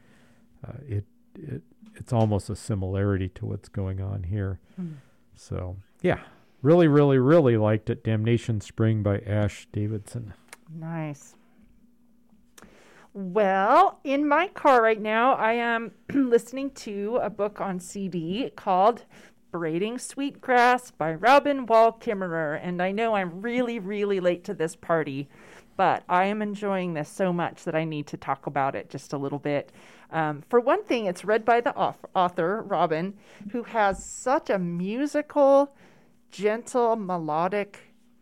uh, 0.66 0.78
it 0.84 1.04
it 1.36 1.62
it's 1.94 2.12
almost 2.12 2.50
a 2.50 2.56
similarity 2.56 3.28
to 3.36 3.46
what's 3.46 3.68
going 3.68 4.00
on 4.00 4.24
here. 4.24 4.58
Mm. 4.80 4.94
So 5.36 5.76
yeah, 6.02 6.18
really, 6.60 6.88
really, 6.88 7.18
really 7.18 7.56
liked 7.56 7.88
it. 7.88 8.02
Damnation 8.02 8.60
Spring 8.60 9.04
by 9.04 9.20
Ash 9.20 9.68
Davidson. 9.72 10.34
Nice. 10.74 11.36
Well, 13.20 13.98
in 14.04 14.28
my 14.28 14.46
car 14.46 14.80
right 14.80 15.00
now, 15.00 15.32
I 15.32 15.54
am 15.54 15.90
listening 16.14 16.70
to 16.74 17.18
a 17.20 17.28
book 17.28 17.60
on 17.60 17.80
CD 17.80 18.48
called 18.54 19.06
Braiding 19.50 19.98
Sweetgrass 19.98 20.92
by 20.92 21.14
Robin 21.14 21.66
Wall 21.66 21.98
Kimmerer. 22.00 22.60
And 22.62 22.80
I 22.80 22.92
know 22.92 23.16
I'm 23.16 23.42
really, 23.42 23.80
really 23.80 24.20
late 24.20 24.44
to 24.44 24.54
this 24.54 24.76
party, 24.76 25.28
but 25.76 26.04
I 26.08 26.26
am 26.26 26.42
enjoying 26.42 26.94
this 26.94 27.08
so 27.08 27.32
much 27.32 27.64
that 27.64 27.74
I 27.74 27.82
need 27.82 28.06
to 28.06 28.16
talk 28.16 28.46
about 28.46 28.76
it 28.76 28.88
just 28.88 29.12
a 29.12 29.18
little 29.18 29.40
bit. 29.40 29.72
Um, 30.12 30.44
for 30.48 30.60
one 30.60 30.84
thing, 30.84 31.06
it's 31.06 31.24
read 31.24 31.44
by 31.44 31.60
the 31.60 31.74
author, 31.74 32.62
Robin, 32.62 33.14
who 33.50 33.64
has 33.64 34.04
such 34.04 34.48
a 34.48 34.60
musical, 34.60 35.74
gentle, 36.30 36.94
melodic 36.94 37.80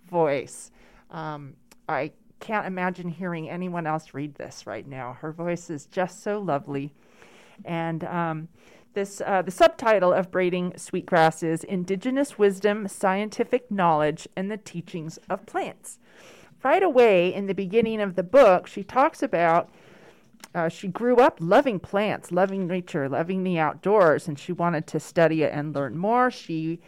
voice. 0.09 0.71
Um, 1.11 1.57
I 1.87 2.13
can't 2.41 2.67
imagine 2.67 3.09
hearing 3.09 3.49
anyone 3.49 3.87
else 3.87 4.15
read 4.15 4.35
this 4.35 4.67
right 4.67 4.87
now. 4.87 5.15
Her 5.21 5.33
voice 5.33 5.71
is 5.71 5.87
just 5.87 6.23
so 6.23 6.39
lovely. 6.39 6.93
And 7.65 8.05
um, 8.05 8.49
this, 8.95 9.21
uh, 9.25 9.43
the 9.43 9.51
subtitle 9.51 10.13
of 10.13 10.31
Braiding 10.31 10.73
Sweetgrass 10.77 11.43
is 11.43 11.65
Indigenous 11.65 12.39
Wisdom, 12.39 12.89
Scientific 12.89 13.71
Knowledge, 13.71 14.29
and 14.37 14.51
the 14.51 14.57
Teachings 14.57 15.19
of 15.29 15.47
Plants. 15.47 15.99
Right 16.63 16.83
away 16.83 17.33
in 17.33 17.47
the 17.47 17.55
beginning 17.55 18.01
of 18.01 18.15
the 18.15 18.23
book, 18.23 18.67
she 18.67 18.83
talks 18.83 19.23
about 19.23 19.71
uh, 20.55 20.71
she 20.71 20.89
grew 20.89 21.17
up 21.17 21.37
loving 21.39 21.79
plants, 21.79 22.33
loving 22.33 22.67
nature, 22.67 23.09
loving 23.09 23.45
the 23.45 23.59
outdoors, 23.59 24.27
and 24.27 24.39
she 24.39 24.53
wanted 24.53 24.87
to 24.87 24.99
study 24.99 25.43
it 25.43 25.53
and 25.53 25.75
learn 25.75 25.99
more. 25.99 26.31
She 26.31 26.81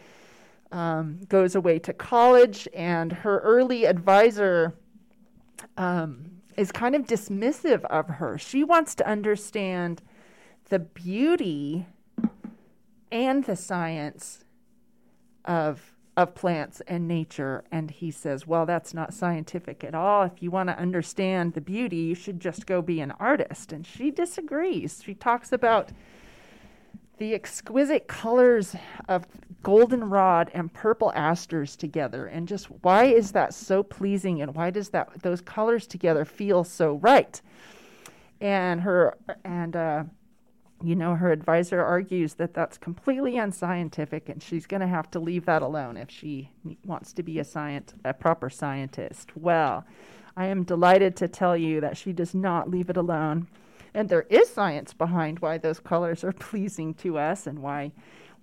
um, 0.71 1.19
goes 1.29 1.53
away 1.53 1.77
to 1.79 1.93
college, 1.93 2.67
and 2.73 3.11
her 3.11 3.39
early 3.39 3.85
advisor 3.85 4.73
um, 5.77 6.41
is 6.57 6.71
kind 6.71 6.95
of 6.95 7.03
dismissive 7.03 7.83
of 7.85 8.07
her. 8.07 8.37
She 8.37 8.63
wants 8.63 8.95
to 8.95 9.07
understand 9.07 10.01
the 10.69 10.79
beauty 10.79 11.87
and 13.11 13.43
the 13.43 13.55
science 13.55 14.43
of 15.45 15.95
of 16.17 16.35
plants 16.35 16.81
and 16.85 17.07
nature. 17.07 17.63
And 17.71 17.89
he 17.89 18.11
says 18.11 18.45
well 18.45 18.65
that's 18.65 18.93
not 18.93 19.13
scientific 19.13 19.83
at 19.83 19.95
all. 19.95 20.23
If 20.23 20.43
you 20.43 20.51
want 20.51 20.69
to 20.69 20.77
understand 20.77 21.53
the 21.53 21.61
beauty 21.61 21.97
you 21.97 22.15
should 22.15 22.39
just 22.39 22.65
go 22.65 22.81
be 22.81 22.99
an 22.99 23.11
artist. 23.19 23.71
And 23.71 23.85
she 23.85 24.11
disagrees. 24.11 25.01
She 25.03 25.13
talks 25.13 25.51
about 25.51 25.91
the 27.19 27.35
exquisite 27.35 28.07
colors 28.07 28.75
of 29.07 29.27
goldenrod 29.61 30.49
and 30.53 30.73
purple 30.73 31.11
asters 31.13 31.75
together. 31.75 32.25
And 32.25 32.47
just 32.47 32.65
why 32.81 33.05
is 33.05 33.33
that 33.33 33.53
so 33.53 33.83
pleasing? 33.83 34.41
And 34.41 34.55
why 34.55 34.71
does 34.71 34.89
that 34.89 35.21
those 35.21 35.41
colors 35.41 35.85
together 35.85 36.25
feel 36.25 36.63
so 36.63 36.93
right? 36.95 37.39
And 38.41 38.81
her 38.81 39.17
and 39.43 39.75
uh, 39.75 40.03
you 40.81 40.95
know 40.95 41.13
her 41.15 41.31
advisor 41.31 41.83
argues 41.83 42.35
that 42.35 42.53
that's 42.53 42.77
completely 42.77 43.37
unscientific 43.37 44.29
and 44.29 44.41
she's 44.41 44.65
going 44.65 44.81
to 44.81 44.87
have 44.87 45.11
to 45.11 45.19
leave 45.19 45.45
that 45.45 45.61
alone 45.61 45.97
if 45.97 46.09
she 46.09 46.49
wants 46.85 47.11
to 47.13 47.21
be 47.21 47.39
a 47.39 47.43
science 47.43 47.93
a 48.05 48.13
proper 48.13 48.49
scientist. 48.49 49.35
Well 49.35 49.85
i 50.37 50.45
am 50.45 50.63
delighted 50.63 51.15
to 51.17 51.27
tell 51.27 51.57
you 51.57 51.81
that 51.81 51.97
she 51.97 52.13
does 52.13 52.33
not 52.33 52.69
leave 52.69 52.89
it 52.89 52.95
alone 52.95 53.47
and 53.93 54.09
there 54.09 54.25
is 54.29 54.49
science 54.49 54.93
behind 54.93 55.39
why 55.39 55.57
those 55.57 55.79
colors 55.79 56.23
are 56.23 56.31
pleasing 56.49 56.93
to 56.95 57.17
us 57.17 57.47
and 57.47 57.59
why 57.59 57.91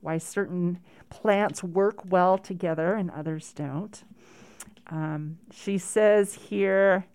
why 0.00 0.18
certain 0.18 0.78
plants 1.10 1.64
work 1.64 2.10
well 2.10 2.38
together 2.38 2.94
and 2.94 3.10
others 3.10 3.52
don't. 3.52 4.04
Um, 4.88 5.38
she 5.52 5.78
says 5.78 6.34
here, 6.34 7.06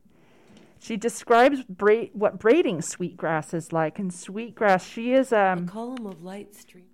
she 0.80 0.98
describes 0.98 1.64
bra- 1.64 2.08
what 2.14 2.40
braiding 2.40 2.82
sweetgrass 2.82 3.54
is 3.54 3.72
like. 3.72 4.00
And 4.00 4.14
sweetgrass, 4.14 4.86
she 4.86 5.14
is 5.14 5.32
um, 5.32 5.60
a 5.60 5.72
column 5.72 6.06
of 6.06 6.24
light 6.24 6.56
stream. 6.56 6.86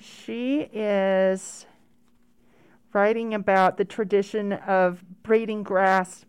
She 0.00 0.68
is 0.72 1.66
writing 2.92 3.32
about 3.34 3.76
the 3.76 3.84
tradition 3.84 4.52
of 4.52 5.02
braiding 5.22 5.62
grass. 5.62 6.26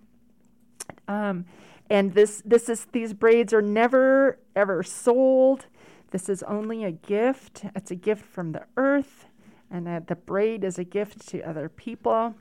Um, 1.07 1.45
and 1.93 2.15
this, 2.15 2.41
this 2.43 2.69
is 2.69 2.87
these 2.91 3.13
braids 3.13 3.53
are 3.53 3.61
never 3.61 4.39
ever 4.55 4.81
sold. 4.81 5.67
This 6.09 6.27
is 6.27 6.41
only 6.41 6.83
a 6.83 6.91
gift. 6.91 7.65
It's 7.75 7.91
a 7.91 7.95
gift 7.95 8.25
from 8.25 8.51
the 8.51 8.63
earth, 8.77 9.27
and 9.69 9.87
uh, 9.87 10.01
the 10.07 10.15
braid 10.15 10.63
is 10.63 10.79
a 10.79 10.83
gift 10.83 11.27
to 11.29 11.41
other 11.43 11.69
people. 11.69 12.33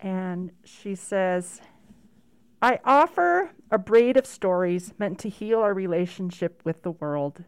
And 0.00 0.52
she 0.64 0.94
says, 0.94 1.60
I 2.62 2.78
offer 2.82 3.50
a 3.70 3.76
braid 3.76 4.16
of 4.16 4.24
stories 4.24 4.94
meant 4.98 5.18
to 5.18 5.28
heal 5.28 5.60
our 5.60 5.74
relationship 5.74 6.62
with 6.64 6.82
the 6.82 6.92
world. 6.92 7.44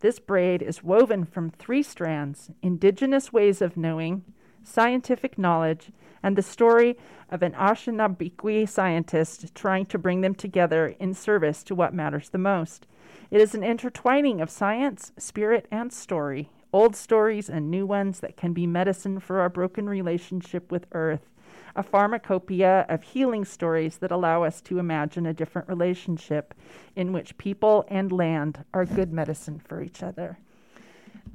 This 0.00 0.18
braid 0.18 0.60
is 0.60 0.82
woven 0.82 1.24
from 1.24 1.50
three 1.50 1.84
strands 1.84 2.50
indigenous 2.62 3.32
ways 3.32 3.62
of 3.62 3.76
knowing, 3.76 4.24
scientific 4.64 5.38
knowledge, 5.38 5.90
and 6.22 6.36
the 6.36 6.42
story 6.42 6.96
of 7.30 7.42
an 7.42 7.52
Anishinaabe 7.52 8.68
scientist 8.68 9.54
trying 9.54 9.86
to 9.86 9.98
bring 9.98 10.20
them 10.20 10.34
together 10.34 10.94
in 10.98 11.14
service 11.14 11.62
to 11.64 11.74
what 11.74 11.94
matters 11.94 12.28
the 12.28 12.38
most. 12.38 12.86
It 13.30 13.40
is 13.40 13.54
an 13.54 13.64
intertwining 13.64 14.40
of 14.40 14.50
science, 14.50 15.12
spirit, 15.16 15.66
and 15.70 15.92
story, 15.92 16.50
old 16.72 16.94
stories 16.94 17.48
and 17.48 17.70
new 17.70 17.86
ones 17.86 18.20
that 18.20 18.36
can 18.36 18.52
be 18.52 18.66
medicine 18.66 19.20
for 19.20 19.40
our 19.40 19.48
broken 19.48 19.88
relationship 19.88 20.70
with 20.70 20.86
Earth, 20.92 21.30
a 21.74 21.82
pharmacopoeia 21.82 22.86
of 22.88 23.02
healing 23.02 23.44
stories 23.44 23.98
that 23.98 24.10
allow 24.10 24.42
us 24.42 24.60
to 24.60 24.78
imagine 24.78 25.26
a 25.26 25.34
different 25.34 25.68
relationship 25.68 26.54
in 26.94 27.12
which 27.12 27.38
people 27.38 27.84
and 27.88 28.12
land 28.12 28.64
are 28.74 28.84
good 28.84 29.12
medicine 29.12 29.58
for 29.58 29.82
each 29.82 30.02
other. 30.02 30.38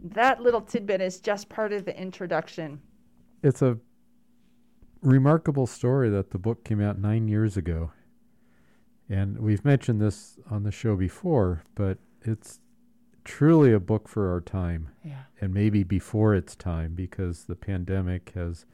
That 0.03 0.41
little 0.41 0.61
tidbit 0.61 1.01
is 1.01 1.19
just 1.19 1.49
part 1.49 1.73
of 1.73 1.85
the 1.85 1.99
introduction. 1.99 2.81
It's 3.47 3.61
a 3.61 3.77
remarkable 5.01 5.67
story 5.67 6.09
that 6.09 6.31
the 6.31 6.37
book 6.37 6.65
came 6.65 6.81
out 6.81 6.99
nine 6.99 7.29
years 7.29 7.55
ago. 7.55 7.91
And 9.09 9.39
we've 9.39 9.63
mentioned 9.63 10.01
this 10.01 10.37
on 10.51 10.63
the 10.63 10.71
show 10.71 10.97
before, 10.97 11.63
but 11.73 11.97
it's 12.23 12.59
truly 13.23 13.71
a 13.71 13.79
book 13.79 14.09
for 14.09 14.29
our 14.33 14.41
time. 14.41 14.89
Yeah. 15.01 15.21
And 15.39 15.53
maybe 15.53 15.83
before 15.83 16.35
its 16.35 16.57
time 16.57 16.93
because 16.93 17.45
the 17.45 17.55
pandemic 17.55 18.33
has 18.35 18.65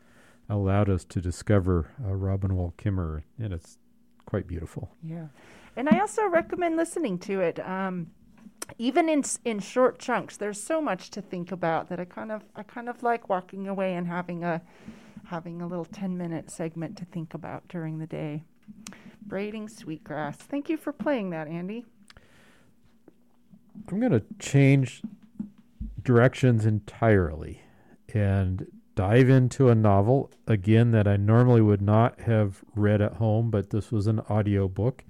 allowed 0.50 0.90
us 0.90 1.06
to 1.06 1.22
discover 1.22 1.92
uh, 2.04 2.16
Robin 2.16 2.56
Wall 2.56 2.74
Kimmerer, 2.76 3.22
and 3.38 3.54
it's 3.54 3.78
quite 4.26 4.48
beautiful. 4.48 4.90
Yeah. 5.04 5.28
And 5.76 5.88
I 5.88 6.00
also 6.00 6.26
recommend 6.26 6.78
listening 6.78 7.20
to 7.20 7.42
it. 7.42 7.60
Um, 7.60 8.08
even 8.78 9.10
in 9.10 9.24
in 9.46 9.60
short 9.60 10.00
chunks, 10.00 10.38
there's 10.38 10.62
so 10.62 10.82
much 10.82 11.10
to 11.12 11.22
think 11.22 11.52
about 11.52 11.90
that 11.90 12.00
I 12.00 12.06
kind 12.06 12.32
of 12.32 12.44
I 12.56 12.64
kind 12.64 12.90
of 12.90 13.04
like 13.04 13.30
walking 13.30 13.68
away 13.68 13.96
and 13.96 14.08
having 14.08 14.44
a 14.44 14.62
having 15.26 15.62
a 15.62 15.68
little 15.68 15.86
10 15.86 16.18
minute 16.18 16.52
segment 16.52 16.98
to 16.98 17.06
think 17.06 17.34
about 17.34 17.68
during 17.68 17.98
the 17.98 18.08
day. 18.08 18.44
Braiding 19.22 19.70
Sweetgrass. 19.70 20.38
Thank 20.38 20.70
you 20.70 20.78
for 20.78 20.92
playing 20.92 21.30
that, 21.30 21.48
Andy. 21.48 21.86
I'm 23.90 24.00
going 24.00 24.12
to 24.12 24.24
change 24.40 25.02
directions 26.04 26.66
entirely 26.66 27.62
and 28.14 28.68
dive 28.96 29.30
into 29.30 29.70
a 29.70 29.76
novel 29.76 30.30
again 30.46 30.92
that 30.92 31.08
I 31.08 31.18
normally 31.18 31.62
would 31.62 31.82
not 31.82 32.22
have 32.22 32.64
read 32.76 33.02
at 33.02 33.14
home, 33.14 33.50
but 33.50 33.72
this 33.72 33.92
was 33.92 34.08
an 34.08 34.20
audio 34.30 34.68
book. 34.68 35.04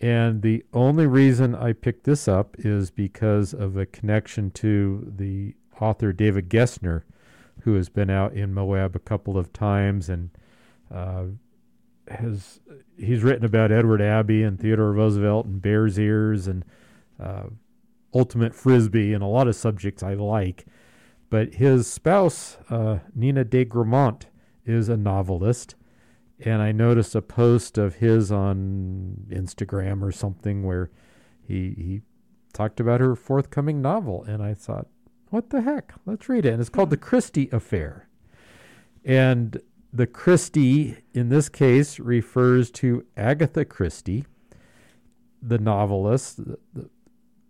And 0.00 0.40
the 0.40 0.64
only 0.72 1.06
reason 1.06 1.54
I 1.54 1.74
picked 1.74 2.04
this 2.04 2.26
up 2.26 2.56
is 2.58 2.90
because 2.90 3.52
of 3.52 3.76
a 3.76 3.84
connection 3.84 4.50
to 4.52 5.12
the 5.14 5.54
author 5.78 6.12
David 6.12 6.48
Gessner, 6.48 7.02
who 7.62 7.74
has 7.74 7.90
been 7.90 8.08
out 8.08 8.32
in 8.32 8.54
Moab 8.54 8.96
a 8.96 9.00
couple 9.00 9.36
of 9.36 9.52
times 9.52 10.08
and 10.08 10.30
uh, 10.92 11.24
has 12.08 12.60
he's 12.98 13.22
written 13.22 13.44
about 13.44 13.70
Edward 13.70 14.00
Abbey 14.00 14.42
and 14.42 14.58
Theodore 14.58 14.92
Roosevelt 14.92 15.46
and 15.46 15.60
Bears 15.60 15.98
Ears 15.98 16.46
and 16.46 16.64
uh, 17.22 17.44
Ultimate 18.14 18.54
Frisbee 18.54 19.12
and 19.12 19.22
a 19.22 19.26
lot 19.26 19.48
of 19.48 19.54
subjects 19.54 20.02
I 20.02 20.14
like. 20.14 20.66
But 21.28 21.54
his 21.54 21.86
spouse, 21.86 22.56
uh, 22.70 22.98
Nina 23.14 23.44
de 23.44 23.64
Gramont, 23.64 24.26
is 24.64 24.88
a 24.88 24.96
novelist. 24.96 25.76
And 26.44 26.62
I 26.62 26.72
noticed 26.72 27.14
a 27.14 27.22
post 27.22 27.76
of 27.76 27.96
his 27.96 28.32
on 28.32 29.26
Instagram 29.30 30.02
or 30.02 30.10
something 30.10 30.64
where 30.64 30.90
he, 31.46 31.74
he 31.76 32.00
talked 32.52 32.80
about 32.80 33.00
her 33.00 33.14
forthcoming 33.14 33.82
novel. 33.82 34.24
And 34.24 34.42
I 34.42 34.54
thought, 34.54 34.86
what 35.28 35.50
the 35.50 35.60
heck? 35.60 35.94
Let's 36.06 36.28
read 36.28 36.46
it. 36.46 36.52
And 36.52 36.60
it's 36.60 36.70
called 36.70 36.90
The 36.90 36.96
Christie 36.96 37.48
Affair. 37.52 38.08
And 39.04 39.60
the 39.92 40.06
Christie 40.06 40.98
in 41.12 41.28
this 41.28 41.48
case 41.48 41.98
refers 41.98 42.70
to 42.72 43.04
Agatha 43.16 43.64
Christie, 43.64 44.24
the 45.42 45.58
novelist, 45.58 46.36
the, 46.36 46.58
the, 46.72 46.90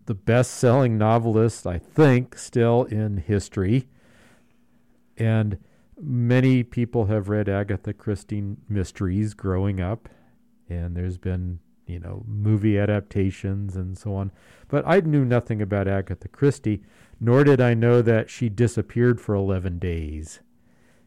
the 0.06 0.14
best 0.14 0.52
selling 0.52 0.98
novelist, 0.98 1.66
I 1.66 1.78
think, 1.78 2.36
still 2.36 2.84
in 2.84 3.18
history. 3.18 3.88
And 5.16 5.58
many 6.02 6.62
people 6.62 7.06
have 7.06 7.28
read 7.28 7.48
Agatha 7.48 7.92
Christie 7.92 8.56
mysteries 8.68 9.34
growing 9.34 9.80
up, 9.80 10.08
and 10.68 10.96
there's 10.96 11.18
been, 11.18 11.60
you 11.86 11.98
know, 11.98 12.24
movie 12.26 12.78
adaptations 12.78 13.76
and 13.76 13.96
so 13.96 14.14
on. 14.14 14.32
But 14.68 14.84
I 14.86 15.00
knew 15.00 15.24
nothing 15.24 15.60
about 15.60 15.88
Agatha 15.88 16.28
Christie, 16.28 16.82
nor 17.20 17.44
did 17.44 17.60
I 17.60 17.74
know 17.74 18.02
that 18.02 18.30
she 18.30 18.48
disappeared 18.48 19.20
for 19.20 19.34
11 19.34 19.78
days. 19.78 20.40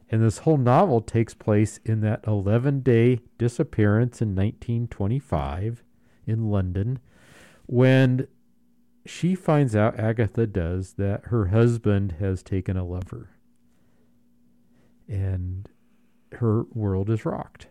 And 0.09 0.21
this 0.21 0.39
whole 0.39 0.57
novel 0.57 1.01
takes 1.01 1.33
place 1.33 1.79
in 1.85 2.01
that 2.01 2.23
11 2.27 2.81
day 2.81 3.19
disappearance 3.37 4.21
in 4.21 4.29
1925 4.29 5.83
in 6.27 6.49
London 6.49 6.99
when 7.65 8.27
she 9.05 9.35
finds 9.35 9.75
out, 9.75 9.99
Agatha 9.99 10.47
does, 10.47 10.93
that 10.93 11.25
her 11.25 11.47
husband 11.47 12.17
has 12.19 12.43
taken 12.43 12.77
a 12.77 12.85
lover. 12.85 13.32
And 15.07 15.69
her 16.33 16.63
world 16.73 17.09
is 17.09 17.25
rocked. 17.25 17.67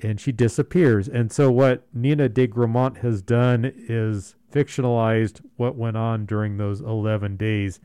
And 0.00 0.20
she 0.20 0.32
disappears. 0.32 1.08
And 1.08 1.30
so, 1.30 1.50
what 1.50 1.86
Nina 1.94 2.28
de 2.28 2.48
Gramont 2.48 2.98
has 2.98 3.22
done 3.22 3.72
is 3.74 4.34
fictionalized 4.52 5.40
what 5.56 5.76
went 5.76 5.96
on 5.96 6.26
during 6.26 6.56
those 6.56 6.80
11 6.80 7.36
days, 7.36 7.80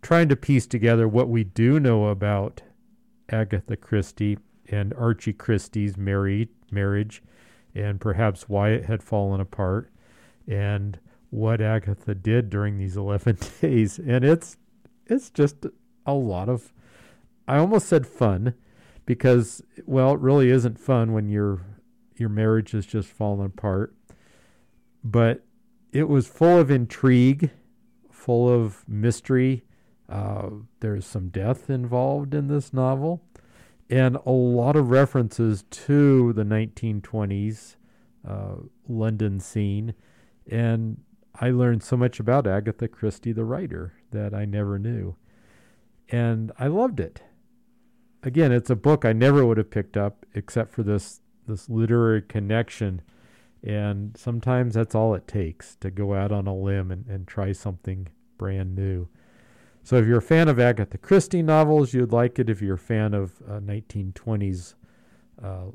trying 0.00 0.28
to 0.28 0.36
piece 0.36 0.66
together 0.66 1.08
what 1.08 1.28
we 1.28 1.44
do 1.44 1.80
know 1.80 2.06
about 2.06 2.62
Agatha 3.28 3.76
Christie 3.76 4.38
and 4.68 4.94
Archie 4.94 5.32
Christie's 5.32 5.96
married, 5.96 6.48
marriage, 6.70 7.22
and 7.74 8.00
perhaps 8.00 8.48
why 8.48 8.70
it 8.70 8.84
had 8.84 9.02
fallen 9.02 9.40
apart, 9.40 9.90
and 10.46 10.98
what 11.30 11.60
Agatha 11.60 12.14
did 12.14 12.50
during 12.50 12.78
these 12.78 12.96
11 12.96 13.38
days. 13.60 13.98
And 13.98 14.24
it's 14.24 14.56
it's 15.06 15.30
just 15.30 15.66
a 16.06 16.14
lot 16.14 16.48
of 16.48 16.72
I 17.50 17.58
almost 17.58 17.88
said 17.88 18.06
fun 18.06 18.54
because 19.06 19.60
well, 19.84 20.12
it 20.12 20.20
really 20.20 20.50
isn't 20.50 20.78
fun 20.78 21.12
when 21.12 21.28
your 21.28 21.62
your 22.14 22.28
marriage 22.28 22.70
has 22.70 22.86
just 22.86 23.08
fallen 23.08 23.44
apart. 23.44 23.92
But 25.02 25.44
it 25.90 26.08
was 26.08 26.28
full 26.28 26.58
of 26.58 26.70
intrigue, 26.70 27.50
full 28.08 28.48
of 28.48 28.88
mystery. 28.88 29.64
Uh, 30.08 30.50
there's 30.78 31.04
some 31.04 31.28
death 31.28 31.68
involved 31.68 32.34
in 32.34 32.46
this 32.46 32.72
novel, 32.72 33.24
and 33.88 34.16
a 34.24 34.30
lot 34.30 34.76
of 34.76 34.90
references 34.90 35.64
to 35.70 36.32
the 36.34 36.44
1920s 36.44 37.74
uh, 38.28 38.54
London 38.88 39.40
scene. 39.40 39.94
And 40.48 41.00
I 41.34 41.50
learned 41.50 41.82
so 41.82 41.96
much 41.96 42.20
about 42.20 42.46
Agatha 42.46 42.86
Christie, 42.86 43.32
the 43.32 43.44
writer, 43.44 43.94
that 44.12 44.34
I 44.34 44.44
never 44.44 44.78
knew. 44.78 45.16
And 46.10 46.52
I 46.56 46.68
loved 46.68 47.00
it. 47.00 47.22
Again, 48.22 48.52
it's 48.52 48.70
a 48.70 48.76
book 48.76 49.04
I 49.04 49.12
never 49.12 49.44
would 49.46 49.56
have 49.56 49.70
picked 49.70 49.96
up 49.96 50.26
except 50.34 50.72
for 50.72 50.82
this 50.82 51.20
this 51.46 51.68
literary 51.68 52.22
connection. 52.22 53.02
And 53.62 54.16
sometimes 54.16 54.74
that's 54.74 54.94
all 54.94 55.14
it 55.14 55.26
takes 55.26 55.76
to 55.76 55.90
go 55.90 56.14
out 56.14 56.32
on 56.32 56.46
a 56.46 56.54
limb 56.54 56.90
and, 56.90 57.06
and 57.06 57.26
try 57.26 57.52
something 57.52 58.08
brand 58.38 58.74
new. 58.74 59.08
So 59.82 59.96
if 59.96 60.06
you're 60.06 60.18
a 60.18 60.22
fan 60.22 60.48
of 60.48 60.58
Agatha 60.58 60.98
Christie 60.98 61.42
novels, 61.42 61.92
you'd 61.92 62.12
like 62.12 62.38
it. 62.38 62.48
If 62.48 62.62
you're 62.62 62.76
a 62.76 62.78
fan 62.78 63.12
of 63.12 63.42
uh, 63.48 63.60
1920s 63.60 64.74
uh, 65.42 65.66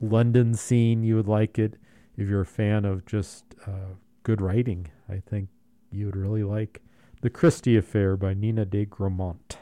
London 0.00 0.54
scene, 0.54 1.02
you 1.02 1.16
would 1.16 1.28
like 1.28 1.58
it. 1.58 1.74
If 2.16 2.28
you're 2.28 2.42
a 2.42 2.46
fan 2.46 2.84
of 2.84 3.04
just 3.06 3.44
uh, 3.66 3.94
good 4.22 4.40
writing, 4.40 4.88
I 5.08 5.20
think 5.28 5.48
you 5.90 6.06
would 6.06 6.16
really 6.16 6.44
like 6.44 6.82
The 7.20 7.30
Christie 7.30 7.76
Affair 7.76 8.16
by 8.16 8.34
Nina 8.34 8.64
de 8.64 8.86
Gramont. 8.86 9.56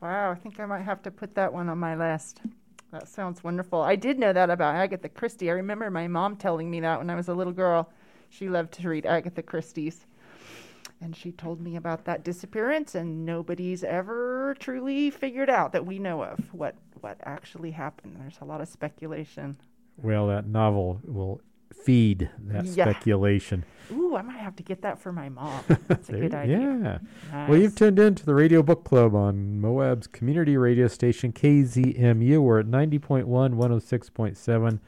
Wow, 0.00 0.30
I 0.30 0.34
think 0.34 0.60
I 0.60 0.66
might 0.66 0.82
have 0.82 1.02
to 1.02 1.10
put 1.10 1.34
that 1.34 1.52
one 1.52 1.68
on 1.68 1.78
my 1.78 1.96
list. 1.96 2.40
That 2.92 3.08
sounds 3.08 3.42
wonderful. 3.42 3.80
I 3.82 3.96
did 3.96 4.18
know 4.18 4.32
that 4.32 4.50
about 4.50 4.74
Agatha 4.74 5.08
Christie. 5.08 5.50
I 5.50 5.54
remember 5.54 5.90
my 5.90 6.06
mom 6.06 6.36
telling 6.36 6.70
me 6.70 6.80
that 6.80 6.98
when 6.98 7.10
I 7.10 7.14
was 7.14 7.28
a 7.28 7.34
little 7.34 7.52
girl. 7.52 7.90
She 8.28 8.48
loved 8.48 8.72
to 8.74 8.88
read 8.88 9.06
Agatha 9.06 9.42
Christie's. 9.42 10.06
And 11.00 11.14
she 11.14 11.32
told 11.32 11.60
me 11.60 11.76
about 11.76 12.04
that 12.06 12.24
disappearance, 12.24 12.94
and 12.94 13.26
nobody's 13.26 13.84
ever 13.84 14.56
truly 14.58 15.10
figured 15.10 15.50
out 15.50 15.72
that 15.72 15.84
we 15.84 15.98
know 15.98 16.22
of 16.22 16.38
what, 16.54 16.74
what 17.00 17.18
actually 17.24 17.70
happened. 17.70 18.16
There's 18.18 18.38
a 18.40 18.46
lot 18.46 18.62
of 18.62 18.68
speculation. 18.68 19.58
Well, 19.98 20.28
that 20.28 20.46
novel 20.46 21.00
will 21.04 21.40
feed 21.72 22.30
that 22.46 22.64
Yeah. 22.64 22.84
speculation. 22.84 23.64
Ooh, 23.92 24.16
I 24.16 24.22
might 24.22 24.38
have 24.38 24.56
to 24.56 24.62
get 24.64 24.82
that 24.82 24.98
for 24.98 25.12
my 25.12 25.28
mom. 25.28 25.62
That's 25.88 26.08
a 26.08 26.12
good 26.12 26.34
idea. 26.34 26.58
Yeah. 26.58 26.98
Nice. 27.32 27.48
Well, 27.48 27.58
you've 27.58 27.74
tuned 27.76 27.98
in 28.00 28.14
to 28.16 28.26
the 28.26 28.34
Radio 28.34 28.62
Book 28.62 28.82
Club 28.84 29.14
on 29.14 29.60
Moab's 29.60 30.06
community 30.08 30.56
radio 30.56 30.88
station 30.88 31.32
KZMU. 31.32 32.38
We're 32.40 32.60
at 32.60 32.66
90.1, 32.66 33.24
106.7 33.54 34.80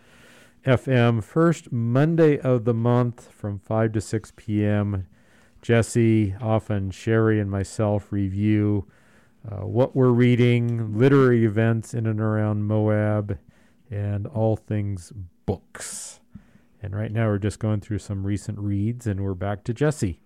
FM. 0.64 1.22
First 1.22 1.70
Monday 1.70 2.38
of 2.38 2.64
the 2.64 2.74
month 2.74 3.30
from 3.32 3.58
5 3.60 3.92
to 3.92 4.00
6 4.00 4.32
p.m. 4.36 5.06
Jesse, 5.62 6.34
often 6.40 6.90
Sherry, 6.90 7.38
and 7.40 7.50
myself 7.50 8.10
review 8.12 8.86
uh, 9.48 9.64
what 9.66 9.94
we're 9.94 10.10
reading, 10.10 10.96
literary 10.98 11.44
events 11.44 11.94
in 11.94 12.06
and 12.06 12.20
around 12.20 12.64
Moab, 12.64 13.38
and 13.90 14.26
all 14.26 14.56
things 14.56 15.12
books. 15.46 16.20
And 16.82 16.94
right 16.94 17.10
now 17.12 17.26
we're 17.26 17.38
just 17.38 17.58
going 17.58 17.80
through 17.80 17.98
some 17.98 18.24
recent 18.24 18.58
reads, 18.58 19.06
and 19.06 19.20
we're 19.20 19.34
back 19.34 19.64
to 19.64 19.74
Jesse. 19.74 20.20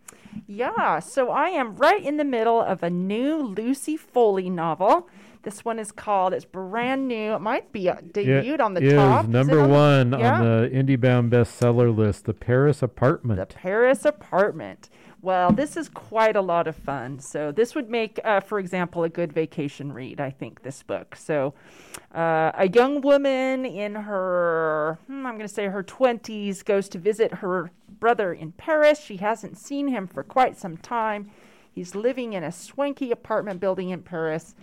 Yeah, 0.47 0.99
so 0.99 1.31
I 1.31 1.49
am 1.49 1.77
right 1.77 2.03
in 2.03 2.17
the 2.17 2.25
middle 2.25 2.61
of 2.61 2.83
a 2.83 2.91
new 2.91 3.43
Lucy 3.43 3.97
Foley 3.97 4.51
novel. 4.51 5.09
This 5.43 5.65
one 5.65 5.79
is 5.79 5.91
called, 5.91 6.33
it's 6.33 6.45
brand 6.45 7.09
new. 7.09 7.33
It 7.35 7.41
might 7.41 7.73
be 7.73 7.89
uh, 7.89 7.97
debuted 7.97 8.61
on 8.61 8.75
the 8.75 8.83
is 8.83 8.93
top. 8.93 9.25
Is 9.25 9.29
it 9.29 9.33
number 9.33 9.61
on 9.61 9.69
the- 9.69 9.75
one 9.75 10.21
yeah. 10.21 10.35
on 10.35 10.45
the 10.45 10.71
IndieBound 10.73 11.31
bestseller 11.31 11.95
list, 11.95 12.27
The 12.27 12.35
Paris 12.35 12.83
Apartment. 12.83 13.41
The 13.41 13.47
Paris 13.47 14.05
Apartment. 14.05 14.89
Well, 15.23 15.53
this 15.53 15.77
is 15.77 15.89
quite 15.89 16.35
a 16.35 16.41
lot 16.41 16.67
of 16.67 16.75
fun. 16.75 17.21
So, 17.21 17.53
this 17.53 17.77
would 17.77 17.89
make, 17.89 18.19
uh, 18.25 18.41
for 18.41 18.59
example, 18.59 19.05
a 19.05 19.09
good 19.09 19.33
vacation 19.33 19.93
read, 19.93 20.21
I 20.21 20.31
think, 20.31 20.63
this 20.63 20.83
book. 20.83 21.15
So, 21.15 21.55
uh, 22.13 22.51
a 22.55 22.69
young 22.69 23.01
woman 23.01 23.65
in 23.65 23.95
her, 23.95 24.99
hmm, 25.07 25.25
I'm 25.25 25.37
going 25.37 25.47
to 25.47 25.55
say 25.55 25.67
her 25.67 25.85
20s, 25.85 26.65
goes 26.65 26.89
to 26.89 26.99
visit 26.99 27.35
her 27.35 27.71
brother 28.01 28.33
in 28.33 28.51
Paris. 28.51 28.99
She 28.99 29.19
hasn't 29.19 29.57
seen 29.59 29.87
him 29.87 30.09
for 30.09 30.25
quite 30.25 30.59
some 30.59 30.77
time. 30.77 31.31
He's 31.71 31.95
living 31.95 32.33
in 32.33 32.43
a 32.43 32.51
swanky 32.51 33.13
apartment 33.13 33.61
building 33.61 33.91
in 33.91 34.03
Paris. 34.03 34.57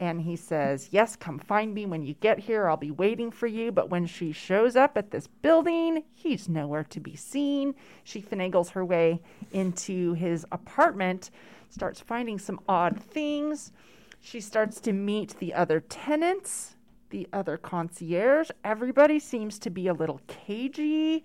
And 0.00 0.20
he 0.20 0.36
says, 0.36 0.88
Yes, 0.92 1.16
come 1.16 1.38
find 1.38 1.74
me 1.74 1.84
when 1.84 2.02
you 2.02 2.14
get 2.14 2.38
here. 2.38 2.68
I'll 2.68 2.76
be 2.76 2.90
waiting 2.90 3.30
for 3.30 3.46
you. 3.46 3.72
But 3.72 3.90
when 3.90 4.06
she 4.06 4.32
shows 4.32 4.76
up 4.76 4.96
at 4.96 5.10
this 5.10 5.26
building, 5.26 6.04
he's 6.14 6.48
nowhere 6.48 6.84
to 6.84 7.00
be 7.00 7.16
seen. 7.16 7.74
She 8.04 8.22
finagles 8.22 8.70
her 8.70 8.84
way 8.84 9.20
into 9.52 10.12
his 10.14 10.46
apartment, 10.52 11.30
starts 11.70 12.00
finding 12.00 12.38
some 12.38 12.60
odd 12.68 13.00
things. 13.00 13.72
She 14.20 14.40
starts 14.40 14.80
to 14.80 14.92
meet 14.92 15.36
the 15.38 15.54
other 15.54 15.80
tenants, 15.80 16.76
the 17.10 17.28
other 17.32 17.56
concierge. 17.56 18.50
Everybody 18.64 19.18
seems 19.18 19.58
to 19.60 19.70
be 19.70 19.88
a 19.88 19.94
little 19.94 20.20
cagey. 20.28 21.24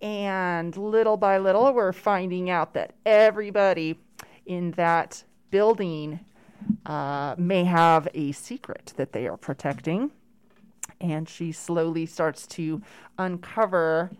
And 0.00 0.76
little 0.76 1.16
by 1.16 1.38
little, 1.38 1.72
we're 1.72 1.92
finding 1.92 2.48
out 2.48 2.74
that 2.74 2.92
everybody 3.04 3.98
in 4.46 4.70
that 4.72 5.24
building 5.50 6.20
uh, 6.86 7.34
may 7.38 7.64
have 7.64 8.08
a 8.14 8.32
secret 8.32 8.92
that 8.96 9.12
they 9.12 9.26
are 9.26 9.36
protecting. 9.36 10.10
And 11.00 11.28
she 11.28 11.52
slowly 11.52 12.06
starts 12.06 12.46
to 12.48 12.82
uncover 13.18 14.10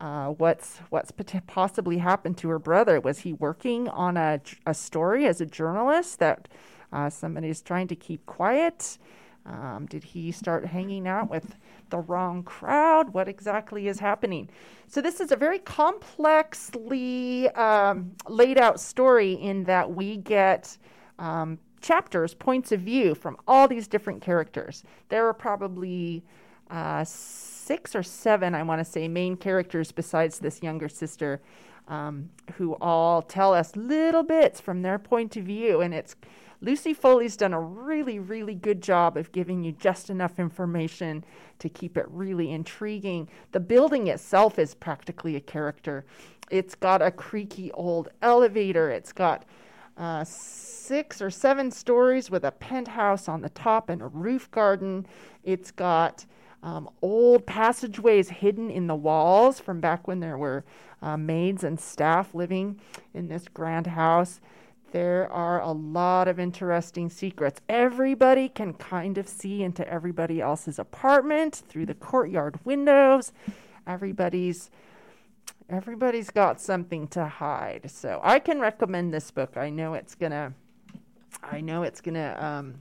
uh, 0.00 0.28
what's 0.28 0.78
what's 0.90 1.12
possibly 1.46 1.98
happened 1.98 2.36
to 2.38 2.48
her 2.48 2.58
brother. 2.58 3.00
Was 3.00 3.20
he 3.20 3.32
working 3.32 3.88
on 3.88 4.16
a, 4.16 4.40
a 4.66 4.74
story 4.74 5.26
as 5.26 5.40
a 5.40 5.46
journalist 5.46 6.18
that 6.18 6.48
uh, 6.92 7.08
somebody 7.10 7.48
is 7.48 7.62
trying 7.62 7.88
to 7.88 7.96
keep 7.96 8.26
quiet? 8.26 8.98
Um, 9.46 9.86
did 9.88 10.04
he 10.04 10.32
start 10.32 10.64
hanging 10.64 11.06
out 11.06 11.28
with 11.28 11.56
the 11.90 11.98
wrong 11.98 12.42
crowd? 12.42 13.12
What 13.12 13.28
exactly 13.28 13.88
is 13.88 13.98
happening? 13.98 14.48
So, 14.86 15.00
this 15.00 15.20
is 15.20 15.32
a 15.32 15.36
very 15.36 15.58
complexly 15.58 17.50
um, 17.50 18.12
laid 18.26 18.58
out 18.58 18.80
story 18.80 19.34
in 19.34 19.64
that 19.64 19.94
we 19.94 20.16
get 20.16 20.76
um, 21.18 21.58
chapters, 21.84 22.34
points 22.34 22.72
of 22.72 22.80
view 22.80 23.14
from 23.14 23.36
all 23.46 23.68
these 23.68 23.88
different 23.88 24.20
characters. 24.22 24.82
There 25.08 25.24
are 25.28 25.34
probably 25.34 26.24
uh, 26.70 27.04
six 27.06 27.94
or 27.94 28.02
seven, 28.02 28.54
I 28.54 28.62
want 28.62 28.80
to 28.80 28.90
say, 28.94 29.08
main 29.08 29.36
characters 29.36 29.92
besides 29.92 30.38
this 30.38 30.62
younger 30.62 30.88
sister. 30.88 31.40
um, 31.88 32.30
who 32.54 32.76
all 32.80 33.22
tell 33.22 33.52
us 33.52 33.76
little 33.76 34.22
bits 34.22 34.60
from 34.60 34.82
their 34.82 34.98
point 34.98 35.36
of 35.36 35.44
view. 35.44 35.80
And 35.80 35.92
it's 35.92 36.16
Lucy 36.60 36.94
Foley's 36.94 37.36
done 37.36 37.52
a 37.52 37.60
really, 37.60 38.18
really 38.18 38.54
good 38.54 38.82
job 38.82 39.16
of 39.16 39.32
giving 39.32 39.62
you 39.62 39.72
just 39.72 40.08
enough 40.08 40.38
information 40.38 41.24
to 41.58 41.68
keep 41.68 41.96
it 41.96 42.06
really 42.08 42.50
intriguing. 42.50 43.28
The 43.52 43.60
building 43.60 44.06
itself 44.06 44.58
is 44.58 44.74
practically 44.74 45.36
a 45.36 45.40
character. 45.40 46.06
It's 46.50 46.74
got 46.74 47.02
a 47.02 47.10
creaky 47.10 47.70
old 47.72 48.08
elevator. 48.22 48.90
It's 48.90 49.12
got 49.12 49.44
uh, 49.96 50.24
six 50.24 51.22
or 51.22 51.30
seven 51.30 51.70
stories 51.70 52.30
with 52.30 52.44
a 52.44 52.52
penthouse 52.52 53.28
on 53.28 53.40
the 53.40 53.48
top 53.50 53.88
and 53.88 54.02
a 54.02 54.06
roof 54.06 54.50
garden. 54.50 55.06
It's 55.42 55.70
got 55.70 56.26
um, 56.62 56.88
old 57.02 57.46
passageways 57.46 58.28
hidden 58.28 58.70
in 58.70 58.86
the 58.86 58.94
walls 58.94 59.60
from 59.60 59.80
back 59.80 60.08
when 60.08 60.20
there 60.20 60.38
were 60.38 60.64
uh, 61.02 61.16
maids 61.16 61.62
and 61.62 61.78
staff 61.78 62.34
living 62.34 62.80
in 63.12 63.28
this 63.28 63.46
grand 63.48 63.86
house. 63.86 64.40
There 64.90 65.30
are 65.32 65.60
a 65.60 65.72
lot 65.72 66.28
of 66.28 66.38
interesting 66.38 67.10
secrets. 67.10 67.60
Everybody 67.68 68.48
can 68.48 68.74
kind 68.74 69.18
of 69.18 69.28
see 69.28 69.62
into 69.62 69.86
everybody 69.88 70.40
else's 70.40 70.78
apartment 70.78 71.64
through 71.68 71.86
the 71.86 71.94
courtyard 71.94 72.58
windows. 72.64 73.32
Everybody's 73.86 74.70
everybody's 75.68 76.30
got 76.30 76.60
something 76.60 77.08
to 77.08 77.26
hide. 77.26 77.90
So 77.90 78.20
I 78.22 78.38
can 78.38 78.60
recommend 78.60 79.12
this 79.12 79.30
book. 79.30 79.56
I 79.56 79.70
know 79.70 79.94
it's 79.94 80.14
gonna 80.14 80.54
I 81.42 81.60
know 81.60 81.82
it's 81.82 82.00
gonna 82.00 82.36
um, 82.38 82.74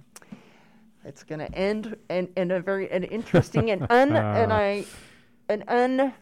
it's 1.03 1.23
gonna 1.23 1.49
end 1.53 1.95
in, 2.09 2.29
in 2.37 2.51
a 2.51 2.59
very 2.59 2.89
an 2.91 3.03
interesting 3.03 3.71
and 3.71 3.87
un 3.89 4.15
and 4.15 4.53
I 4.53 4.85
an 5.49 5.63
un 5.67 6.13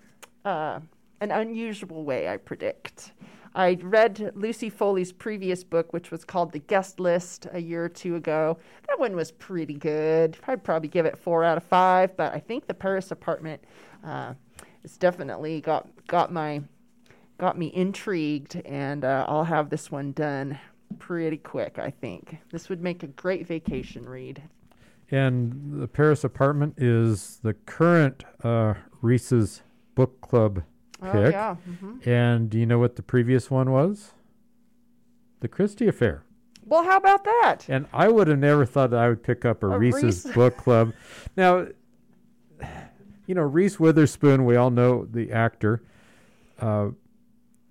uh, 0.45 0.79
an 1.19 1.31
unusual 1.31 2.03
way. 2.03 2.27
I 2.27 2.37
predict. 2.37 3.13
I 3.53 3.77
read 3.81 4.31
Lucy 4.33 4.69
Foley's 4.69 5.11
previous 5.11 5.61
book, 5.61 5.91
which 5.91 6.09
was 6.09 6.23
called 6.23 6.53
The 6.53 6.59
Guest 6.59 7.01
List, 7.01 7.47
a 7.51 7.59
year 7.59 7.83
or 7.83 7.89
two 7.89 8.15
ago. 8.15 8.57
That 8.87 8.97
one 8.97 9.13
was 9.13 9.31
pretty 9.31 9.73
good. 9.73 10.37
I'd 10.47 10.63
probably 10.63 10.87
give 10.87 11.05
it 11.05 11.17
four 11.17 11.43
out 11.43 11.57
of 11.57 11.63
five, 11.65 12.15
but 12.15 12.33
I 12.33 12.39
think 12.39 12.67
the 12.67 12.73
Paris 12.73 13.11
apartment 13.11 13.61
uh, 14.05 14.35
has 14.83 14.97
definitely 14.97 15.61
got 15.61 15.87
got 16.07 16.31
my 16.31 16.61
got 17.37 17.57
me 17.57 17.71
intrigued, 17.73 18.55
and 18.65 19.03
uh, 19.03 19.25
I'll 19.27 19.43
have 19.45 19.69
this 19.69 19.89
one 19.91 20.11
done 20.11 20.59
pretty 20.99 21.37
quick. 21.37 21.79
I 21.79 21.89
think 21.89 22.37
this 22.51 22.69
would 22.69 22.81
make 22.81 23.01
a 23.03 23.07
great 23.07 23.47
vacation 23.47 24.07
read. 24.07 24.41
And 25.09 25.81
the 25.81 25.87
Paris 25.87 26.23
apartment 26.23 26.75
is 26.77 27.39
the 27.43 27.53
current 27.53 28.23
uh, 28.43 28.75
Reese's 29.01 29.61
book 29.95 30.21
club 30.21 30.63
pick. 31.01 31.13
Oh 31.15 31.29
yeah. 31.29 31.55
hmm 31.55 31.97
And 32.05 32.49
do 32.49 32.57
you 32.59 32.65
know 32.65 32.79
what 32.79 32.95
the 32.95 33.01
previous 33.01 33.49
one 33.51 33.71
was? 33.71 34.13
The 35.41 35.47
Christie 35.47 35.87
Affair. 35.87 36.23
Well, 36.65 36.83
how 36.83 36.95
about 36.97 37.23
that? 37.25 37.65
And 37.67 37.87
I 37.91 38.07
would 38.07 38.27
have 38.27 38.37
never 38.39 38.65
thought 38.65 38.91
that 38.91 38.99
I 38.99 39.09
would 39.09 39.23
pick 39.23 39.43
up 39.43 39.63
a, 39.63 39.67
A 39.71 39.77
Reese's 39.79 40.03
Reese- 40.25 40.35
book 40.35 40.57
club. 40.57 40.93
Now, 41.35 41.67
you 43.31 43.35
know, 43.35 43.43
Reese 43.43 43.79
Witherspoon, 43.79 44.43
we 44.43 44.57
all 44.57 44.71
know 44.71 45.07
the 45.09 45.31
actor, 45.31 45.81
uh, 46.59 46.89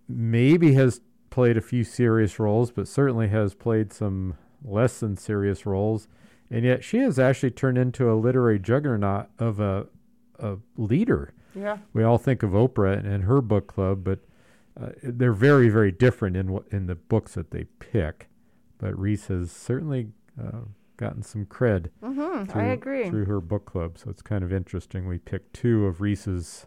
maybe 0.08 0.72
has 0.72 1.02
played 1.28 1.58
a 1.58 1.60
few 1.60 1.84
serious 1.84 2.38
roles, 2.38 2.70
but 2.70 2.88
certainly 2.88 3.28
has 3.28 3.52
played 3.52 3.92
some 3.92 4.38
less 4.64 5.00
than 5.00 5.18
serious 5.18 5.66
roles. 5.66 6.08
And 6.50 6.64
yet 6.64 6.82
she 6.82 6.96
has 7.00 7.18
actually 7.18 7.50
turned 7.50 7.76
into 7.76 8.10
a 8.10 8.16
literary 8.16 8.58
juggernaut 8.58 9.28
of 9.38 9.60
a, 9.60 9.86
a 10.38 10.56
leader. 10.78 11.34
Yeah. 11.54 11.76
We 11.92 12.04
all 12.04 12.16
think 12.16 12.42
of 12.42 12.52
Oprah 12.52 12.96
and 12.96 13.24
her 13.24 13.42
book 13.42 13.66
club, 13.66 14.02
but 14.02 14.20
uh, 14.82 14.92
they're 15.02 15.34
very, 15.34 15.68
very 15.68 15.92
different 15.92 16.38
in 16.38 16.52
what 16.52 16.64
in 16.70 16.86
the 16.86 16.94
books 16.94 17.34
that 17.34 17.50
they 17.50 17.64
pick. 17.80 18.30
But 18.78 18.98
Reese 18.98 19.26
has 19.26 19.52
certainly 19.52 20.08
uh, 20.42 20.60
gotten 21.00 21.22
some 21.22 21.46
cred 21.46 21.88
Mm-hmm. 22.02 22.44
through, 22.44 22.60
I 22.62 22.66
agree. 22.66 23.08
through 23.08 23.24
her 23.24 23.40
book 23.40 23.64
club, 23.64 23.96
so 23.98 24.10
it's 24.10 24.22
kind 24.22 24.44
of 24.44 24.52
interesting. 24.52 25.08
We 25.08 25.18
picked 25.18 25.54
two 25.54 25.86
of 25.86 26.00
Reese's 26.00 26.66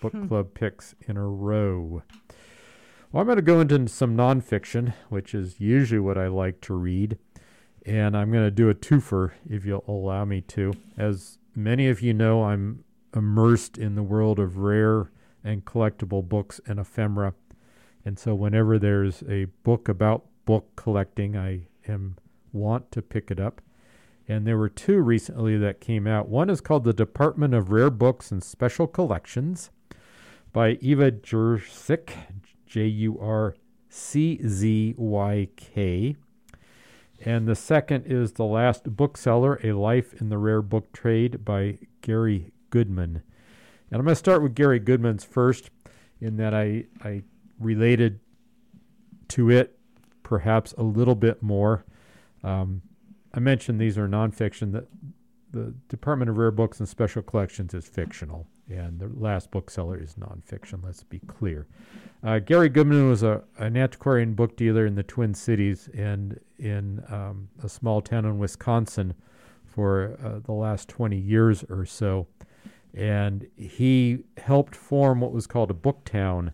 book 0.00 0.12
Hmm. 0.12 0.26
club 0.26 0.54
picks 0.54 0.94
in 1.06 1.16
a 1.16 1.26
row. 1.28 2.02
Well, 3.12 3.20
I'm 3.20 3.26
going 3.26 3.36
to 3.36 3.42
go 3.42 3.60
into 3.60 3.86
some 3.88 4.16
nonfiction, 4.16 4.92
which 5.08 5.34
is 5.34 5.60
usually 5.60 6.00
what 6.00 6.18
I 6.18 6.26
like 6.26 6.60
to 6.62 6.74
read, 6.74 7.18
and 7.86 8.16
I'm 8.16 8.32
going 8.32 8.44
to 8.44 8.50
do 8.50 8.68
a 8.70 8.74
twofer 8.74 9.32
if 9.48 9.64
you'll 9.64 9.84
allow 9.86 10.24
me 10.24 10.40
to. 10.40 10.72
As 10.96 11.38
many 11.54 11.88
of 11.88 12.00
you 12.02 12.12
know, 12.12 12.42
I'm 12.44 12.82
immersed 13.14 13.78
in 13.78 13.94
the 13.94 14.02
world 14.02 14.38
of 14.40 14.56
rare 14.58 15.10
and 15.44 15.64
collectible 15.64 16.26
books 16.28 16.60
and 16.66 16.80
ephemera. 16.80 17.34
And 18.04 18.18
so 18.18 18.34
whenever 18.34 18.78
there's 18.78 19.22
a 19.28 19.44
book 19.62 19.88
about 19.88 20.24
book 20.44 20.74
collecting, 20.74 21.36
I 21.36 21.68
am 21.86 22.16
want 22.52 22.90
to 22.92 23.02
pick 23.02 23.30
it 23.30 23.38
up. 23.38 23.60
And 24.26 24.46
there 24.46 24.56
were 24.56 24.70
two 24.70 25.00
recently 25.00 25.58
that 25.58 25.80
came 25.80 26.06
out. 26.06 26.28
One 26.28 26.48
is 26.48 26.62
called 26.62 26.84
The 26.84 26.94
Department 26.94 27.52
of 27.52 27.70
Rare 27.70 27.90
Books 27.90 28.32
and 28.32 28.42
Special 28.42 28.86
Collections 28.86 29.70
by 30.52 30.78
Eva 30.80 31.12
Jurczyk, 31.12 32.10
J 32.66 32.86
U 32.86 33.18
R 33.20 33.54
C 33.88 34.40
Z 34.46 34.94
Y 34.96 35.48
K. 35.56 36.16
And 37.24 37.46
the 37.46 37.54
second 37.54 38.06
is 38.06 38.32
The 38.32 38.44
Last 38.44 38.96
Bookseller 38.96 39.60
A 39.62 39.72
Life 39.72 40.20
in 40.20 40.30
the 40.30 40.38
Rare 40.38 40.62
Book 40.62 40.92
Trade 40.92 41.44
by 41.44 41.78
Gary 42.00 42.52
Goodman. 42.70 43.22
And 43.90 43.98
I'm 44.00 44.04
going 44.04 44.12
to 44.12 44.16
start 44.16 44.42
with 44.42 44.54
Gary 44.54 44.78
Goodman's 44.78 45.24
first, 45.24 45.70
in 46.20 46.36
that 46.38 46.54
I, 46.54 46.84
I 47.02 47.22
related 47.58 48.20
to 49.28 49.50
it 49.50 49.78
perhaps 50.22 50.72
a 50.78 50.82
little 50.82 51.14
bit 51.14 51.42
more. 51.42 51.84
Um, 52.42 52.82
I 53.34 53.40
mentioned 53.40 53.80
these 53.80 53.98
are 53.98 54.08
nonfiction. 54.08 54.72
That 54.72 54.86
the 55.50 55.74
Department 55.88 56.30
of 56.30 56.38
Rare 56.38 56.52
Books 56.52 56.78
and 56.78 56.88
Special 56.88 57.20
Collections 57.20 57.74
is 57.74 57.86
fictional, 57.86 58.46
and 58.70 58.98
the 59.00 59.08
last 59.08 59.50
bookseller 59.50 59.98
is 59.98 60.14
nonfiction. 60.14 60.84
Let's 60.84 61.02
be 61.02 61.18
clear. 61.18 61.66
Uh, 62.22 62.38
Gary 62.38 62.68
Goodman 62.68 63.08
was 63.08 63.22
a, 63.22 63.42
an 63.58 63.76
antiquarian 63.76 64.34
book 64.34 64.56
dealer 64.56 64.86
in 64.86 64.94
the 64.94 65.02
Twin 65.02 65.34
Cities 65.34 65.90
and 65.94 66.38
in 66.58 67.04
um, 67.08 67.48
a 67.62 67.68
small 67.68 68.00
town 68.00 68.24
in 68.24 68.38
Wisconsin 68.38 69.14
for 69.64 70.16
uh, 70.24 70.38
the 70.38 70.52
last 70.52 70.88
20 70.88 71.16
years 71.18 71.64
or 71.68 71.84
so. 71.84 72.28
And 72.94 73.48
he 73.56 74.20
helped 74.36 74.76
form 74.76 75.20
what 75.20 75.32
was 75.32 75.48
called 75.48 75.70
a 75.70 75.74
book 75.74 76.04
town 76.04 76.52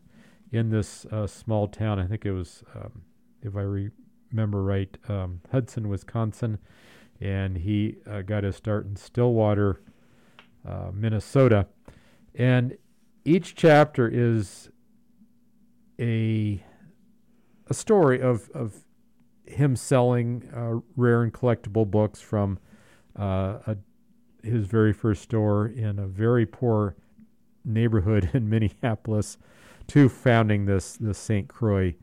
in 0.50 0.70
this 0.70 1.04
uh, 1.06 1.26
small 1.26 1.68
town. 1.68 1.98
I 1.98 2.06
think 2.06 2.24
it 2.24 2.32
was, 2.32 2.64
um, 2.74 3.02
if 3.42 3.54
I 3.54 3.60
re- 3.60 3.90
remember 4.30 4.62
right, 4.62 4.96
um, 5.08 5.40
Hudson, 5.50 5.88
Wisconsin. 5.88 6.58
And 7.20 7.58
he 7.58 7.96
uh, 8.10 8.22
got 8.22 8.44
his 8.44 8.56
start 8.56 8.86
in 8.86 8.96
Stillwater, 8.96 9.82
uh, 10.66 10.90
Minnesota. 10.92 11.66
And 12.34 12.76
each 13.24 13.54
chapter 13.54 14.08
is 14.08 14.70
a 15.98 16.62
a 17.68 17.74
story 17.74 18.20
of 18.20 18.48
of 18.50 18.84
him 19.46 19.76
selling 19.76 20.48
uh, 20.54 20.80
rare 20.96 21.22
and 21.22 21.32
collectible 21.32 21.88
books 21.88 22.20
from 22.20 22.58
uh, 23.18 23.58
a, 23.66 23.76
his 24.42 24.66
very 24.66 24.92
first 24.92 25.22
store 25.22 25.66
in 25.66 25.98
a 25.98 26.06
very 26.06 26.46
poor 26.46 26.96
neighborhood 27.64 28.30
in 28.32 28.48
Minneapolis 28.48 29.36
to 29.88 30.08
founding 30.08 30.66
this 30.66 30.96
this 30.96 31.18
St. 31.18 31.48
Croix 31.48 31.94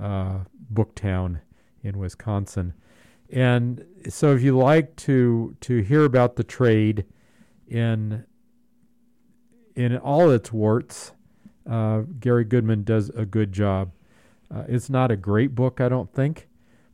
uh, 0.00 0.40
book 0.70 0.94
town 0.94 1.40
in 1.82 1.98
Wisconsin. 1.98 2.74
And 3.30 3.84
so, 4.08 4.34
if 4.34 4.42
you 4.42 4.56
like 4.56 4.96
to 4.96 5.56
to 5.60 5.82
hear 5.82 6.04
about 6.04 6.36
the 6.36 6.44
trade 6.44 7.04
in 7.68 8.24
in 9.76 9.96
all 9.98 10.30
its 10.30 10.52
warts, 10.52 11.12
uh, 11.68 12.02
Gary 12.18 12.44
Goodman 12.44 12.82
does 12.82 13.08
a 13.10 13.24
good 13.24 13.52
job. 13.52 13.92
Uh, 14.52 14.64
it's 14.68 14.90
not 14.90 15.12
a 15.12 15.16
great 15.16 15.54
book, 15.54 15.80
I 15.80 15.88
don't 15.88 16.12
think, 16.12 16.48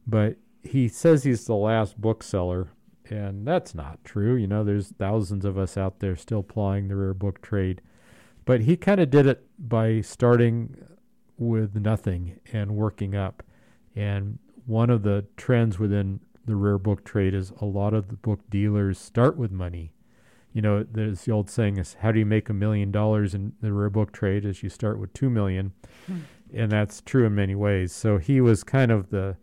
but 0.07 0.37
he 0.63 0.89
says 0.89 1.25
he's 1.25 1.47
the 1.47 1.55
last 1.55 1.99
bookseller, 1.99 2.69
and 3.09 3.47
that's 3.47 3.75
not 3.75 4.05
true. 4.05 4.35
You 4.35 4.47
know, 4.47 4.63
there's 4.63 4.89
thousands 4.89 5.47
of 5.47 5.57
us 5.57 5.79
out 5.79 6.01
there 6.01 6.17
still 6.17 6.43
plying 6.43 6.89
the 6.89 6.97
rare 6.97 7.15
book 7.15 7.41
trade, 7.41 7.81
but 8.45 8.63
he 8.63 8.77
kind 8.77 9.01
of 9.01 9.11
did 9.11 9.27
it 9.27 9.47
by 9.59 10.03
starting 10.03 10.77
with 11.39 11.77
nothing 11.77 12.39
and 12.53 12.77
working 12.77 13.15
up. 13.15 13.43
And 13.95 14.39
one 14.67 14.91
of 14.91 15.03
the 15.03 15.25
trends 15.37 15.79
within 15.79 16.21
the 16.45 16.57
rare 16.57 16.79
book 16.79 17.05
trade 17.05 17.35
is 17.35 17.53
a 17.61 17.65
lot 17.65 17.95
of 17.95 18.09
the 18.09 18.17
book 18.17 18.41
dealers 18.51 18.99
start 18.99 19.37
with 19.37 19.51
money. 19.51 19.93
You 20.53 20.63
know, 20.63 20.87
there's 20.91 21.25
the 21.25 21.33
old 21.33 21.51
saying 21.51 21.77
is 21.77 21.97
how 22.01 22.13
do 22.13 22.19
you 22.19 22.27
make 22.27 22.49
a 22.49 22.55
million 22.55 22.91
dollars 22.91 23.35
in 23.35 23.53
the 23.61 23.73
rare 23.73 23.91
book 23.91 24.13
trade 24.13 24.45
is 24.45 24.63
you 24.63 24.69
start 24.69 24.99
with 24.99 25.13
two 25.13 25.31
million. 25.31 25.73
And 26.55 26.71
that's 26.71 27.01
true 27.01 27.27
in 27.27 27.35
many 27.35 27.55
ways. 27.55 27.93
So 27.93 28.19
he 28.19 28.41
was 28.41 28.63
kind 28.65 28.91
of 28.91 29.11
the 29.11 29.37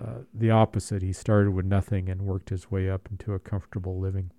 uh, 0.00 0.18
the 0.32 0.50
opposite. 0.50 1.02
He 1.02 1.12
started 1.12 1.52
with 1.52 1.66
nothing 1.66 2.08
and 2.08 2.22
worked 2.22 2.48
his 2.48 2.70
way 2.70 2.90
up 2.90 3.08
into 3.10 3.32
a 3.32 3.38
comfortable 3.38 4.00
living. 4.00 4.30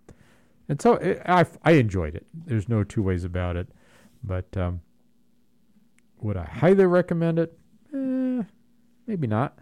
And 0.67 0.81
so 0.81 0.93
it, 0.95 1.21
I, 1.25 1.45
I 1.63 1.73
enjoyed 1.73 2.15
it. 2.15 2.25
There's 2.33 2.67
no 2.67 2.83
two 2.83 3.03
ways 3.03 3.23
about 3.23 3.55
it. 3.55 3.69
But 4.23 4.55
um, 4.57 4.81
would 6.19 6.35
I 6.35 6.45
highly 6.45 6.85
recommend 6.85 7.39
it? 7.39 7.57
Eh, 7.93 8.43
maybe 9.07 9.27
not. 9.27 9.59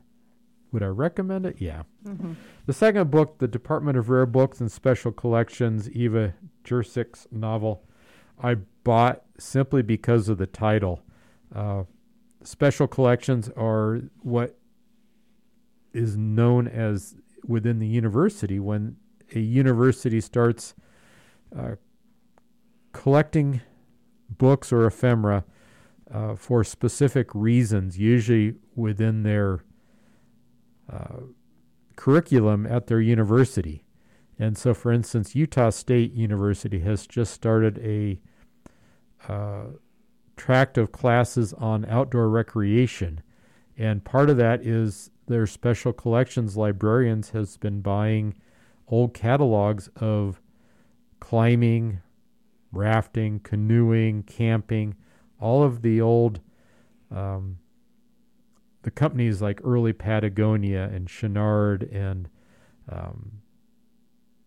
Would 0.74 0.82
I 0.82 0.88
recommend 0.88 1.46
it? 1.46 1.58
Yeah. 1.60 1.84
Mm-hmm. 2.04 2.34
The 2.66 2.74
second 2.74 3.12
book, 3.12 3.38
The 3.38 3.48
Department 3.48 3.96
of 3.96 4.10
Rare 4.10 4.26
Books 4.26 4.60
and 4.60 4.72
Special 4.72 5.12
Collections, 5.12 5.88
Eva 5.92 6.34
Jurczyk's 6.64 7.28
novel, 7.32 7.84
I 8.42 8.56
bought 8.84 9.22
simply 9.38 9.84
because 9.84 10.30
of 10.30 10.40
the 10.40 10.48
title. 10.48 11.02
Uh, 11.56 11.84
special 12.42 12.88
collections 12.88 13.50
are 13.56 14.02
what 14.22 14.58
is 15.94 16.18
known 16.18 16.68
as 16.68 17.16
within 17.46 17.78
the 17.78 17.88
university 17.88 18.60
when 18.60 18.96
a 19.36 19.40
university 19.40 20.20
starts 20.20 20.74
uh, 21.56 21.76
collecting 22.94 23.62
books 24.28 24.74
or 24.74 24.88
ephemera 24.88 25.44
uh, 26.12 26.36
for 26.36 26.64
specific 26.64 27.30
reasons, 27.36 28.00
usually 28.00 28.56
within 28.76 29.22
their 29.22 29.64
uh, 30.94 31.22
curriculum 31.96 32.66
at 32.66 32.88
their 32.88 33.02
university. 33.02 33.84
And 34.40 34.58
so, 34.58 34.74
for 34.74 34.92
instance, 34.92 35.36
Utah 35.36 35.70
State 35.70 36.14
University 36.14 36.80
has 36.80 37.08
just 37.08 37.34
started 37.34 37.80
a 37.80 38.20
uh, 39.28 39.66
tract 40.36 40.78
of 40.78 40.92
classes 40.92 41.54
on 41.54 41.86
outdoor 41.86 42.30
recreation. 42.30 43.22
And 43.78 44.04
part 44.04 44.30
of 44.30 44.38
that 44.38 44.66
is 44.66 45.12
their 45.28 45.48
special 45.48 45.94
collections 45.94 46.58
librarians 46.58 47.30
has 47.30 47.58
been 47.58 47.82
buying 47.82 48.36
old 48.88 49.14
catalogs 49.14 49.90
of 49.96 50.42
climbing, 51.20 52.02
rafting, 52.72 53.40
canoeing, 53.40 54.24
camping, 54.24 54.96
all 55.40 55.64
of 55.64 55.82
the 55.82 56.02
old 56.02 56.42
um, 57.12 57.58
the 58.84 58.92
companies 58.92 59.42
like 59.42 59.60
early 59.64 59.94
Patagonia 59.94 60.90
and 60.94 61.08
Chouinard 61.08 61.94
and 61.94 62.30
um, 62.90 63.42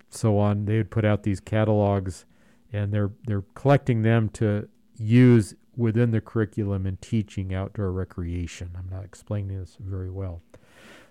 so 0.08 0.38
on. 0.38 0.66
They 0.66 0.76
would 0.76 0.90
put 0.90 1.04
out 1.04 1.22
these 1.22 1.40
catalogs, 1.40 2.24
and 2.72 2.92
they're 2.92 3.10
they're 3.26 3.44
collecting 3.54 4.02
them 4.02 4.28
to 4.30 4.68
use 4.96 5.54
within 5.76 6.10
the 6.10 6.20
curriculum 6.20 6.86
in 6.86 6.96
teaching 6.98 7.52
outdoor 7.52 7.92
recreation. 7.92 8.70
I'm 8.78 8.88
not 8.90 9.04
explaining 9.04 9.58
this 9.58 9.76
very 9.78 10.10
well. 10.10 10.42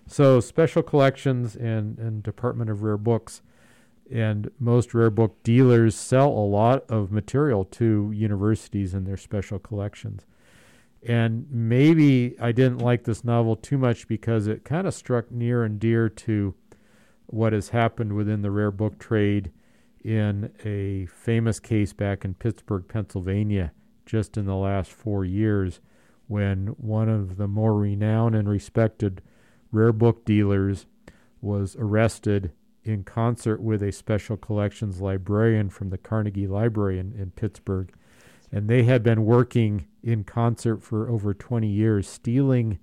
So 0.08 0.40
special 0.40 0.82
collections 0.82 1.56
and, 1.56 1.98
and 1.98 2.22
Department 2.22 2.70
of 2.70 2.82
Rare 2.82 2.96
Books 2.96 3.42
and 4.10 4.50
most 4.58 4.94
rare 4.94 5.10
book 5.10 5.42
dealers 5.42 5.94
sell 5.96 6.28
a 6.28 6.46
lot 6.46 6.88
of 6.88 7.10
material 7.10 7.64
to 7.64 8.12
universities 8.14 8.94
in 8.94 9.04
their 9.04 9.16
special 9.16 9.58
collections. 9.58 10.26
And 11.06 11.46
maybe 11.50 12.34
I 12.40 12.50
didn't 12.50 12.78
like 12.78 13.04
this 13.04 13.22
novel 13.22 13.54
too 13.54 13.78
much 13.78 14.08
because 14.08 14.48
it 14.48 14.64
kind 14.64 14.88
of 14.88 14.94
struck 14.94 15.30
near 15.30 15.62
and 15.62 15.78
dear 15.78 16.08
to 16.08 16.54
what 17.26 17.52
has 17.52 17.68
happened 17.68 18.12
within 18.14 18.42
the 18.42 18.50
rare 18.50 18.72
book 18.72 18.98
trade 18.98 19.52
in 20.02 20.52
a 20.64 21.06
famous 21.06 21.60
case 21.60 21.92
back 21.92 22.24
in 22.24 22.34
Pittsburgh, 22.34 22.86
Pennsylvania, 22.88 23.72
just 24.04 24.36
in 24.36 24.46
the 24.46 24.56
last 24.56 24.90
four 24.90 25.24
years, 25.24 25.80
when 26.26 26.68
one 26.78 27.08
of 27.08 27.36
the 27.36 27.48
more 27.48 27.74
renowned 27.74 28.34
and 28.34 28.48
respected 28.48 29.22
rare 29.70 29.92
book 29.92 30.24
dealers 30.24 30.86
was 31.40 31.76
arrested 31.78 32.52
in 32.82 33.04
concert 33.04 33.60
with 33.60 33.82
a 33.82 33.92
special 33.92 34.36
collections 34.36 35.00
librarian 35.00 35.68
from 35.68 35.90
the 35.90 35.98
Carnegie 35.98 36.46
Library 36.46 36.98
in, 36.98 37.12
in 37.12 37.30
Pittsburgh. 37.32 37.92
And 38.52 38.68
they 38.68 38.84
had 38.84 39.02
been 39.02 39.24
working 39.24 39.86
in 40.02 40.24
concert 40.24 40.82
for 40.82 41.08
over 41.10 41.34
20 41.34 41.66
years, 41.66 42.08
stealing 42.08 42.78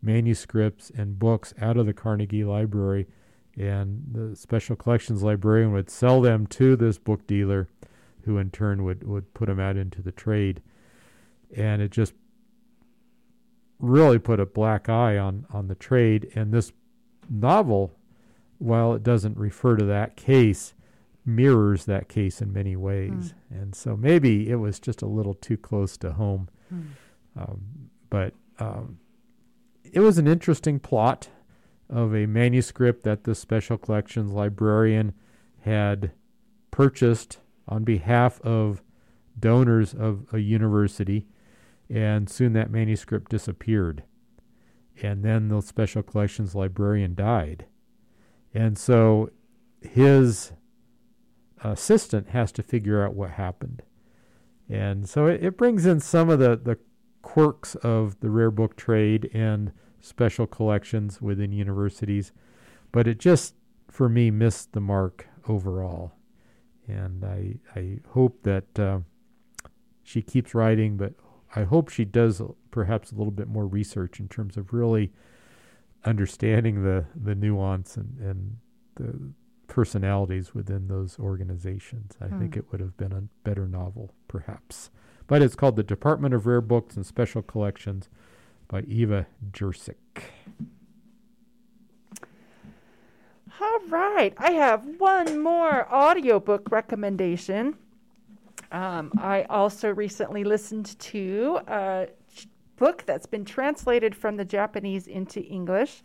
manuscripts 0.00 0.90
and 0.90 1.18
books 1.18 1.52
out 1.60 1.76
of 1.76 1.86
the 1.86 1.92
Carnegie 1.92 2.44
Library. 2.44 3.06
And 3.56 4.04
the 4.12 4.36
special 4.36 4.76
collections 4.76 5.22
librarian 5.22 5.72
would 5.72 5.90
sell 5.90 6.20
them 6.20 6.46
to 6.48 6.76
this 6.76 6.98
book 6.98 7.26
dealer, 7.26 7.68
who 8.24 8.38
in 8.38 8.50
turn 8.50 8.84
would, 8.84 9.06
would 9.06 9.34
put 9.34 9.46
them 9.46 9.60
out 9.60 9.76
into 9.76 10.00
the 10.00 10.12
trade. 10.12 10.62
And 11.54 11.82
it 11.82 11.90
just 11.90 12.14
really 13.78 14.18
put 14.18 14.40
a 14.40 14.46
black 14.46 14.88
eye 14.88 15.18
on, 15.18 15.46
on 15.50 15.68
the 15.68 15.74
trade. 15.74 16.30
And 16.34 16.52
this 16.52 16.72
novel, 17.28 17.94
while 18.58 18.94
it 18.94 19.02
doesn't 19.02 19.36
refer 19.36 19.76
to 19.76 19.84
that 19.84 20.16
case, 20.16 20.72
mirrors 21.24 21.84
that 21.84 22.08
case 22.08 22.40
in 22.42 22.52
many 22.52 22.76
ways. 22.76 23.34
Mm. 23.52 23.62
And 23.62 23.74
so 23.74 23.96
maybe 23.96 24.50
it 24.50 24.56
was 24.56 24.80
just 24.80 25.02
a 25.02 25.06
little 25.06 25.34
too 25.34 25.56
close 25.56 25.96
to 25.98 26.12
home. 26.12 26.48
Mm. 26.72 26.86
Um, 27.36 27.60
but 28.10 28.34
um, 28.58 28.98
it 29.84 30.00
was 30.00 30.18
an 30.18 30.26
interesting 30.26 30.78
plot 30.80 31.28
of 31.88 32.14
a 32.14 32.26
manuscript 32.26 33.04
that 33.04 33.24
the 33.24 33.34
Special 33.34 33.78
Collections 33.78 34.32
librarian 34.32 35.12
had 35.60 36.12
purchased 36.70 37.38
on 37.68 37.84
behalf 37.84 38.40
of 38.40 38.82
donors 39.38 39.94
of 39.94 40.26
a 40.32 40.38
university 40.38 41.26
and 41.88 42.28
soon 42.28 42.52
that 42.54 42.70
manuscript 42.70 43.30
disappeared. 43.30 44.02
And 45.02 45.22
then 45.22 45.48
the 45.48 45.60
special 45.60 46.02
collections 46.02 46.54
librarian 46.54 47.14
died. 47.14 47.66
And 48.54 48.78
so 48.78 49.30
his 49.80 50.52
assistant 51.64 52.30
has 52.30 52.52
to 52.52 52.62
figure 52.62 53.04
out 53.04 53.14
what 53.14 53.30
happened. 53.30 53.82
And 54.68 55.08
so 55.08 55.26
it, 55.26 55.44
it 55.44 55.56
brings 55.56 55.86
in 55.86 56.00
some 56.00 56.30
of 56.30 56.38
the, 56.38 56.56
the 56.56 56.78
quirks 57.22 57.74
of 57.76 58.18
the 58.20 58.30
rare 58.30 58.50
book 58.50 58.76
trade 58.76 59.30
and 59.32 59.72
special 60.00 60.46
collections 60.46 61.22
within 61.22 61.52
universities, 61.52 62.32
but 62.90 63.06
it 63.06 63.18
just, 63.18 63.54
for 63.88 64.08
me, 64.08 64.30
missed 64.30 64.72
the 64.72 64.80
mark 64.80 65.28
overall. 65.48 66.12
And 66.88 67.24
I, 67.24 67.54
I 67.76 67.98
hope 68.10 68.42
that 68.42 68.78
uh, 68.78 69.00
she 70.02 70.20
keeps 70.22 70.54
writing, 70.54 70.96
but 70.96 71.14
I 71.54 71.62
hope 71.64 71.88
she 71.88 72.04
does 72.04 72.42
perhaps 72.70 73.12
a 73.12 73.14
little 73.14 73.30
bit 73.30 73.48
more 73.48 73.66
research 73.66 74.18
in 74.18 74.28
terms 74.28 74.56
of 74.56 74.72
really 74.72 75.12
understanding 76.04 76.82
the, 76.82 77.04
the 77.14 77.34
nuance 77.34 77.96
and, 77.96 78.18
and 78.18 78.56
the 78.96 79.32
personalities 79.72 80.54
within 80.54 80.86
those 80.88 81.18
organizations. 81.18 82.12
I 82.20 82.26
hmm. 82.26 82.38
think 82.38 82.58
it 82.58 82.66
would 82.70 82.82
have 82.82 82.94
been 82.98 83.10
a 83.10 83.22
better 83.42 83.66
novel, 83.66 84.12
perhaps. 84.28 84.90
But 85.26 85.40
it's 85.40 85.54
called 85.54 85.76
The 85.76 85.82
Department 85.82 86.34
of 86.34 86.46
Rare 86.46 86.60
Books 86.60 86.94
and 86.94 87.06
Special 87.06 87.40
Collections 87.40 88.10
by 88.68 88.82
Eva 88.82 89.26
Jurczyk. 89.50 89.94
All 93.62 93.78
right, 93.88 94.34
I 94.36 94.50
have 94.50 94.84
one 94.98 95.42
more 95.42 95.90
audiobook 95.90 96.70
recommendation. 96.70 97.78
Um, 98.72 99.10
I 99.18 99.44
also 99.44 99.88
recently 99.94 100.44
listened 100.44 100.98
to 100.98 101.60
a 101.66 102.08
book 102.76 103.04
that's 103.06 103.26
been 103.26 103.46
translated 103.46 104.14
from 104.14 104.36
the 104.36 104.44
Japanese 104.44 105.06
into 105.06 105.40
English, 105.40 106.02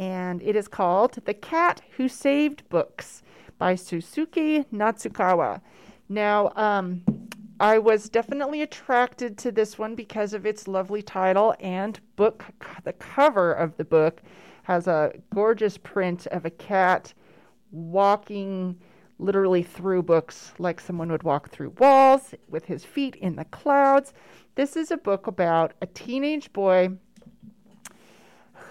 and 0.00 0.42
it 0.42 0.56
is 0.56 0.66
called 0.66 1.12
The 1.26 1.34
Cat 1.34 1.82
Who 1.98 2.08
Saved 2.08 2.66
Books 2.70 3.22
by 3.58 3.74
Sosuke 3.74 4.64
Natsukawa. 4.72 5.60
Now, 6.08 6.52
um, 6.56 7.02
I 7.60 7.76
was 7.78 8.08
definitely 8.08 8.62
attracted 8.62 9.36
to 9.38 9.52
this 9.52 9.78
one 9.78 9.94
because 9.94 10.32
of 10.32 10.46
its 10.46 10.66
lovely 10.66 11.02
title 11.02 11.54
and 11.60 12.00
book. 12.16 12.46
The 12.82 12.94
cover 12.94 13.52
of 13.52 13.76
the 13.76 13.84
book 13.84 14.22
has 14.62 14.86
a 14.86 15.12
gorgeous 15.34 15.76
print 15.76 16.26
of 16.28 16.46
a 16.46 16.50
cat 16.50 17.12
walking 17.70 18.80
literally 19.18 19.62
through 19.62 20.04
books 20.04 20.54
like 20.58 20.80
someone 20.80 21.12
would 21.12 21.24
walk 21.24 21.50
through 21.50 21.74
walls 21.78 22.34
with 22.48 22.64
his 22.64 22.86
feet 22.86 23.16
in 23.16 23.36
the 23.36 23.44
clouds. 23.44 24.14
This 24.54 24.78
is 24.78 24.90
a 24.90 24.96
book 24.96 25.26
about 25.26 25.74
a 25.82 25.86
teenage 25.86 26.50
boy 26.54 26.88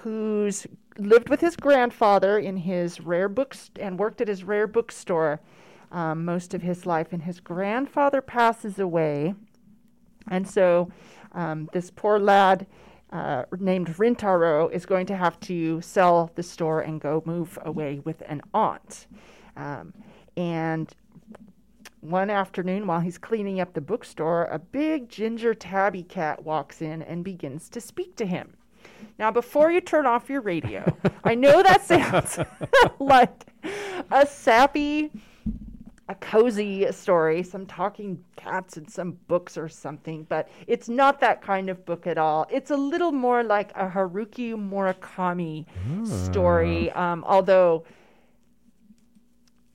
who's 0.01 0.65
lived 0.99 1.29
with 1.29 1.41
his 1.41 1.55
grandfather 1.55 2.37
in 2.37 2.57
his 2.57 2.99
rare 3.01 3.29
books 3.29 3.71
and 3.79 3.99
worked 3.99 4.21
at 4.21 4.27
his 4.27 4.43
rare 4.43 4.67
bookstore 4.67 5.39
um, 5.91 6.25
most 6.25 6.53
of 6.53 6.61
his 6.61 6.85
life. 6.85 7.11
And 7.11 7.23
his 7.23 7.39
grandfather 7.39 8.21
passes 8.21 8.79
away. 8.79 9.35
And 10.29 10.47
so 10.47 10.91
um, 11.31 11.69
this 11.73 11.91
poor 11.91 12.19
lad 12.19 12.67
uh, 13.11 13.45
named 13.59 13.87
Rintaro 13.97 14.71
is 14.71 14.85
going 14.85 15.07
to 15.07 15.15
have 15.15 15.39
to 15.41 15.81
sell 15.81 16.31
the 16.35 16.43
store 16.43 16.81
and 16.81 17.01
go 17.01 17.23
move 17.25 17.57
away 17.63 18.01
with 18.03 18.21
an 18.27 18.41
aunt. 18.53 19.07
Um, 19.57 19.93
and 20.37 20.93
one 22.01 22.29
afternoon, 22.29 22.87
while 22.87 23.01
he's 23.01 23.17
cleaning 23.17 23.59
up 23.59 23.73
the 23.73 23.81
bookstore, 23.81 24.45
a 24.45 24.59
big 24.59 25.09
ginger 25.09 25.53
tabby 25.53 26.03
cat 26.03 26.43
walks 26.43 26.81
in 26.81 27.01
and 27.01 27.23
begins 27.23 27.67
to 27.69 27.81
speak 27.81 28.15
to 28.17 28.25
him. 28.25 28.55
Now, 29.19 29.31
before 29.31 29.69
you 29.69 29.81
turn 29.81 30.05
off 30.05 30.29
your 30.29 30.39
radio, 30.39 30.97
I 31.25 31.35
know 31.35 31.61
that 31.61 31.83
sounds 31.83 32.39
like 32.99 33.45
a 34.09 34.25
sappy 34.25 35.11
a 36.07 36.15
cozy 36.15 36.91
story, 36.91 37.43
some 37.43 37.67
talking 37.67 38.23
cats 38.35 38.77
and 38.77 38.89
some 38.89 39.11
books 39.27 39.57
or 39.57 39.69
something, 39.69 40.23
but 40.23 40.49
it's 40.65 40.89
not 40.89 41.19
that 41.19 41.39
kind 41.39 41.69
of 41.69 41.85
book 41.85 42.07
at 42.07 42.17
all. 42.17 42.47
It's 42.49 42.71
a 42.71 42.75
little 42.75 43.11
more 43.11 43.43
like 43.43 43.69
a 43.75 43.87
Haruki 43.87 44.55
Murakami 44.55 45.67
story, 46.07 46.91
um, 46.93 47.23
although 47.27 47.83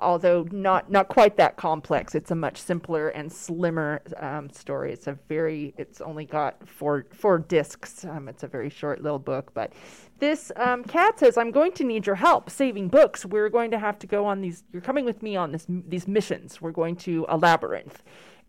although 0.04 0.46
not 0.52 0.90
not 0.90 1.08
quite 1.08 1.36
that 1.36 1.56
complex. 1.56 2.14
It's 2.14 2.30
a 2.30 2.34
much 2.34 2.60
simpler 2.60 3.08
and 3.08 3.32
slimmer 3.32 4.02
um, 4.18 4.50
story. 4.50 4.92
It's 4.92 5.06
a 5.06 5.18
very 5.28 5.74
it's 5.76 6.00
only 6.00 6.24
got 6.24 6.68
four 6.68 7.06
four 7.12 7.38
discs. 7.38 8.04
Um, 8.04 8.28
it's 8.28 8.42
a 8.42 8.46
very 8.48 8.70
short 8.70 9.02
little 9.02 9.18
book, 9.18 9.52
but 9.54 9.72
this 10.18 10.52
um, 10.56 10.84
cat 10.84 11.18
says, 11.18 11.36
"I'm 11.36 11.50
going 11.50 11.72
to 11.72 11.84
need 11.84 12.06
your 12.06 12.16
help 12.16 12.50
saving 12.50 12.88
books. 12.88 13.24
We're 13.24 13.48
going 13.48 13.70
to 13.72 13.78
have 13.78 13.98
to 14.00 14.06
go 14.06 14.24
on 14.26 14.40
these. 14.40 14.64
You're 14.72 14.82
coming 14.82 15.04
with 15.04 15.22
me 15.22 15.36
on 15.36 15.52
this 15.52 15.66
these 15.68 16.06
missions. 16.06 16.60
We're 16.60 16.72
going 16.72 16.96
to 16.96 17.26
a 17.28 17.36
labyrinth." 17.36 18.02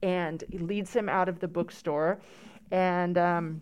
And 0.03 0.43
leads 0.51 0.93
him 0.93 1.09
out 1.09 1.29
of 1.29 1.39
the 1.39 1.47
bookstore, 1.47 2.19
and 2.69 3.17
um, 3.17 3.61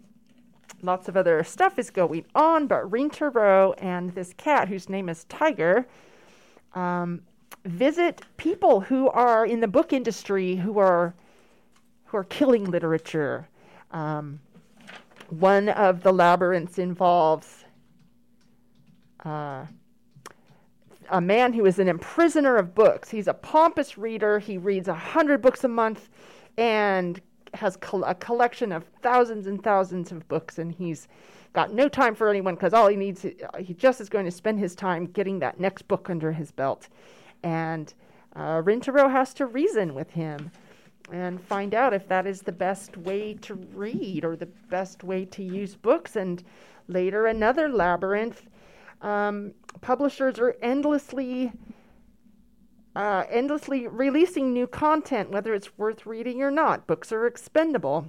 lots 0.82 1.08
of 1.08 1.16
other 1.16 1.44
stuff 1.44 1.80
is 1.80 1.89
going 1.89 2.26
on. 2.36 2.68
But 2.68 2.89
Rintaro 2.89 3.76
and 3.78 4.10
this 4.14 4.34
cat, 4.34 4.68
whose 4.68 4.89
name 4.89 5.10
is 5.10 5.24
Tiger, 5.26 5.88
um, 6.74 7.22
visit 7.66 8.22
people 8.38 8.82
who 8.82 9.09
are 9.09 9.45
in 9.45 9.59
the 9.59 9.68
book 9.68 9.93
industry 9.93 10.55
who 10.55 10.80
are 10.80 11.14
who 12.05 12.18
are 12.18 12.24
killing 12.26 12.66
literature. 12.66 13.47
Um, 13.91 14.39
one 15.30 15.70
of 15.70 16.03
the 16.03 16.14
labyrinths 16.14 16.78
involves 16.78 17.66
uh, 19.26 19.66
a 21.09 21.22
man 21.22 21.53
who 21.53 21.66
is 21.66 21.80
an 21.80 21.88
imprisoner 21.88 22.57
of 22.57 22.76
books. 22.76 23.09
He's 23.09 23.28
a 23.28 23.34
pompous 23.34 23.97
reader. 23.97 24.39
He 24.39 24.57
reads 24.57 24.88
a 24.88 24.93
hundred 24.93 25.41
books 25.41 25.64
a 25.64 25.68
month, 25.68 26.09
and 26.57 27.20
has 27.53 27.78
col- 27.78 28.03
a 28.03 28.16
collection 28.16 28.72
of 28.72 28.84
thousands 29.01 29.47
and 29.47 29.64
thousands 29.64 30.11
of 30.11 30.28
books. 30.28 30.59
And 30.59 30.72
he's 30.72 31.07
got 31.53 31.74
no 31.74 31.88
time 31.88 32.16
for 32.16 32.30
anyone 32.30 32.55
because 32.55 32.74
all 32.74 32.88
he 32.88 32.95
needs, 32.95 33.26
he 33.59 33.74
just 33.74 34.01
is 34.01 34.09
going 34.09 34.26
to 34.26 34.32
spend 34.32 34.59
his 34.59 34.76
time 34.76 35.05
getting 35.07 35.39
that 35.39 35.59
next 35.59 35.88
book 35.88 36.09
under 36.09 36.32
his 36.32 36.51
belt. 36.51 36.89
And 37.44 37.94
uh, 38.36 38.62
Rintaro 38.62 39.12
has 39.12 39.34
to 39.36 39.46
reason 39.46 39.94
with 39.94 40.12
him 40.12 40.52
and 41.12 41.41
find 41.41 41.76
out 41.76 41.94
if 41.94 42.08
that 42.08 42.26
is 42.26 42.41
the 42.41 42.52
best 42.52 42.98
way 42.98 43.34
to 43.41 43.56
read 43.56 44.24
or 44.24 44.36
the 44.36 44.46
best 44.46 45.04
way 45.04 45.26
to 45.26 45.44
use 45.44 45.76
books. 45.76 46.16
And 46.16 46.44
later, 46.88 47.28
another 47.28 47.70
labyrinth. 47.70 48.44
Um, 49.02 49.54
publishers 49.82 50.39
are 50.39 50.56
endlessly, 50.62 51.52
uh, 52.96 53.26
endlessly 53.30 53.88
releasing 53.88 54.54
new 54.54 54.66
content, 54.66 55.30
whether 55.30 55.54
it's 55.54 55.78
worth 55.78 56.06
reading 56.06 56.41
or 56.41 56.52
not. 56.52 56.88
Books 56.88 57.12
are 57.12 57.28
expendable. 57.28 58.08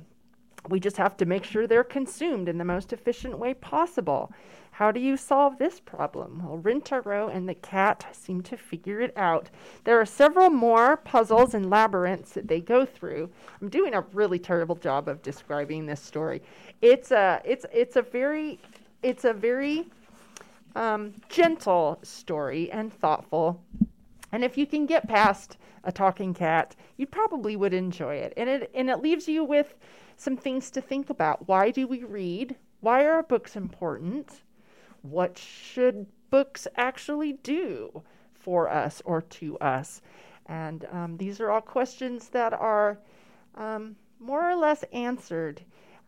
We 0.69 0.81
just 0.81 0.97
have 0.97 1.17
to 1.19 1.27
make 1.27 1.45
sure 1.45 1.67
they're 1.67 1.85
consumed 1.85 2.49
in 2.49 2.59
the 2.59 2.65
most 2.65 2.93
efficient 2.93 3.39
way 3.39 3.55
possible. 3.55 4.33
How 4.79 4.91
do 4.91 4.99
you 4.99 5.17
solve 5.17 5.59
this 5.59 5.79
problem? 5.79 6.43
Well, 6.45 6.59
Rintaro 6.59 7.33
and 7.33 7.49
the 7.49 7.55
cat 7.55 8.07
seem 8.11 8.41
to 8.43 8.57
figure 8.57 9.01
it 9.01 9.17
out. 9.17 9.49
There 9.85 10.01
are 10.01 10.05
several 10.05 10.51
more 10.51 10.97
puzzles 10.97 11.55
and 11.55 11.71
labyrinths 11.71 12.33
that 12.33 12.49
they 12.49 12.61
go 12.61 12.85
through. 12.85 13.31
I'm 13.63 13.69
doing 13.69 13.95
a 13.95 14.01
really 14.13 14.41
terrible 14.41 14.75
job 14.75 15.07
of 15.07 15.23
describing 15.23 15.87
this 15.87 16.01
story. 16.01 16.43
It's 16.83 17.13
a 17.13 17.41
it's 17.45 17.65
it's 17.73 17.95
a 17.95 18.03
very 18.03 18.59
it's 19.05 19.25
a 19.25 19.33
very 19.33 19.87
um, 20.75 21.15
gentle 21.29 22.01
story 22.03 22.73
and 22.73 22.93
thoughtful. 22.93 23.63
And 24.33 24.43
if 24.43 24.59
you 24.59 24.67
can 24.67 24.87
get 24.87 25.07
past 25.07 25.57
a 25.85 25.93
talking 25.93 26.35
cat, 26.35 26.75
you 26.97 27.07
probably 27.07 27.55
would 27.55 27.75
enjoy 27.75 28.17
it. 28.17 28.33
And 28.37 28.51
it 28.51 28.73
and 28.75 28.91
it 28.91 29.01
leaves 29.01 29.29
you 29.29 29.45
with 29.45 29.77
some 30.17 30.37
things 30.37 30.69
to 30.73 30.81
think 30.81 31.11
about. 31.11 31.47
Why 31.47 31.71
do 31.71 31.87
we 31.87 32.03
read? 32.03 32.57
Why 32.81 33.07
are 33.07 33.23
books 33.23 33.55
important? 33.55 34.43
What 35.05 35.37
should 35.37 36.07
books 36.31 36.67
actually 36.77 37.35
do 37.35 38.03
for 38.33 38.71
us 38.71 39.03
or 39.05 39.21
to 39.21 39.59
us? 39.59 40.01
And 40.47 40.87
um, 40.91 41.19
these 41.19 41.41
are 41.41 41.51
all 41.51 41.61
questions 41.61 42.31
that 42.31 42.55
are 42.55 42.99
um, 43.55 43.97
more 44.19 44.51
or 44.51 44.57
less 44.57 44.83
answered 44.95 45.61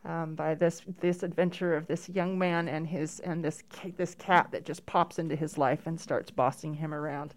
um, 0.07 0.34
by 0.34 0.55
this 0.55 0.82
this 1.01 1.22
adventure 1.22 1.76
of 1.76 1.86
this 1.86 2.09
young 2.09 2.38
man 2.38 2.68
and 2.68 2.86
his 2.86 3.20
and 3.20 3.44
this 3.44 3.62
this 3.99 4.14
cat 4.14 4.49
that 4.53 4.64
just 4.64 4.86
pops 4.86 5.18
into 5.18 5.36
his 5.36 5.59
life 5.59 5.86
and 5.86 6.01
starts 6.01 6.30
bossing 6.30 6.72
him 6.72 6.94
around. 6.94 7.34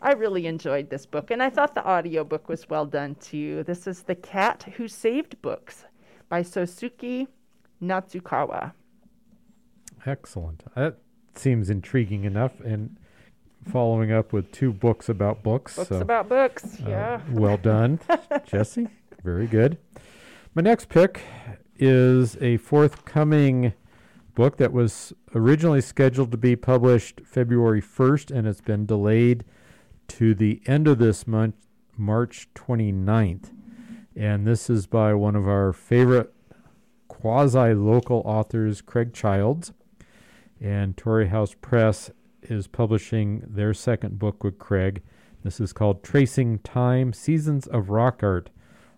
I 0.00 0.12
really 0.12 0.46
enjoyed 0.46 0.88
this 0.88 1.04
book, 1.04 1.30
and 1.30 1.42
I 1.42 1.50
thought 1.50 1.74
the 1.74 1.86
audiobook 1.86 2.48
was 2.48 2.70
well 2.70 2.86
done 2.86 3.16
too. 3.16 3.64
This 3.64 3.86
is 3.86 4.02
The 4.02 4.14
Cat 4.14 4.62
Who 4.76 4.88
Saved 4.88 5.42
Books 5.42 5.84
by 6.30 6.42
Sosuke 6.42 7.26
Natsukawa. 7.82 8.72
Excellent. 10.04 10.62
That 10.74 10.98
seems 11.34 11.70
intriguing 11.70 12.24
enough. 12.24 12.60
And 12.60 12.96
following 13.66 14.12
up 14.12 14.32
with 14.32 14.50
two 14.52 14.72
books 14.72 15.08
about 15.08 15.42
books. 15.42 15.76
Books 15.76 15.88
so, 15.88 16.00
about 16.00 16.28
books, 16.28 16.80
uh, 16.84 16.88
yeah. 16.88 17.20
well 17.30 17.56
done, 17.56 18.00
Jesse. 18.46 18.88
Very 19.22 19.46
good. 19.46 19.78
My 20.54 20.62
next 20.62 20.88
pick 20.88 21.22
is 21.78 22.36
a 22.40 22.56
forthcoming 22.58 23.74
book 24.34 24.56
that 24.58 24.72
was 24.72 25.12
originally 25.34 25.80
scheduled 25.80 26.30
to 26.30 26.36
be 26.36 26.56
published 26.56 27.20
February 27.24 27.82
1st, 27.82 28.30
and 28.30 28.46
it's 28.46 28.60
been 28.60 28.86
delayed 28.86 29.44
to 30.08 30.34
the 30.34 30.60
end 30.66 30.86
of 30.86 30.98
this 30.98 31.26
month, 31.26 31.54
March 31.96 32.48
29th. 32.54 33.50
And 34.14 34.46
this 34.46 34.70
is 34.70 34.86
by 34.86 35.12
one 35.14 35.36
of 35.36 35.46
our 35.46 35.72
favorite 35.72 36.32
quasi 37.08 37.74
local 37.74 38.22
authors, 38.24 38.80
Craig 38.80 39.12
Childs. 39.12 39.72
And 40.60 40.96
Torrey 40.96 41.28
House 41.28 41.54
Press 41.60 42.10
is 42.42 42.66
publishing 42.66 43.42
their 43.46 43.74
second 43.74 44.18
book 44.18 44.42
with 44.42 44.58
Craig. 44.58 45.02
This 45.42 45.60
is 45.60 45.72
called 45.72 46.02
Tracing 46.02 46.60
Time 46.60 47.12
Seasons 47.12 47.66
of 47.66 47.90
Rock 47.90 48.22
Art 48.22 48.50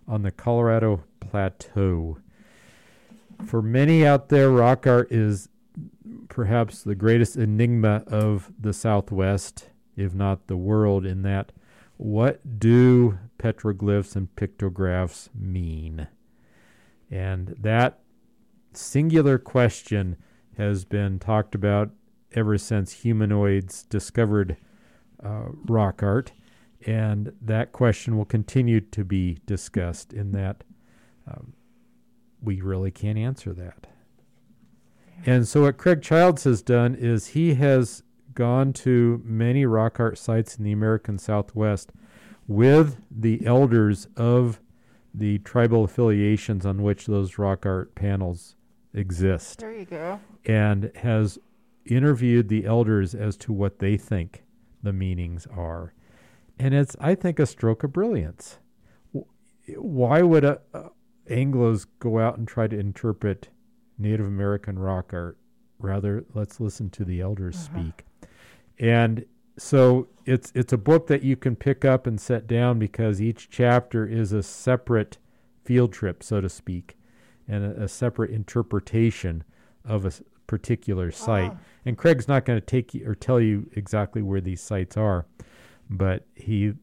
on 0.07 0.23
the 0.23 0.31
Colorado 0.31 1.05
Plateau. 1.21 2.19
For 3.45 3.63
many 3.63 4.07
out 4.07 4.29
there, 4.29 4.51
rock 4.51 4.87
art 4.87 5.13
is 5.13 5.49
perhaps 6.29 6.83
the 6.83 6.95
greatest 6.95 7.37
enigma 7.37 8.03
of 8.07 8.53
the 8.59 8.73
Southwest, 8.73 9.71
if 9.97 10.15
not 10.15 10.47
the 10.47 10.57
world, 10.57 11.05
in 11.05 11.23
that 11.23 11.53
what 11.97 12.61
do 12.61 13.19
petroglyphs 13.39 14.15
and 14.17 14.35
pictographs 14.37 15.31
mean? 15.35 16.09
And 17.11 17.55
that 17.59 18.01
singular 18.73 19.39
question 19.39 20.17
has 20.59 20.85
been 20.85 21.19
talked 21.19 21.55
about 21.55 21.91
ever 22.33 22.59
since 22.59 22.93
humanoids 22.93 23.85
discovered 23.85 24.57
uh, 25.25 25.47
rock 25.67 26.03
art. 26.03 26.33
And 26.87 27.33
that 27.41 27.73
question 27.73 28.17
will 28.17 28.25
continue 28.25 28.81
to 28.81 29.05
be 29.05 29.39
discussed 29.47 30.13
in 30.13 30.33
that 30.33 30.63
um, 31.27 31.55
we 32.43 32.61
really 32.61 32.91
can't 32.91 33.19
answer 33.19 33.53
that. 33.55 33.87
And 35.27 35.49
so, 35.49 35.63
what 35.63 35.79
Craig 35.79 36.03
Childs 36.03 36.45
has 36.45 36.63
done 36.63 36.95
is 36.95 37.29
he 37.29 37.55
has 37.55 38.05
gone 38.35 38.73
to 38.73 39.21
many 39.25 39.67
rock 39.67 39.99
art 39.99 40.17
sites 40.17 40.57
in 40.57 40.65
the 40.65 40.71
American 40.71 41.19
Southwest 41.19 41.91
with 42.47 42.99
the 43.11 43.45
elders 43.45 44.07
of 44.17 44.61
the 45.13 45.39
tribal 45.39 45.83
affiliations 45.83 46.65
on 46.65 46.83
which 46.83 47.07
those 47.07 47.37
rock 47.37 47.67
art 47.67 47.97
panels 47.97 48.55
exist 48.99 49.61
There 49.61 49.72
you 49.72 49.84
go. 49.84 50.20
and 50.44 50.90
has 50.96 51.38
interviewed 51.86 52.49
the 52.49 52.66
elders 52.66 53.14
as 53.14 53.36
to 53.38 53.53
what 53.53 53.78
they 53.78 53.96
think 53.96 54.44
the 54.82 54.92
meanings 54.92 55.46
are. 55.46 55.94
And 56.59 56.74
it's, 56.74 56.96
I 57.01 57.14
think, 57.14 57.38
a 57.38 57.46
stroke 57.46 57.84
of 57.84 57.92
brilliance. 57.92 58.59
Why 59.76 60.22
would 60.22 60.44
uh 60.44 60.59
uh, 60.74 60.88
Anglos 61.30 61.86
go 61.99 62.18
out 62.18 62.38
and 62.38 62.49
try 62.49 62.66
to 62.66 62.78
interpret 62.78 63.49
Native 63.99 64.26
American 64.26 64.78
rock 64.78 65.12
art? 65.12 65.36
Rather, 65.78 66.24
let's 66.34 66.59
listen 66.61 66.90
to 66.90 67.05
the 67.05 67.20
elders 67.20 67.57
Uh-huh. 67.57 67.80
speak. 67.80 68.05
And 68.78 69.24
so 69.57 70.09
it's 70.24 70.53
it's 70.55 70.72
a 70.72 70.78
book 70.78 71.07
that 71.09 71.22
you 71.22 71.36
can 71.36 71.55
pick 71.57 71.84
up 71.84 72.07
and 72.07 72.20
set 72.20 72.46
down 72.46 72.78
because 72.78 73.20
each 73.20 73.51
chapter 73.51 74.07
is 74.07 74.32
a 74.32 74.42
separate 74.42 75.18
field 75.64 75.92
trip, 75.92 76.22
so 76.22 76.40
to 76.40 76.49
speak, 76.49 76.96
and 77.49 77.64
a, 77.64 77.84
a 77.84 77.88
separate 77.88 78.30
interpretation 78.30 79.42
of 79.84 80.05
a 80.05 80.12
particular 80.46 81.11
site. 81.11 81.53
Ah. 81.53 81.59
And 81.84 81.96
Craig's 81.96 82.28
not 82.28 82.44
going 82.44 82.61
to 82.61 82.66
take 82.66 82.94
you 82.94 83.09
or 83.09 83.14
tell 83.14 83.40
you 83.40 83.68
exactly 83.74 84.22
where 84.22 84.40
these 84.40 84.61
sites 84.61 84.96
are, 84.96 85.26
but 85.88 86.26
he 86.34 86.74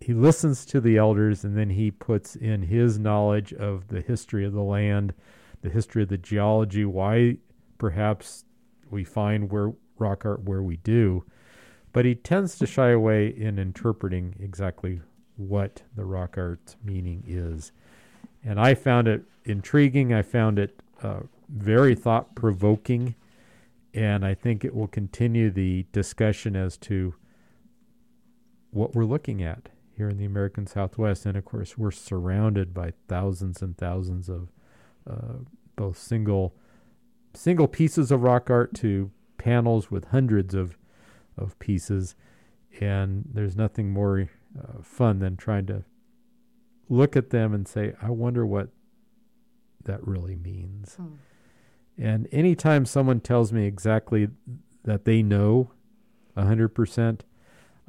he 0.00 0.14
listens 0.14 0.64
to 0.64 0.80
the 0.80 0.96
elders 0.96 1.44
and 1.44 1.56
then 1.56 1.68
he 1.68 1.90
puts 1.90 2.34
in 2.34 2.62
his 2.62 2.98
knowledge 2.98 3.52
of 3.52 3.88
the 3.88 4.00
history 4.00 4.46
of 4.46 4.54
the 4.54 4.62
land, 4.62 5.12
the 5.60 5.68
history 5.68 6.02
of 6.02 6.08
the 6.08 6.16
geology, 6.16 6.86
why 6.86 7.36
perhaps 7.76 8.46
we 8.90 9.04
find 9.04 9.50
where 9.52 9.72
rock 9.98 10.24
art 10.24 10.42
where 10.44 10.62
we 10.62 10.78
do. 10.78 11.22
But 11.92 12.06
he 12.06 12.14
tends 12.14 12.56
to 12.58 12.66
shy 12.66 12.90
away 12.90 13.28
in 13.28 13.58
interpreting 13.58 14.36
exactly 14.40 15.00
what 15.36 15.82
the 15.96 16.04
rock 16.04 16.38
art 16.38 16.76
meaning 16.82 17.24
is. 17.26 17.72
And 18.42 18.58
I 18.58 18.74
found 18.74 19.06
it 19.06 19.22
intriguing. 19.44 20.12
I 20.12 20.22
found 20.22 20.58
it 20.58 20.80
uh, 21.02 21.20
very 21.48 21.94
thought 21.94 22.34
provoking. 22.34 23.14
And 23.92 24.24
I 24.24 24.34
think 24.34 24.64
it 24.64 24.74
will 24.74 24.86
continue 24.86 25.50
the 25.50 25.86
discussion 25.92 26.54
as 26.54 26.76
to 26.78 27.14
what 28.70 28.94
we're 28.94 29.04
looking 29.04 29.42
at 29.42 29.68
here 29.96 30.08
in 30.08 30.16
the 30.16 30.24
American 30.24 30.66
Southwest. 30.66 31.26
And 31.26 31.36
of 31.36 31.44
course, 31.44 31.76
we're 31.76 31.90
surrounded 31.90 32.72
by 32.72 32.92
thousands 33.08 33.62
and 33.62 33.76
thousands 33.76 34.28
of 34.28 34.52
uh, 35.08 35.38
both 35.76 35.98
single 35.98 36.54
single 37.34 37.68
pieces 37.68 38.10
of 38.10 38.22
rock 38.22 38.50
art 38.50 38.74
to 38.74 39.10
panels 39.38 39.90
with 39.90 40.06
hundreds 40.06 40.54
of 40.54 40.76
of 41.36 41.58
pieces. 41.58 42.14
And 42.80 43.24
there's 43.32 43.56
nothing 43.56 43.90
more 43.90 44.30
uh, 44.56 44.82
fun 44.82 45.18
than 45.18 45.36
trying 45.36 45.66
to 45.66 45.84
look 46.88 47.16
at 47.16 47.30
them 47.30 47.52
and 47.52 47.66
say, 47.66 47.94
I 48.00 48.10
wonder 48.10 48.46
what 48.46 48.68
that 49.84 50.06
really 50.06 50.36
means. 50.36 50.94
Hmm. 50.94 51.14
And 51.98 52.28
anytime 52.32 52.86
someone 52.86 53.20
tells 53.20 53.52
me 53.52 53.66
exactly 53.66 54.28
that 54.84 55.04
they 55.04 55.22
know 55.22 55.70
100%, 56.36 57.20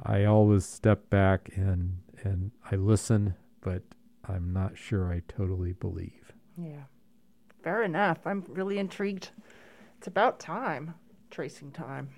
I 0.02 0.24
always 0.24 0.64
step 0.66 1.08
back 1.08 1.50
and, 1.54 1.98
and 2.22 2.50
I 2.70 2.76
listen, 2.76 3.34
but 3.60 3.82
I'm 4.28 4.52
not 4.52 4.76
sure 4.76 5.10
I 5.12 5.22
totally 5.28 5.72
believe. 5.72 6.32
Yeah. 6.58 6.84
Fair 7.62 7.82
enough. 7.82 8.26
I'm 8.26 8.44
really 8.48 8.78
intrigued. 8.78 9.30
It's 9.98 10.06
about 10.06 10.40
time. 10.40 10.94
Tracing 11.30 11.70
Time 11.70 12.10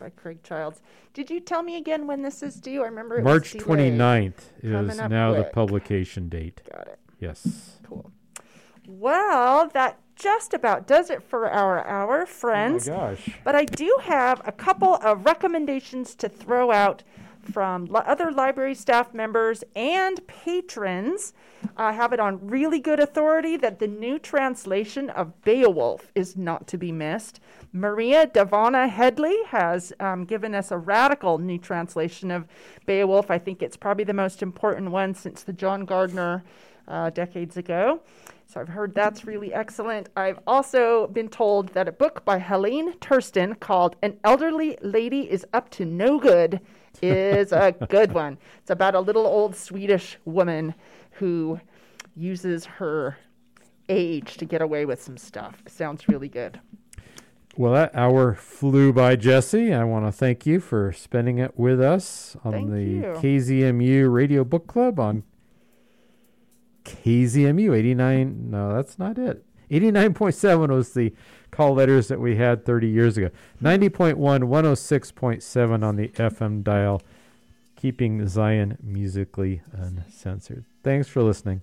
by 0.00 0.10
Craig 0.10 0.42
Childs. 0.42 0.80
Did 1.14 1.30
you 1.30 1.38
tell 1.38 1.62
me 1.62 1.76
again 1.76 2.08
when 2.08 2.22
this 2.22 2.42
is 2.42 2.56
due? 2.56 2.82
I 2.82 2.86
remember 2.86 3.18
it 3.18 3.22
March 3.22 3.54
was 3.54 3.62
29th 3.62 4.40
is 4.62 4.98
now 5.08 5.32
the 5.34 5.44
publication 5.44 6.28
date. 6.28 6.62
Got 6.72 6.88
it. 6.88 6.98
Yes. 7.20 7.78
Cool. 7.86 8.10
Well, 8.90 9.68
that 9.68 10.00
just 10.16 10.52
about 10.52 10.86
does 10.86 11.10
it 11.10 11.22
for 11.22 11.48
our 11.48 11.86
hour, 11.86 12.26
friends. 12.26 12.88
Oh 12.88 12.92
my 12.92 12.98
gosh. 12.98 13.30
But 13.44 13.54
I 13.54 13.64
do 13.64 13.98
have 14.02 14.42
a 14.44 14.52
couple 14.52 14.96
of 14.96 15.24
recommendations 15.24 16.14
to 16.16 16.28
throw 16.28 16.72
out 16.72 17.04
from 17.52 17.86
li- 17.86 18.02
other 18.04 18.30
library 18.32 18.74
staff 18.74 19.14
members 19.14 19.62
and 19.76 20.26
patrons. 20.26 21.32
I 21.76 21.92
have 21.92 22.12
it 22.12 22.20
on 22.20 22.46
really 22.46 22.80
good 22.80 23.00
authority 23.00 23.56
that 23.58 23.78
the 23.78 23.86
new 23.86 24.18
translation 24.18 25.08
of 25.08 25.40
Beowulf 25.42 26.10
is 26.14 26.36
not 26.36 26.66
to 26.68 26.76
be 26.76 26.90
missed. 26.90 27.40
Maria 27.72 28.26
Dahvana 28.26 28.88
Headley 28.88 29.38
has 29.46 29.92
um, 30.00 30.24
given 30.24 30.54
us 30.54 30.70
a 30.70 30.78
radical 30.78 31.38
new 31.38 31.58
translation 31.58 32.30
of 32.30 32.46
Beowulf. 32.86 33.30
I 33.30 33.38
think 33.38 33.62
it's 33.62 33.76
probably 33.76 34.04
the 34.04 34.12
most 34.12 34.42
important 34.42 34.90
one 34.90 35.14
since 35.14 35.44
the 35.44 35.52
John 35.52 35.84
Gardner 35.84 36.42
uh, 36.88 37.10
decades 37.10 37.56
ago. 37.56 38.00
So 38.50 38.60
I've 38.60 38.68
heard 38.68 38.96
that's 38.96 39.24
really 39.24 39.54
excellent. 39.54 40.08
I've 40.16 40.40
also 40.44 41.06
been 41.06 41.28
told 41.28 41.68
that 41.68 41.86
a 41.86 41.92
book 41.92 42.24
by 42.24 42.40
Helene 42.40 42.94
Tursten 42.98 43.54
called 43.54 43.94
An 44.02 44.18
Elderly 44.24 44.76
Lady 44.82 45.30
is 45.30 45.46
Up 45.52 45.70
to 45.70 45.84
No 45.84 46.18
Good 46.18 46.60
is 47.00 47.52
a 47.52 47.76
good 47.88 48.10
one. 48.10 48.38
It's 48.58 48.70
about 48.70 48.96
a 48.96 49.00
little 49.00 49.24
old 49.24 49.54
Swedish 49.54 50.18
woman 50.24 50.74
who 51.12 51.60
uses 52.16 52.64
her 52.64 53.16
age 53.88 54.36
to 54.38 54.44
get 54.44 54.62
away 54.62 54.84
with 54.84 55.00
some 55.00 55.16
stuff. 55.16 55.62
Sounds 55.68 56.08
really 56.08 56.28
good. 56.28 56.58
Well, 57.56 57.74
that 57.74 57.94
hour 57.94 58.34
flew 58.34 58.92
by, 58.92 59.14
Jesse. 59.14 59.72
I 59.72 59.84
want 59.84 60.06
to 60.06 60.12
thank 60.12 60.44
you 60.44 60.58
for 60.58 60.92
spending 60.92 61.38
it 61.38 61.56
with 61.56 61.80
us 61.80 62.36
on 62.42 62.52
Thank 62.52 62.70
the 62.70 62.82
you. 62.82 63.02
KZMU 63.02 64.12
Radio 64.12 64.42
Book 64.42 64.66
Club 64.66 64.98
on 64.98 65.22
KZMU 66.84 67.76
89. 67.76 68.50
No, 68.50 68.74
that's 68.74 68.98
not 68.98 69.18
it. 69.18 69.44
89.7 69.70 70.68
was 70.68 70.94
the 70.94 71.14
call 71.50 71.74
letters 71.74 72.08
that 72.08 72.20
we 72.20 72.36
had 72.36 72.64
30 72.64 72.88
years 72.88 73.16
ago. 73.16 73.30
90.1, 73.62 74.14
106.7 74.16 75.84
on 75.84 75.96
the 75.96 76.08
FM 76.08 76.62
dial, 76.64 77.02
keeping 77.76 78.26
Zion 78.26 78.76
musically 78.82 79.62
uncensored. 79.72 80.64
Thanks 80.82 81.08
for 81.08 81.22
listening. 81.22 81.62